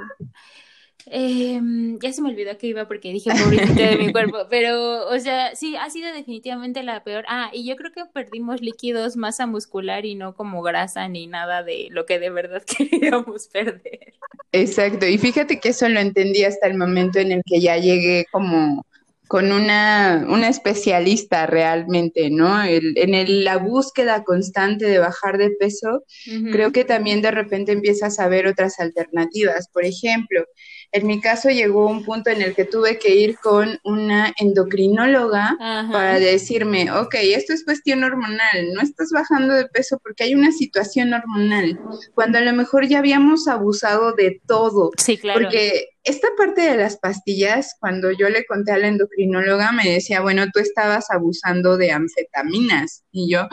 Eh, 1.10 1.60
ya 2.00 2.12
se 2.12 2.22
me 2.22 2.30
olvidó 2.30 2.56
que 2.58 2.68
iba 2.68 2.86
porque 2.86 3.12
dije 3.12 3.30
pobrecita 3.30 3.86
de 3.86 3.96
mi 3.96 4.12
cuerpo, 4.12 4.46
pero, 4.50 5.08
o 5.08 5.18
sea, 5.18 5.54
sí, 5.54 5.76
ha 5.76 5.88
sido 5.90 6.12
definitivamente 6.12 6.82
la 6.82 7.02
peor. 7.04 7.24
Ah, 7.28 7.50
y 7.52 7.66
yo 7.66 7.76
creo 7.76 7.92
que 7.92 8.04
perdimos 8.12 8.60
líquidos, 8.60 9.16
masa 9.16 9.46
muscular 9.46 10.04
y 10.04 10.14
no 10.14 10.34
como 10.34 10.62
grasa 10.62 11.08
ni 11.08 11.26
nada 11.26 11.62
de 11.62 11.88
lo 11.90 12.06
que 12.06 12.18
de 12.18 12.30
verdad 12.30 12.62
queríamos 12.78 13.48
perder. 13.48 14.14
Exacto, 14.52 15.06
y 15.06 15.18
fíjate 15.18 15.60
que 15.60 15.70
eso 15.70 15.88
lo 15.88 16.00
entendí 16.00 16.44
hasta 16.44 16.66
el 16.66 16.76
momento 16.76 17.18
en 17.18 17.32
el 17.32 17.42
que 17.44 17.60
ya 17.60 17.76
llegué 17.76 18.26
como 18.30 18.84
con 19.28 19.52
una, 19.52 20.24
una 20.26 20.48
especialista 20.48 21.46
realmente, 21.46 22.30
¿no? 22.30 22.62
El, 22.62 22.96
en 22.96 23.12
el, 23.14 23.44
la 23.44 23.58
búsqueda 23.58 24.24
constante 24.24 24.86
de 24.86 24.98
bajar 24.98 25.36
de 25.36 25.50
peso, 25.50 26.02
creo 26.50 26.72
que 26.72 26.84
también 26.86 27.20
de 27.20 27.30
repente 27.30 27.72
empiezas 27.72 28.18
a 28.18 28.28
ver 28.28 28.46
otras 28.46 28.80
alternativas. 28.80 29.68
Por 29.68 29.84
ejemplo, 29.84 30.46
en 30.92 31.06
mi 31.06 31.20
caso 31.20 31.50
llegó 31.50 31.86
un 31.86 32.04
punto 32.04 32.30
en 32.30 32.42
el 32.42 32.54
que 32.54 32.64
tuve 32.64 32.98
que 32.98 33.14
ir 33.14 33.38
con 33.38 33.78
una 33.84 34.32
endocrinóloga 34.38 35.56
para 35.58 36.18
decirme, 36.18 36.90
ok, 36.90 37.14
esto 37.22 37.52
es 37.52 37.64
cuestión 37.64 38.04
hormonal, 38.04 38.72
no 38.74 38.80
estás 38.80 39.10
bajando 39.12 39.54
de 39.54 39.66
peso 39.66 39.98
porque 40.02 40.24
hay 40.24 40.34
una 40.34 40.52
situación 40.52 41.12
hormonal, 41.12 41.78
cuando 42.14 42.38
a 42.38 42.42
lo 42.42 42.52
mejor 42.52 42.86
ya 42.86 42.98
habíamos 42.98 43.48
abusado 43.48 44.12
de 44.12 44.40
todo. 44.46 44.90
Sí, 44.96 45.18
claro. 45.18 45.40
Porque 45.40 45.88
esta 46.04 46.28
parte 46.38 46.62
de 46.62 46.76
las 46.76 46.96
pastillas, 46.96 47.76
cuando 47.80 48.10
yo 48.10 48.30
le 48.30 48.46
conté 48.46 48.72
a 48.72 48.78
la 48.78 48.88
endocrinóloga, 48.88 49.72
me 49.72 49.90
decía, 49.90 50.22
bueno, 50.22 50.46
tú 50.52 50.60
estabas 50.60 51.10
abusando 51.10 51.76
de 51.76 51.92
anfetaminas. 51.92 53.04
Y 53.12 53.30
yo, 53.30 53.46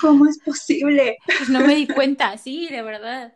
¿cómo 0.00 0.26
es 0.26 0.38
posible? 0.38 1.18
Pues 1.26 1.48
no 1.48 1.60
me 1.60 1.74
di 1.74 1.88
cuenta, 1.88 2.38
sí, 2.38 2.68
de 2.68 2.82
verdad. 2.82 3.32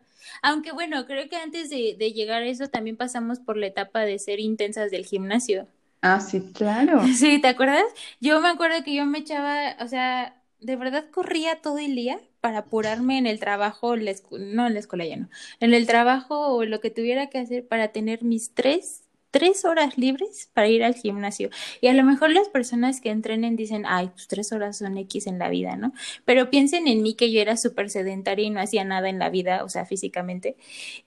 Aunque 0.47 0.73
bueno, 0.73 1.07
creo 1.07 1.27
que 1.31 1.37
antes 1.37 1.71
de, 1.71 1.95
llegar 2.13 2.43
a 2.43 2.47
eso 2.47 2.69
también 2.69 2.99
pasamos 2.99 3.41
por 3.41 3.57
la 3.57 3.67
etapa 3.67 4.01
de 4.01 4.19
ser 4.19 4.41
intensas 4.41 4.91
del 4.91 5.07
gimnasio. 5.07 5.67
Ah, 6.03 6.21
sí, 6.21 6.53
claro. 6.53 7.01
Sí, 7.17 7.41
¿te 7.41 7.49
acuerdas? 7.49 7.85
Yo 8.21 8.43
me 8.43 8.49
acuerdo 8.49 8.85
que 8.85 8.95
yo 8.95 9.07
me 9.07 9.21
echaba, 9.21 9.75
o 9.81 9.89
sea, 9.89 10.43
de 10.61 10.77
verdad 10.77 11.09
corría 11.11 11.63
todo 11.63 11.79
el 11.79 11.95
día 11.95 12.21
para 12.43 12.59
apurarme 12.59 13.17
en 13.17 13.27
el 13.27 13.41
trabajo, 13.41 13.97
no 13.97 14.67
en 14.67 14.75
la 14.75 14.81
escuela 14.81 15.07
ya 15.07 15.17
no, 15.17 15.31
en 15.61 15.73
el 15.73 15.87
trabajo 15.87 16.49
o 16.55 16.67
lo 16.67 16.81
que 16.81 16.91
tuviera 16.91 17.31
que 17.31 17.39
hacer 17.39 17.67
para 17.67 17.89
tener 17.89 18.23
mis 18.23 18.53
tres 18.53 19.04
tres 19.35 19.65
horas 19.65 19.99
libres 19.99 20.49
para 20.55 20.69
ir 20.69 20.85
al 20.85 20.95
gimnasio. 20.95 21.51
Y 21.81 21.89
a 21.89 21.93
lo 21.93 22.05
mejor 22.05 22.31
las 22.31 22.49
personas 22.49 23.01
que 23.01 23.11
entrenen 23.11 23.57
dicen, 23.57 23.83
ay, 23.85 24.11
pues 24.11 24.29
tres 24.29 24.53
horas 24.53 24.79
son 24.79 24.97
X 24.97 25.27
en 25.27 25.41
la 25.41 25.49
vida, 25.49 25.75
¿no? 25.75 25.93
Pero 26.25 26.51
piensen 26.51 26.87
en 26.87 27.03
mí 27.03 27.15
que 27.15 27.33
yo 27.33 27.41
era 27.41 27.57
súper 27.57 27.91
sedentaria 27.91 28.47
y 28.47 28.51
no 28.51 28.61
hacía 28.61 28.85
nada 28.85 29.09
en 29.09 29.19
la 29.19 29.31
vida, 29.31 29.65
o 29.65 29.69
sea, 29.69 29.87
físicamente. 29.87 30.57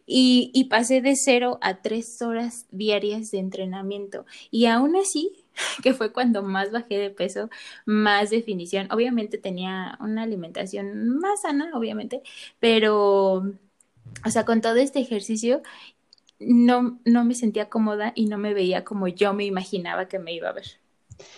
Y, 0.05 0.51
y 0.53 0.65
pasé 0.65 0.99
de 0.99 1.15
cero 1.15 1.57
a 1.61 1.81
tres 1.81 2.21
horas 2.21 2.65
diarias 2.69 3.31
de 3.31 3.39
entrenamiento. 3.39 4.25
Y 4.51 4.65
aún 4.65 4.97
así, 4.97 5.45
que 5.81 5.93
fue 5.93 6.11
cuando 6.11 6.43
más 6.43 6.69
bajé 6.69 6.97
de 6.97 7.09
peso, 7.09 7.49
más 7.85 8.29
definición. 8.29 8.91
Obviamente 8.91 9.37
tenía 9.37 9.97
una 10.01 10.23
alimentación 10.23 11.17
más 11.17 11.43
sana, 11.43 11.71
obviamente, 11.73 12.23
pero, 12.59 13.35
o 14.25 14.29
sea, 14.29 14.43
con 14.43 14.59
todo 14.59 14.75
este 14.75 14.99
ejercicio 14.99 15.61
no, 16.39 16.99
no 17.05 17.25
me 17.25 17.35
sentía 17.35 17.69
cómoda 17.69 18.11
y 18.15 18.27
no 18.27 18.37
me 18.37 18.53
veía 18.53 18.83
como 18.83 19.07
yo 19.07 19.33
me 19.33 19.45
imaginaba 19.45 20.07
que 20.07 20.19
me 20.19 20.33
iba 20.33 20.49
a 20.49 20.53
ver. 20.53 20.79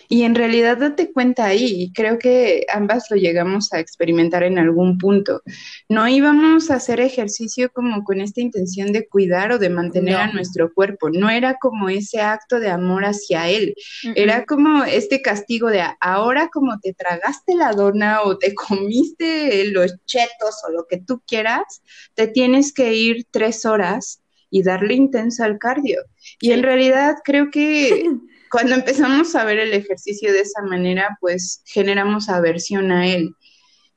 Y 0.08 0.22
en 0.22 0.34
realidad 0.34 0.78
date 0.78 1.12
cuenta 1.12 1.46
ahí, 1.46 1.92
creo 1.94 2.18
que 2.18 2.66
ambas 2.72 3.10
lo 3.10 3.16
llegamos 3.16 3.72
a 3.72 3.80
experimentar 3.80 4.42
en 4.42 4.58
algún 4.58 4.98
punto. 4.98 5.42
No 5.88 6.08
íbamos 6.08 6.70
a 6.70 6.76
hacer 6.76 7.00
ejercicio 7.00 7.70
como 7.72 8.02
con 8.04 8.20
esta 8.20 8.40
intención 8.40 8.92
de 8.92 9.06
cuidar 9.08 9.52
o 9.52 9.58
de 9.58 9.70
mantener 9.70 10.16
a 10.16 10.32
nuestro 10.32 10.72
cuerpo, 10.72 11.10
no 11.10 11.30
era 11.30 11.56
como 11.60 11.88
ese 11.88 12.20
acto 12.20 12.60
de 12.60 12.70
amor 12.70 13.04
hacia 13.04 13.48
él, 13.48 13.74
era 14.14 14.44
como 14.44 14.84
este 14.84 15.22
castigo 15.22 15.68
de 15.68 15.82
ahora 16.00 16.48
como 16.52 16.78
te 16.80 16.92
tragaste 16.92 17.54
la 17.54 17.72
dona 17.72 18.22
o 18.22 18.36
te 18.36 18.54
comiste 18.68 19.64
los 19.66 19.94
chetos 20.04 20.56
o 20.66 20.72
lo 20.72 20.86
que 20.88 20.98
tú 20.98 21.22
quieras, 21.26 21.82
te 22.14 22.26
tienes 22.26 22.72
que 22.72 22.94
ir 22.94 23.26
tres 23.30 23.64
horas 23.64 24.19
y 24.50 24.62
darle 24.62 24.94
intenso 24.94 25.44
al 25.44 25.58
cardio. 25.58 26.02
Y 26.40 26.52
en 26.52 26.62
realidad 26.62 27.16
creo 27.24 27.50
que 27.50 28.04
cuando 28.50 28.74
empezamos 28.74 29.34
a 29.34 29.44
ver 29.44 29.58
el 29.58 29.72
ejercicio 29.72 30.32
de 30.32 30.40
esa 30.40 30.62
manera, 30.62 31.16
pues 31.20 31.62
generamos 31.66 32.28
aversión 32.28 32.90
a 32.92 33.06
él. 33.06 33.34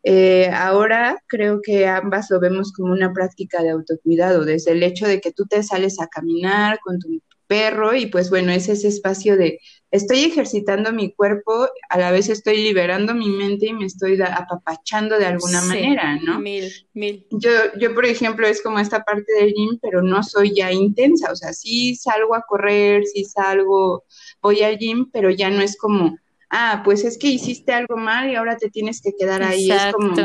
Eh, 0.04 0.50
ahora 0.54 1.18
creo 1.28 1.62
que 1.64 1.88
ambas 1.88 2.30
lo 2.30 2.40
vemos 2.40 2.74
como 2.74 2.92
una 2.92 3.14
práctica 3.14 3.64
de 3.64 3.70
autocuidado, 3.70 4.44
desde 4.44 4.72
el 4.72 4.84
hecho 4.84 5.08
de 5.08 5.22
que 5.22 5.32
tú 5.32 5.46
te 5.46 5.64
sales 5.64 6.00
a 6.02 6.08
caminar 6.08 6.80
con 6.84 7.00
tu 7.00 7.22
perro 7.48 7.96
y 7.96 8.08
pues 8.08 8.30
bueno, 8.30 8.52
es 8.52 8.68
ese 8.68 8.90
espacio 8.90 9.38
de 9.38 9.60
estoy 9.94 10.24
ejercitando 10.24 10.92
mi 10.92 11.14
cuerpo, 11.14 11.68
a 11.88 11.98
la 12.00 12.10
vez 12.10 12.28
estoy 12.28 12.58
liberando 12.64 13.14
mi 13.14 13.30
mente 13.30 13.68
y 13.68 13.74
me 13.74 13.86
estoy 13.86 14.20
apapachando 14.20 15.20
de 15.20 15.28
alguna 15.28 15.62
manera, 15.62 16.16
¿no? 16.16 16.40
Mil, 16.40 16.74
mil. 16.96 17.28
Yo, 17.30 17.52
yo, 17.80 17.94
por 17.94 18.06
ejemplo, 18.06 18.48
es 18.48 18.64
como 18.64 18.80
esta 18.80 19.04
parte 19.04 19.32
del 19.34 19.54
gym, 19.54 19.78
pero 19.80 20.02
no 20.02 20.24
soy 20.24 20.56
ya 20.56 20.72
intensa, 20.72 21.32
o 21.32 21.36
sea, 21.36 21.54
sí 21.54 21.96
salgo 21.96 22.34
a 22.34 22.42
correr, 22.42 23.06
sí 23.06 23.24
salgo, 23.24 24.04
voy 24.42 24.64
al 24.64 24.80
gym, 24.80 25.12
pero 25.14 25.30
ya 25.30 25.52
no 25.52 25.62
es 25.62 25.78
como, 25.78 26.18
ah, 26.50 26.82
pues 26.84 27.04
es 27.04 27.20
que 27.20 27.28
hiciste 27.28 27.72
algo 27.72 27.96
mal 27.96 28.32
y 28.32 28.36
ahora 28.36 28.58
te 28.58 28.72
tienes 28.72 29.00
que 29.00 29.12
quedar 29.18 29.44
ahí, 29.44 29.72
es 29.72 29.94
como... 29.94 30.16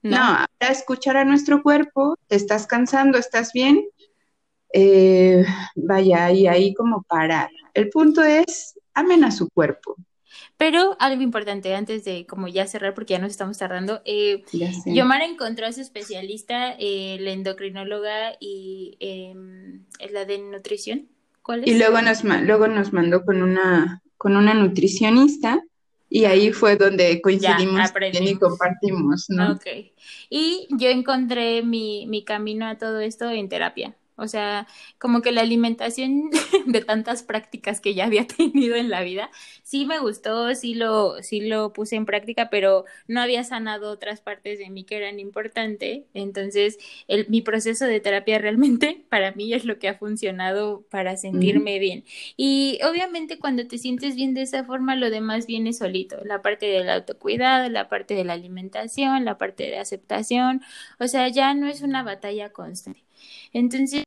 No. 0.00 0.16
no, 0.16 0.24
ahora 0.24 0.48
escuchar 0.70 1.16
a 1.16 1.24
nuestro 1.24 1.60
cuerpo, 1.64 2.16
te 2.28 2.36
estás 2.36 2.68
cansando, 2.68 3.18
estás 3.18 3.52
bien, 3.52 3.84
eh, 4.72 5.44
vaya, 5.74 6.30
y 6.30 6.46
ahí 6.46 6.72
como 6.72 7.02
parar. 7.02 7.50
El 7.74 7.88
punto 7.90 8.22
es, 8.22 8.77
amen 8.98 9.24
a 9.24 9.30
su 9.30 9.48
cuerpo. 9.48 9.96
Pero 10.56 10.96
algo 10.98 11.22
importante 11.22 11.74
antes 11.74 12.04
de 12.04 12.26
como 12.26 12.48
ya 12.48 12.66
cerrar, 12.66 12.94
porque 12.94 13.14
ya 13.14 13.18
nos 13.18 13.30
estamos 13.30 13.58
tardando, 13.58 14.02
eh, 14.04 14.42
Yomara 14.86 15.24
encontró 15.24 15.66
a 15.66 15.72
su 15.72 15.80
especialista, 15.80 16.74
eh, 16.78 17.16
la 17.20 17.30
endocrinóloga 17.30 18.32
y 18.40 18.96
em, 19.00 19.84
la 20.12 20.24
de 20.24 20.38
nutrición. 20.38 21.08
¿Cuál 21.42 21.60
es? 21.60 21.68
Y 21.68 21.78
luego 21.78 22.02
nos, 22.02 22.24
luego 22.24 22.66
nos 22.68 22.92
mandó 22.92 23.24
con 23.24 23.42
una, 23.42 24.02
con 24.16 24.36
una 24.36 24.52
nutricionista 24.54 25.62
y 26.10 26.24
ahí 26.24 26.52
fue 26.52 26.76
donde 26.76 27.20
coincidimos 27.20 27.90
y 28.12 28.34
compartimos, 28.36 29.26
¿no? 29.28 29.52
Ok. 29.52 29.66
Y 30.30 30.66
yo 30.70 30.88
encontré 30.88 31.62
mi, 31.62 32.06
mi 32.06 32.24
camino 32.24 32.66
a 32.66 32.78
todo 32.78 33.00
esto 33.00 33.30
en 33.30 33.48
terapia. 33.48 33.94
O 34.18 34.26
sea, 34.28 34.66
como 34.98 35.22
que 35.22 35.32
la 35.32 35.42
alimentación 35.42 36.30
de 36.66 36.80
tantas 36.82 37.22
prácticas 37.22 37.80
que 37.80 37.94
ya 37.94 38.04
había 38.04 38.26
tenido 38.36 38.76
en 38.76 38.90
la 38.90 39.02
vida, 39.02 39.30
sí 39.62 39.86
me 39.86 40.00
gustó, 40.00 40.54
sí 40.54 40.74
lo, 40.74 41.22
sí 41.22 41.40
lo 41.40 41.72
puse 41.72 41.96
en 41.96 42.04
práctica, 42.04 42.50
pero 42.50 42.84
no 43.06 43.20
había 43.20 43.44
sanado 43.44 43.90
otras 43.90 44.20
partes 44.20 44.58
de 44.58 44.70
mí 44.70 44.84
que 44.84 44.96
eran 44.96 45.20
importantes. 45.20 46.04
Entonces, 46.14 46.78
el, 47.06 47.26
mi 47.28 47.42
proceso 47.42 47.84
de 47.86 48.00
terapia 48.00 48.38
realmente 48.38 49.04
para 49.08 49.32
mí 49.32 49.52
es 49.54 49.64
lo 49.64 49.78
que 49.78 49.88
ha 49.88 49.94
funcionado 49.94 50.82
para 50.90 51.16
sentirme 51.16 51.78
bien. 51.78 52.04
Y 52.36 52.80
obviamente 52.84 53.38
cuando 53.38 53.66
te 53.66 53.78
sientes 53.78 54.16
bien 54.16 54.34
de 54.34 54.42
esa 54.42 54.64
forma, 54.64 54.96
lo 54.96 55.10
demás 55.10 55.46
viene 55.46 55.72
solito. 55.72 56.18
La 56.24 56.42
parte 56.42 56.66
del 56.66 56.90
autocuidado, 56.90 57.68
la 57.68 57.88
parte 57.88 58.14
de 58.14 58.24
la 58.24 58.32
alimentación, 58.34 59.24
la 59.24 59.38
parte 59.38 59.64
de 59.64 59.78
aceptación. 59.78 60.62
O 60.98 61.06
sea, 61.08 61.28
ya 61.28 61.54
no 61.54 61.68
es 61.68 61.82
una 61.82 62.02
batalla 62.02 62.50
constante. 62.52 63.07
Entonces, 63.52 64.04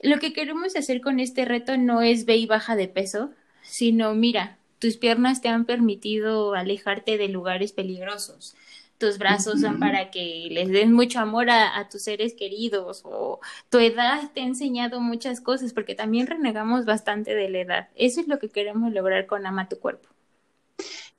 lo 0.00 0.18
que 0.18 0.32
queremos 0.32 0.76
hacer 0.76 1.00
con 1.00 1.20
este 1.20 1.44
reto 1.44 1.76
no 1.76 2.02
es 2.02 2.24
ve 2.24 2.36
y 2.36 2.46
baja 2.46 2.76
de 2.76 2.88
peso, 2.88 3.30
sino 3.62 4.14
mira, 4.14 4.58
tus 4.78 4.96
piernas 4.96 5.40
te 5.40 5.48
han 5.48 5.64
permitido 5.64 6.54
alejarte 6.54 7.18
de 7.18 7.28
lugares 7.28 7.72
peligrosos. 7.72 8.56
Tus 8.98 9.18
brazos 9.18 9.60
son 9.60 9.78
para 9.78 10.10
que 10.10 10.48
les 10.50 10.68
den 10.70 10.92
mucho 10.92 11.20
amor 11.20 11.50
a, 11.50 11.78
a, 11.78 11.88
tus 11.90 12.02
seres 12.02 12.32
queridos 12.34 13.02
o 13.04 13.40
tu 13.68 13.78
edad 13.78 14.30
te 14.32 14.40
ha 14.40 14.44
enseñado 14.44 15.00
muchas 15.00 15.42
cosas 15.42 15.74
porque 15.74 15.94
también 15.94 16.26
renegamos 16.26 16.86
bastante 16.86 17.34
de 17.34 17.50
la 17.50 17.58
edad. 17.58 17.88
Eso 17.94 18.22
es 18.22 18.28
lo 18.28 18.38
que 18.38 18.48
queremos 18.48 18.92
lograr 18.92 19.26
con 19.26 19.44
Ama 19.44 19.68
tu 19.68 19.78
cuerpo. 19.78 20.15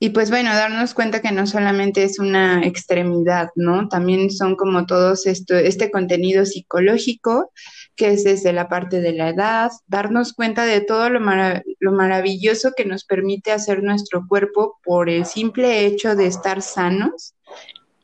Y 0.00 0.10
pues 0.10 0.30
bueno, 0.30 0.54
darnos 0.54 0.94
cuenta 0.94 1.20
que 1.20 1.32
no 1.32 1.46
solamente 1.46 2.04
es 2.04 2.20
una 2.20 2.64
extremidad, 2.64 3.50
¿no? 3.56 3.88
También 3.88 4.30
son 4.30 4.54
como 4.54 4.86
todos 4.86 5.26
esto, 5.26 5.56
este 5.56 5.90
contenido 5.90 6.46
psicológico 6.46 7.50
que 7.98 8.12
es 8.12 8.22
desde 8.22 8.52
la 8.52 8.68
parte 8.68 9.00
de 9.00 9.12
la 9.12 9.30
edad, 9.30 9.72
darnos 9.88 10.32
cuenta 10.32 10.64
de 10.64 10.80
todo 10.80 11.10
lo, 11.10 11.18
lo 11.18 11.92
maravilloso 11.92 12.72
que 12.76 12.84
nos 12.84 13.04
permite 13.04 13.50
hacer 13.50 13.82
nuestro 13.82 14.24
cuerpo 14.28 14.78
por 14.84 15.10
el 15.10 15.26
simple 15.26 15.84
hecho 15.84 16.14
de 16.14 16.28
estar 16.28 16.62
sanos. 16.62 17.34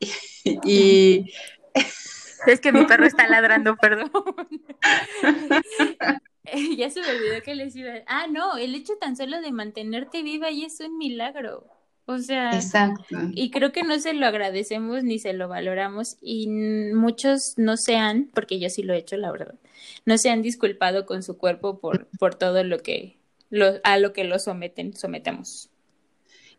y 0.43 1.33
es 2.45 2.59
que 2.59 2.71
mi 2.71 2.85
perro 2.85 3.05
está 3.05 3.27
ladrando, 3.29 3.77
perdón. 3.77 4.11
ya 6.77 6.89
se 6.89 7.01
me 7.01 7.09
olvidó 7.09 7.41
que 7.41 7.55
les 7.55 7.75
iba. 7.75 7.93
Ah, 8.07 8.27
no, 8.29 8.57
el 8.57 8.75
hecho 8.75 8.93
tan 8.99 9.15
solo 9.15 9.41
de 9.41 9.51
mantenerte 9.51 10.23
viva 10.23 10.51
y 10.51 10.65
es 10.65 10.79
un 10.81 10.97
milagro. 10.97 11.67
O 12.07 12.19
sea, 12.19 12.51
Exacto. 12.53 13.17
y 13.33 13.49
creo 13.49 13.71
que 13.71 13.81
no 13.81 13.99
se 13.99 14.13
lo 14.13 14.27
agradecemos 14.27 15.03
ni 15.03 15.17
se 15.17 15.33
lo 15.33 15.47
valoramos 15.47 16.17
y 16.21 16.47
muchos 16.47 17.57
no 17.57 17.77
se 17.77 17.95
han, 17.95 18.29
porque 18.33 18.59
yo 18.59 18.69
sí 18.69 18.83
lo 18.83 18.93
he 18.93 18.97
hecho, 18.97 19.17
la 19.17 19.31
verdad, 19.31 19.55
no 20.05 20.17
se 20.19 20.29
han 20.29 20.43
disculpado 20.43 21.07
con 21.07 21.23
su 21.23 21.37
cuerpo 21.37 21.79
por, 21.79 22.07
por 22.19 22.35
todo 22.35 22.63
lo 22.63 22.77
que, 22.79 23.17
lo, 23.49 23.79
a 23.83 23.97
lo 23.97 24.13
que 24.13 24.23
lo 24.23 24.37
someten, 24.37 24.95
sometemos. 24.95 25.71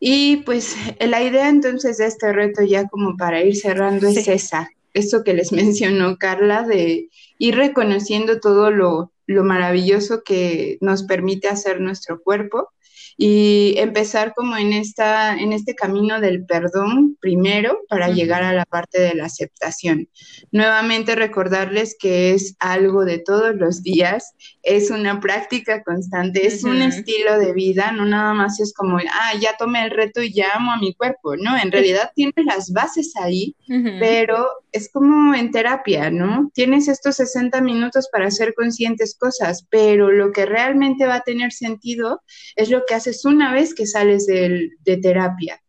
Y 0.01 0.39
pues 0.39 0.77
la 0.99 1.23
idea 1.23 1.49
entonces 1.49 1.99
de 1.99 2.07
este 2.07 2.33
reto 2.33 2.63
ya 2.63 2.89
como 2.89 3.17
para 3.17 3.43
ir 3.43 3.57
cerrando 3.57 4.09
es 4.09 4.27
esa, 4.27 4.69
eso 4.95 5.23
que 5.23 5.35
les 5.35 5.53
mencionó 5.53 6.17
Carla, 6.19 6.65
de 6.65 7.09
ir 7.39 7.55
reconociendo 7.55 8.41
todo 8.41 8.73
lo, 8.73 9.13
lo 9.27 9.45
maravilloso 9.45 10.23
que 10.25 10.79
nos 10.81 11.05
permite 11.05 11.49
hacer 11.49 11.81
nuestro 11.81 12.21
cuerpo 12.21 12.71
y 13.17 13.75
empezar 13.79 14.35
como 14.35 14.57
en 14.57 14.73
esta 14.73 15.37
en 15.37 15.53
este 15.53 15.75
camino 15.75 16.21
del 16.21 16.45
perdón 16.45 17.17
primero 17.21 17.79
para 17.89 18.09
llegar 18.09 18.43
a 18.43 18.53
la 18.53 18.64
parte 18.67 19.01
de 19.01 19.14
la 19.14 19.27
aceptación. 19.27 20.09
Nuevamente 20.51 21.14
recordarles 21.14 21.97
que 21.99 22.35
es 22.35 22.57
algo 22.59 23.05
de 23.05 23.19
todos 23.19 23.55
los 23.55 23.83
días, 23.83 24.35
es 24.62 24.91
una 24.91 25.21
práctica 25.21 25.83
constante, 25.83 26.47
es 26.47 26.64
un 26.64 26.83
estilo 26.83 27.39
de 27.39 27.53
vida, 27.53 27.93
no 27.93 28.05
nada 28.05 28.35
más 28.35 28.61
es 28.61 28.75
como, 28.75 28.99
ah, 28.99 29.33
ya 29.41 29.57
tomé 29.57 29.85
el 29.85 29.91
reto 29.91 30.23
y 30.23 30.33
ya 30.33 30.49
amo 30.55 30.73
a 30.73 30.79
mi 30.79 30.95
cuerpo, 30.95 31.37
no, 31.37 31.57
en 31.57 31.73
realidad 31.73 32.11
tienes 32.14 32.45
las 32.45 32.73
bases 32.73 33.14
ahí, 33.17 33.55
pero 33.99 34.47
es 34.73 34.91
como 34.93 35.35
en 35.35 35.51
terapia, 35.51 36.11
¿no? 36.11 36.51
Tienes 36.53 36.89
estos 36.89 37.17
60 37.17 37.61
minutos 37.62 38.09
para 38.12 38.27
hacer 38.27 38.55
conscientes 38.55 39.17
cosas, 39.19 39.67
pero 39.71 40.11
lo 40.11 40.33
que 40.33 40.45
realmente 40.45 41.07
va 41.07 41.17
a 41.17 41.21
tener 41.21 41.53
sentido 41.53 42.21
es 42.57 42.69
lo 42.71 42.85
que 42.87 42.95
haces 43.11 43.25
una 43.25 43.53
vez 43.53 43.75
que 43.75 43.87
sales 43.87 44.27
de, 44.27 44.71
terapia. 45.03 45.63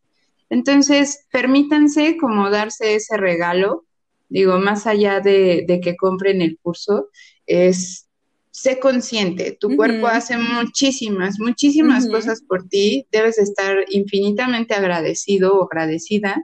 Entonces, 0.50 1.26
permítanse 1.32 2.18
como 2.18 2.50
darse 2.50 2.96
ese 2.96 3.18
regalo, 3.18 3.86
digo, 4.30 4.60
más 4.60 4.88
allá 4.88 5.20
de, 5.20 5.66
de 5.68 5.80
que 5.82 5.96
compren 5.96 6.42
el 6.42 6.58
curso, 6.58 7.10
es 7.46 8.08
sé 8.58 8.80
consciente, 8.80 9.56
tu 9.60 9.76
cuerpo 9.76 10.08
hace 10.08 10.36
muchísimas, 10.36 11.40
muchísimas 11.40 12.08
cosas 12.08 12.42
por 12.42 12.68
ti, 12.68 13.06
debes 13.12 13.38
estar 13.38 13.86
infinitamente 13.90 14.74
agradecido 14.74 15.60
o 15.60 15.66
agradecida, 15.66 16.44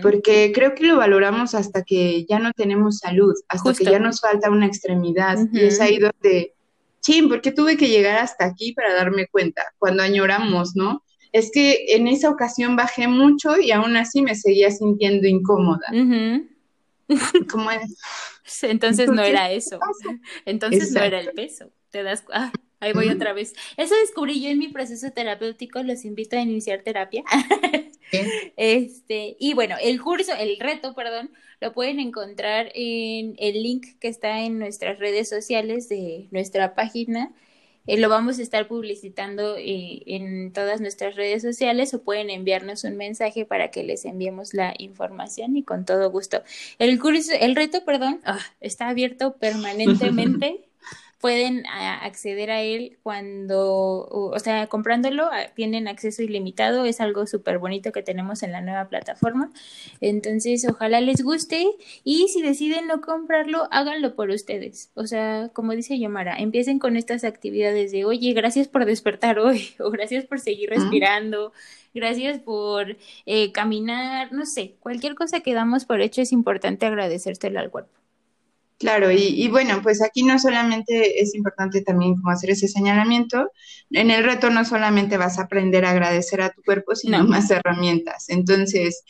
porque 0.00 0.52
creo 0.54 0.74
que 0.74 0.84
lo 0.84 0.96
valoramos 0.96 1.54
hasta 1.54 1.82
que 1.82 2.24
ya 2.24 2.38
no 2.38 2.52
tenemos 2.54 2.96
salud, 2.96 3.34
hasta 3.46 3.74
que 3.74 3.84
ya 3.84 3.98
nos 3.98 4.22
falta 4.22 4.48
una 4.48 4.64
extremidad, 4.64 5.36
y 5.52 5.60
es 5.64 5.82
ahí 5.82 5.98
donde, 5.98 6.54
ching, 7.00 7.28
porque 7.28 7.52
tuve 7.52 7.76
que 7.76 7.88
llegar 7.88 8.18
hasta 8.18 8.44
aquí 8.44 8.72
para 8.72 8.94
darme 8.94 9.26
cuenta, 9.28 9.62
cuando 9.78 10.02
añoramos, 10.02 10.74
¿no? 10.74 11.02
Es 11.32 11.50
que 11.52 11.94
en 11.94 12.08
esa 12.08 12.28
ocasión 12.28 12.76
bajé 12.76 13.06
mucho 13.06 13.58
y 13.58 13.70
aún 13.70 13.96
así 13.96 14.20
me 14.22 14.34
seguía 14.34 14.70
sintiendo 14.70 15.28
incómoda. 15.28 15.86
Como 17.50 17.70
es? 17.70 18.62
Entonces, 18.62 19.10
no 19.10 19.22
era 19.22 19.50
eso. 19.50 19.78
Entonces 20.44 20.92
no 20.92 21.02
era 21.02 21.20
el 21.20 21.30
peso. 21.32 21.70
Te 21.90 22.02
das 22.02 22.24
ah, 22.32 22.52
ahí 22.80 22.92
voy 22.92 23.08
otra 23.08 23.32
vez. 23.32 23.54
Eso 23.76 23.94
descubrí 24.00 24.40
yo 24.42 24.48
en 24.48 24.58
mi 24.58 24.68
proceso 24.68 25.10
terapéutico, 25.10 25.82
los 25.82 26.04
invito 26.04 26.36
a 26.36 26.40
iniciar 26.40 26.82
terapia. 26.82 27.24
Este, 28.56 29.36
y 29.38 29.54
bueno, 29.54 29.76
el 29.80 30.00
curso, 30.00 30.32
el 30.38 30.58
reto, 30.58 30.94
perdón, 30.94 31.30
lo 31.60 31.72
pueden 31.72 32.00
encontrar 32.00 32.70
en 32.74 33.34
el 33.38 33.62
link 33.62 33.86
que 34.00 34.08
está 34.08 34.40
en 34.40 34.58
nuestras 34.58 34.98
redes 34.98 35.28
sociales 35.28 35.88
de 35.88 36.28
nuestra 36.30 36.74
página 36.74 37.32
eh, 37.86 37.98
lo 37.98 38.08
vamos 38.08 38.38
a 38.38 38.42
estar 38.42 38.68
publicitando 38.68 39.56
eh, 39.56 40.02
en 40.06 40.52
todas 40.52 40.80
nuestras 40.80 41.16
redes 41.16 41.42
sociales 41.42 41.94
o 41.94 42.02
pueden 42.02 42.30
enviarnos 42.30 42.84
un 42.84 42.96
mensaje 42.96 43.46
para 43.46 43.70
que 43.70 43.82
les 43.82 44.04
enviemos 44.04 44.54
la 44.54 44.74
información 44.78 45.56
y 45.56 45.64
con 45.64 45.84
todo 45.84 46.10
gusto. 46.10 46.42
El 46.78 47.00
curso, 47.00 47.32
el 47.32 47.56
reto, 47.56 47.84
perdón, 47.84 48.20
ah, 48.24 48.38
está 48.60 48.88
abierto 48.88 49.36
permanentemente 49.40 50.69
pueden 51.20 51.66
acceder 51.66 52.50
a 52.50 52.62
él 52.62 52.98
cuando, 53.02 54.08
o 54.10 54.38
sea, 54.38 54.68
comprándolo, 54.68 55.28
tienen 55.54 55.86
acceso 55.86 56.22
ilimitado, 56.22 56.86
es 56.86 57.00
algo 57.00 57.26
súper 57.26 57.58
bonito 57.58 57.92
que 57.92 58.02
tenemos 58.02 58.42
en 58.42 58.52
la 58.52 58.62
nueva 58.62 58.88
plataforma. 58.88 59.52
Entonces, 60.00 60.66
ojalá 60.66 61.00
les 61.02 61.22
guste 61.22 61.66
y 62.04 62.28
si 62.28 62.40
deciden 62.40 62.86
no 62.86 63.02
comprarlo, 63.02 63.68
háganlo 63.70 64.14
por 64.14 64.30
ustedes. 64.30 64.90
O 64.94 65.06
sea, 65.06 65.50
como 65.52 65.72
dice 65.72 65.98
Yomara, 65.98 66.38
empiecen 66.38 66.78
con 66.78 66.96
estas 66.96 67.24
actividades 67.24 67.92
de, 67.92 68.06
oye, 68.06 68.32
gracias 68.32 68.68
por 68.68 68.86
despertar 68.86 69.38
hoy, 69.38 69.68
o 69.78 69.90
gracias 69.90 70.24
por 70.24 70.40
seguir 70.40 70.70
respirando, 70.70 71.52
gracias 71.92 72.38
por 72.38 72.96
eh, 73.26 73.52
caminar, 73.52 74.32
no 74.32 74.46
sé, 74.46 74.76
cualquier 74.80 75.14
cosa 75.14 75.40
que 75.40 75.52
damos 75.52 75.84
por 75.84 76.00
hecho 76.00 76.22
es 76.22 76.32
importante 76.32 76.86
agradecérselo 76.86 77.60
al 77.60 77.70
cuerpo. 77.70 77.99
Claro, 78.80 79.10
y, 79.10 79.46
bueno, 79.48 79.82
pues 79.82 80.00
aquí 80.00 80.22
no 80.22 80.38
solamente 80.38 81.20
es 81.20 81.34
importante 81.34 81.82
también 81.82 82.16
como 82.16 82.30
hacer 82.30 82.48
ese 82.48 82.66
señalamiento, 82.66 83.52
en 83.90 84.10
el 84.10 84.24
reto 84.24 84.48
no 84.48 84.64
solamente 84.64 85.18
vas 85.18 85.38
a 85.38 85.42
aprender 85.42 85.84
a 85.84 85.90
agradecer 85.90 86.40
a 86.40 86.48
tu 86.48 86.62
cuerpo, 86.62 86.96
sino 86.96 87.22
más 87.24 87.50
herramientas. 87.50 88.30
Entonces, 88.30 89.04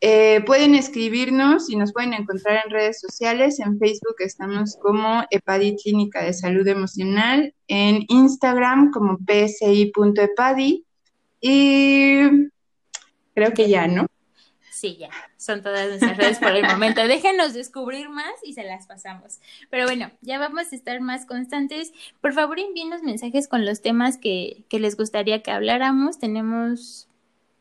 eh, 0.00 0.40
pueden 0.46 0.74
escribirnos 0.74 1.68
y 1.68 1.76
nos 1.76 1.92
pueden 1.92 2.14
encontrar 2.14 2.62
en 2.64 2.72
redes 2.72 2.98
sociales. 2.98 3.60
En 3.60 3.78
Facebook 3.78 4.16
estamos 4.20 4.78
como 4.80 5.22
EPADI 5.30 5.76
Clínica 5.76 6.24
de 6.24 6.32
Salud 6.32 6.66
Emocional, 6.66 7.54
en 7.68 8.06
Instagram 8.08 8.90
como 8.90 9.18
psi.epadi 9.18 10.86
y 11.42 12.20
creo 13.34 13.52
que 13.52 13.68
ya, 13.68 13.86
¿no? 13.86 14.06
Sí, 14.72 14.96
ya, 14.98 15.10
son 15.40 15.62
todas 15.62 15.88
nuestras 15.88 16.18
redes 16.18 16.38
por 16.38 16.54
el 16.54 16.66
momento. 16.66 17.02
Déjenos 17.08 17.54
descubrir 17.54 18.10
más 18.10 18.34
y 18.44 18.52
se 18.52 18.62
las 18.62 18.86
pasamos. 18.86 19.40
Pero 19.70 19.86
bueno, 19.86 20.10
ya 20.20 20.38
vamos 20.38 20.70
a 20.70 20.76
estar 20.76 21.00
más 21.00 21.24
constantes. 21.24 21.92
Por 22.20 22.34
favor, 22.34 22.58
envíenos 22.58 23.02
mensajes 23.02 23.48
con 23.48 23.64
los 23.64 23.80
temas 23.80 24.18
que, 24.18 24.64
que 24.68 24.78
les 24.78 24.98
gustaría 24.98 25.42
que 25.42 25.50
habláramos. 25.50 26.18
Tenemos 26.18 27.08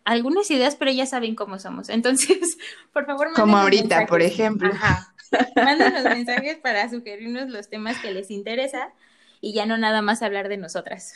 algunas 0.04 0.52
ideas, 0.52 0.76
pero 0.76 0.92
ya 0.92 1.06
saben 1.06 1.36
cómo 1.36 1.58
somos. 1.58 1.88
Entonces, 1.88 2.58
por 2.94 3.06
favor, 3.06 3.30
Como 3.34 3.58
ahorita, 3.58 4.08
por 4.08 4.22
ejemplo. 4.22 4.70
Ajá. 4.74 5.14
Mándenos 5.56 6.04
mensajes 6.04 6.58
para 6.58 6.90
sugerirnos 6.90 7.50
los 7.50 7.70
temas 7.70 7.98
que 8.00 8.12
les 8.12 8.30
interesa 8.30 8.92
y 9.40 9.54
ya 9.54 9.66
no 9.66 9.78
nada 9.78 10.02
más 10.02 10.22
hablar 10.22 10.50
de 10.50 10.58
nosotras. 10.58 11.14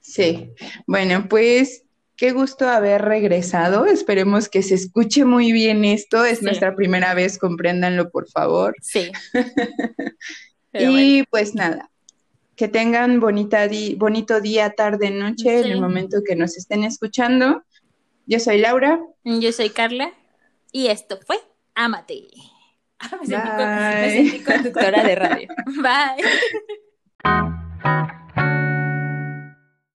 Sí, 0.00 0.52
bueno, 0.86 1.28
pues 1.28 1.84
Qué 2.20 2.32
gusto 2.32 2.68
haber 2.68 3.00
regresado. 3.00 3.86
Esperemos 3.86 4.50
que 4.50 4.62
se 4.62 4.74
escuche 4.74 5.24
muy 5.24 5.52
bien 5.52 5.86
esto. 5.86 6.22
Es 6.22 6.42
nuestra 6.42 6.76
primera 6.76 7.14
vez, 7.14 7.38
compréndanlo, 7.38 8.10
por 8.10 8.28
favor. 8.28 8.76
Sí. 8.82 9.10
y 10.74 11.22
pues 11.30 11.54
nada, 11.54 11.90
que 12.56 12.68
tengan 12.68 13.20
bonita 13.20 13.66
bonito 13.96 14.42
día, 14.42 14.68
tarde, 14.68 15.10
noche, 15.10 15.60
en 15.60 15.70
el 15.70 15.80
momento 15.80 16.18
que 16.22 16.36
nos 16.36 16.58
estén 16.58 16.84
escuchando. 16.84 17.64
Yo 18.26 18.38
soy 18.38 18.58
Laura. 18.58 19.00
Yo 19.24 19.50
soy 19.50 19.70
Carla. 19.70 20.12
Y 20.72 20.88
esto 20.88 21.18
fue 21.26 21.38
Amate. 21.74 22.24
me 23.22 24.10
sentí 24.10 24.44
conductora 24.44 25.02
de 25.04 25.14
radio. 25.14 25.48
Bye. 25.82 26.22